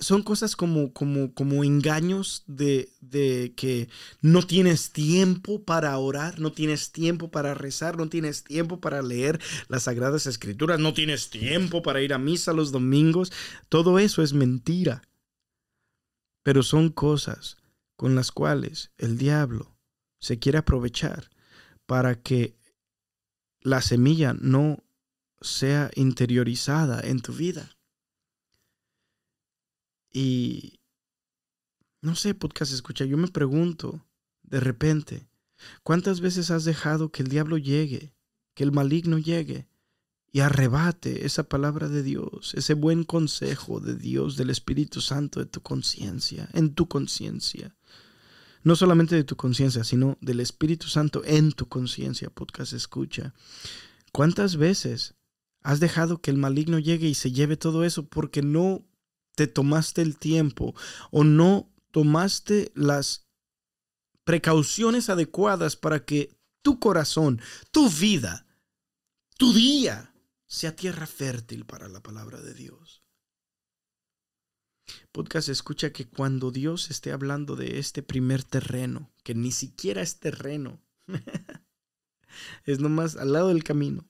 Son 0.00 0.22
cosas 0.22 0.56
como, 0.56 0.92
como, 0.92 1.32
como 1.32 1.64
engaños 1.64 2.44
de, 2.46 2.90
de, 3.00 3.54
que 3.56 3.88
no 4.20 4.42
tienes 4.42 4.90
tiempo 4.92 5.64
para 5.64 5.96
orar, 5.96 6.38
no 6.38 6.52
tienes 6.52 6.92
tiempo 6.92 7.30
para 7.30 7.54
rezar, 7.54 7.96
no 7.96 8.10
tienes 8.10 8.44
tiempo 8.44 8.78
para 8.78 9.00
leer 9.00 9.40
las 9.68 9.84
Sagradas 9.84 10.26
Escrituras, 10.26 10.78
no 10.80 10.92
tienes 10.92 11.30
tiempo 11.30 11.80
para 11.82 12.02
ir 12.02 12.12
a 12.12 12.18
misa 12.18 12.52
los 12.52 12.72
domingos. 12.72 13.32
Todo 13.70 13.98
eso 13.98 14.22
es 14.22 14.34
mentira. 14.34 15.02
Pero 16.42 16.62
son 16.62 16.90
cosas 16.90 17.56
con 17.96 18.14
las 18.14 18.30
cuales 18.30 18.90
el 18.98 19.16
diablo 19.16 19.78
se 20.20 20.38
quiere 20.38 20.58
aprovechar 20.58 21.30
para 21.86 22.20
que 22.20 22.58
la 23.60 23.80
semilla 23.80 24.34
no 24.38 24.84
sea 25.40 25.90
interiorizada 25.94 27.00
en 27.00 27.20
tu 27.22 27.32
vida. 27.32 27.75
Y 30.16 30.80
no 32.00 32.16
sé, 32.16 32.34
podcast 32.34 32.72
escucha, 32.72 33.04
yo 33.04 33.18
me 33.18 33.28
pregunto, 33.28 34.02
de 34.44 34.60
repente, 34.60 35.28
¿cuántas 35.82 36.22
veces 36.22 36.50
has 36.50 36.64
dejado 36.64 37.12
que 37.12 37.22
el 37.22 37.28
diablo 37.28 37.58
llegue, 37.58 38.14
que 38.54 38.64
el 38.64 38.72
maligno 38.72 39.18
llegue 39.18 39.68
y 40.32 40.40
arrebate 40.40 41.26
esa 41.26 41.42
palabra 41.50 41.90
de 41.90 42.02
Dios, 42.02 42.54
ese 42.54 42.72
buen 42.72 43.04
consejo 43.04 43.78
de 43.78 43.94
Dios, 43.94 44.38
del 44.38 44.48
Espíritu 44.48 45.02
Santo 45.02 45.38
de 45.38 45.44
tu 45.44 45.60
conciencia, 45.60 46.48
en 46.54 46.72
tu 46.72 46.88
conciencia? 46.88 47.76
No 48.62 48.74
solamente 48.74 49.16
de 49.16 49.24
tu 49.24 49.36
conciencia, 49.36 49.84
sino 49.84 50.16
del 50.22 50.40
Espíritu 50.40 50.86
Santo 50.86 51.24
en 51.26 51.52
tu 51.52 51.68
conciencia, 51.68 52.30
podcast 52.30 52.72
escucha. 52.72 53.34
¿Cuántas 54.12 54.56
veces 54.56 55.14
has 55.60 55.78
dejado 55.78 56.22
que 56.22 56.30
el 56.30 56.38
maligno 56.38 56.78
llegue 56.78 57.06
y 57.06 57.14
se 57.14 57.32
lleve 57.32 57.58
todo 57.58 57.84
eso 57.84 58.06
porque 58.06 58.40
no 58.40 58.82
te 59.36 59.46
tomaste 59.46 60.02
el 60.02 60.18
tiempo 60.18 60.74
o 61.12 61.22
no 61.22 61.70
tomaste 61.92 62.72
las 62.74 63.28
precauciones 64.24 65.08
adecuadas 65.08 65.76
para 65.76 66.04
que 66.04 66.36
tu 66.62 66.80
corazón, 66.80 67.40
tu 67.70 67.88
vida, 67.88 68.46
tu 69.36 69.52
día 69.52 70.12
sea 70.46 70.74
tierra 70.74 71.06
fértil 71.06 71.64
para 71.64 71.86
la 71.88 72.02
palabra 72.02 72.40
de 72.40 72.54
Dios. 72.54 73.04
Podcast 75.12 75.48
escucha 75.48 75.92
que 75.92 76.08
cuando 76.08 76.50
Dios 76.50 76.90
esté 76.90 77.12
hablando 77.12 77.56
de 77.56 77.78
este 77.78 78.02
primer 78.02 78.42
terreno, 78.42 79.12
que 79.22 79.34
ni 79.34 79.52
siquiera 79.52 80.00
es 80.00 80.18
terreno, 80.18 80.80
es 82.64 82.80
nomás 82.80 83.16
al 83.16 83.32
lado 83.32 83.48
del 83.48 83.64
camino, 83.64 84.08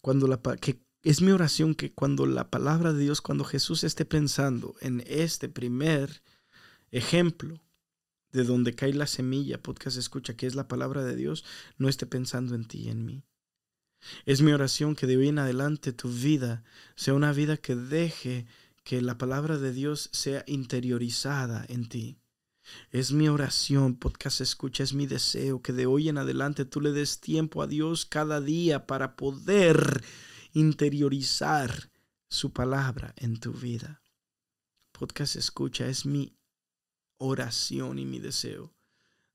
cuando 0.00 0.26
la, 0.26 0.40
que 0.60 0.84
es 1.02 1.22
mi 1.22 1.32
oración 1.32 1.74
que 1.74 1.92
cuando 1.92 2.26
la 2.26 2.50
palabra 2.50 2.92
de 2.92 3.02
Dios, 3.02 3.20
cuando 3.20 3.44
Jesús 3.44 3.84
esté 3.84 4.04
pensando 4.04 4.74
en 4.80 5.02
este 5.06 5.48
primer 5.48 6.22
ejemplo 6.90 7.60
de 8.32 8.44
donde 8.44 8.74
cae 8.74 8.92
la 8.92 9.06
semilla, 9.06 9.62
podcast 9.62 9.96
escucha, 9.96 10.36
que 10.36 10.46
es 10.46 10.54
la 10.54 10.68
palabra 10.68 11.02
de 11.02 11.16
Dios, 11.16 11.44
no 11.78 11.88
esté 11.88 12.06
pensando 12.06 12.54
en 12.54 12.64
ti 12.64 12.82
y 12.82 12.88
en 12.90 13.04
mí. 13.04 13.24
Es 14.24 14.40
mi 14.42 14.52
oración 14.52 14.94
que 14.94 15.06
de 15.06 15.16
hoy 15.16 15.28
en 15.28 15.38
adelante 15.38 15.92
tu 15.92 16.08
vida 16.08 16.64
sea 16.96 17.14
una 17.14 17.32
vida 17.32 17.56
que 17.56 17.76
deje 17.76 18.46
que 18.84 19.02
la 19.02 19.18
palabra 19.18 19.58
de 19.58 19.72
Dios 19.72 20.10
sea 20.12 20.44
interiorizada 20.46 21.64
en 21.68 21.88
ti. 21.88 22.18
Es 22.90 23.12
mi 23.12 23.28
oración, 23.28 23.96
podcast 23.96 24.40
escucha, 24.40 24.84
es 24.84 24.94
mi 24.94 25.06
deseo 25.06 25.60
que 25.60 25.72
de 25.72 25.86
hoy 25.86 26.08
en 26.08 26.18
adelante 26.18 26.64
tú 26.64 26.80
le 26.80 26.92
des 26.92 27.20
tiempo 27.20 27.62
a 27.62 27.66
Dios 27.66 28.06
cada 28.06 28.40
día 28.40 28.86
para 28.86 29.16
poder 29.16 30.02
interiorizar 30.52 31.90
su 32.28 32.52
palabra 32.52 33.14
en 33.16 33.38
tu 33.38 33.52
vida. 33.52 34.02
Podcast 34.92 35.36
escucha, 35.36 35.88
es 35.88 36.06
mi 36.06 36.36
oración 37.18 37.98
y 37.98 38.04
mi 38.04 38.18
deseo 38.18 38.74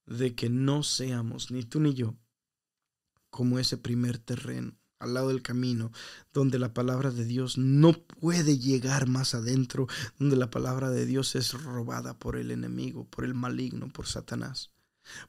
de 0.05 0.35
que 0.35 0.49
no 0.49 0.83
seamos, 0.83 1.51
ni 1.51 1.63
tú 1.63 1.79
ni 1.79 1.93
yo, 1.93 2.15
como 3.29 3.59
ese 3.59 3.77
primer 3.77 4.17
terreno 4.17 4.77
al 4.99 5.13
lado 5.13 5.29
del 5.29 5.41
camino, 5.41 5.91
donde 6.33 6.59
la 6.59 6.73
palabra 6.73 7.11
de 7.11 7.25
Dios 7.25 7.57
no 7.57 7.93
puede 7.93 8.57
llegar 8.57 9.07
más 9.07 9.35
adentro, 9.35 9.87
donde 10.17 10.35
la 10.35 10.49
palabra 10.49 10.89
de 10.89 11.05
Dios 11.05 11.35
es 11.35 11.53
robada 11.53 12.17
por 12.17 12.37
el 12.37 12.51
enemigo, 12.51 13.05
por 13.09 13.25
el 13.25 13.33
maligno, 13.33 13.89
por 13.89 14.07
Satanás. 14.07 14.71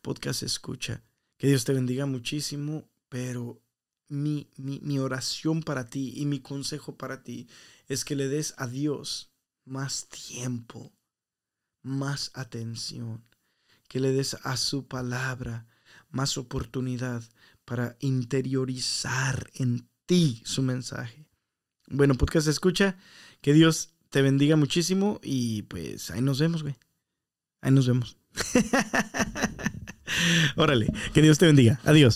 Podcast 0.03 0.43
escucha. 0.43 1.03
Que 1.37 1.49
Dios 1.49 1.65
te 1.65 1.75
bendiga 1.75 2.07
muchísimo, 2.07 2.89
pero 3.09 3.61
mi, 4.09 4.49
mi, 4.57 4.99
oración 4.99 5.63
para 5.63 5.87
ti 5.87 6.13
y 6.17 6.27
mi 6.27 6.41
consejo 6.41 6.97
para 6.97 7.23
ti 7.23 7.49
es 7.89 8.05
que 8.05 8.17
le 8.17 8.29
des 8.29 8.55
a 8.57 8.67
Dios 8.67 9.31
más 9.65 10.09
tiempo, 10.09 10.93
más 11.83 12.31
atención, 12.35 13.25
que 13.89 14.01
le 14.01 14.13
des 14.13 14.35
a 14.43 14.57
su 14.57 14.87
palabra 14.87 15.67
más 16.11 16.39
oportunidad 16.39 17.23
para 17.65 17.97
interiorizar 18.01 19.51
en 19.55 19.89
ti 20.07 20.43
su 20.45 20.63
mensaje. 20.63 21.27
Bueno, 21.89 22.15
podcast 22.15 22.49
escucha, 22.49 22.97
que 23.41 23.53
Dios 23.53 23.91
te 24.11 24.23
bendiga 24.23 24.57
muchísimo 24.57 25.21
y 25.23 25.63
pues 25.63 26.11
ahí 26.11 26.23
nos 26.23 26.41
vemos, 26.41 26.63
güey. 26.63 26.77
Ahí 27.61 27.73
nos 27.73 27.87
vemos. 27.87 28.17
Órale, 30.57 30.93
que 31.13 31.23
Dios 31.23 31.39
te 31.39 31.47
bendiga. 31.47 31.81
Adiós. 31.85 32.15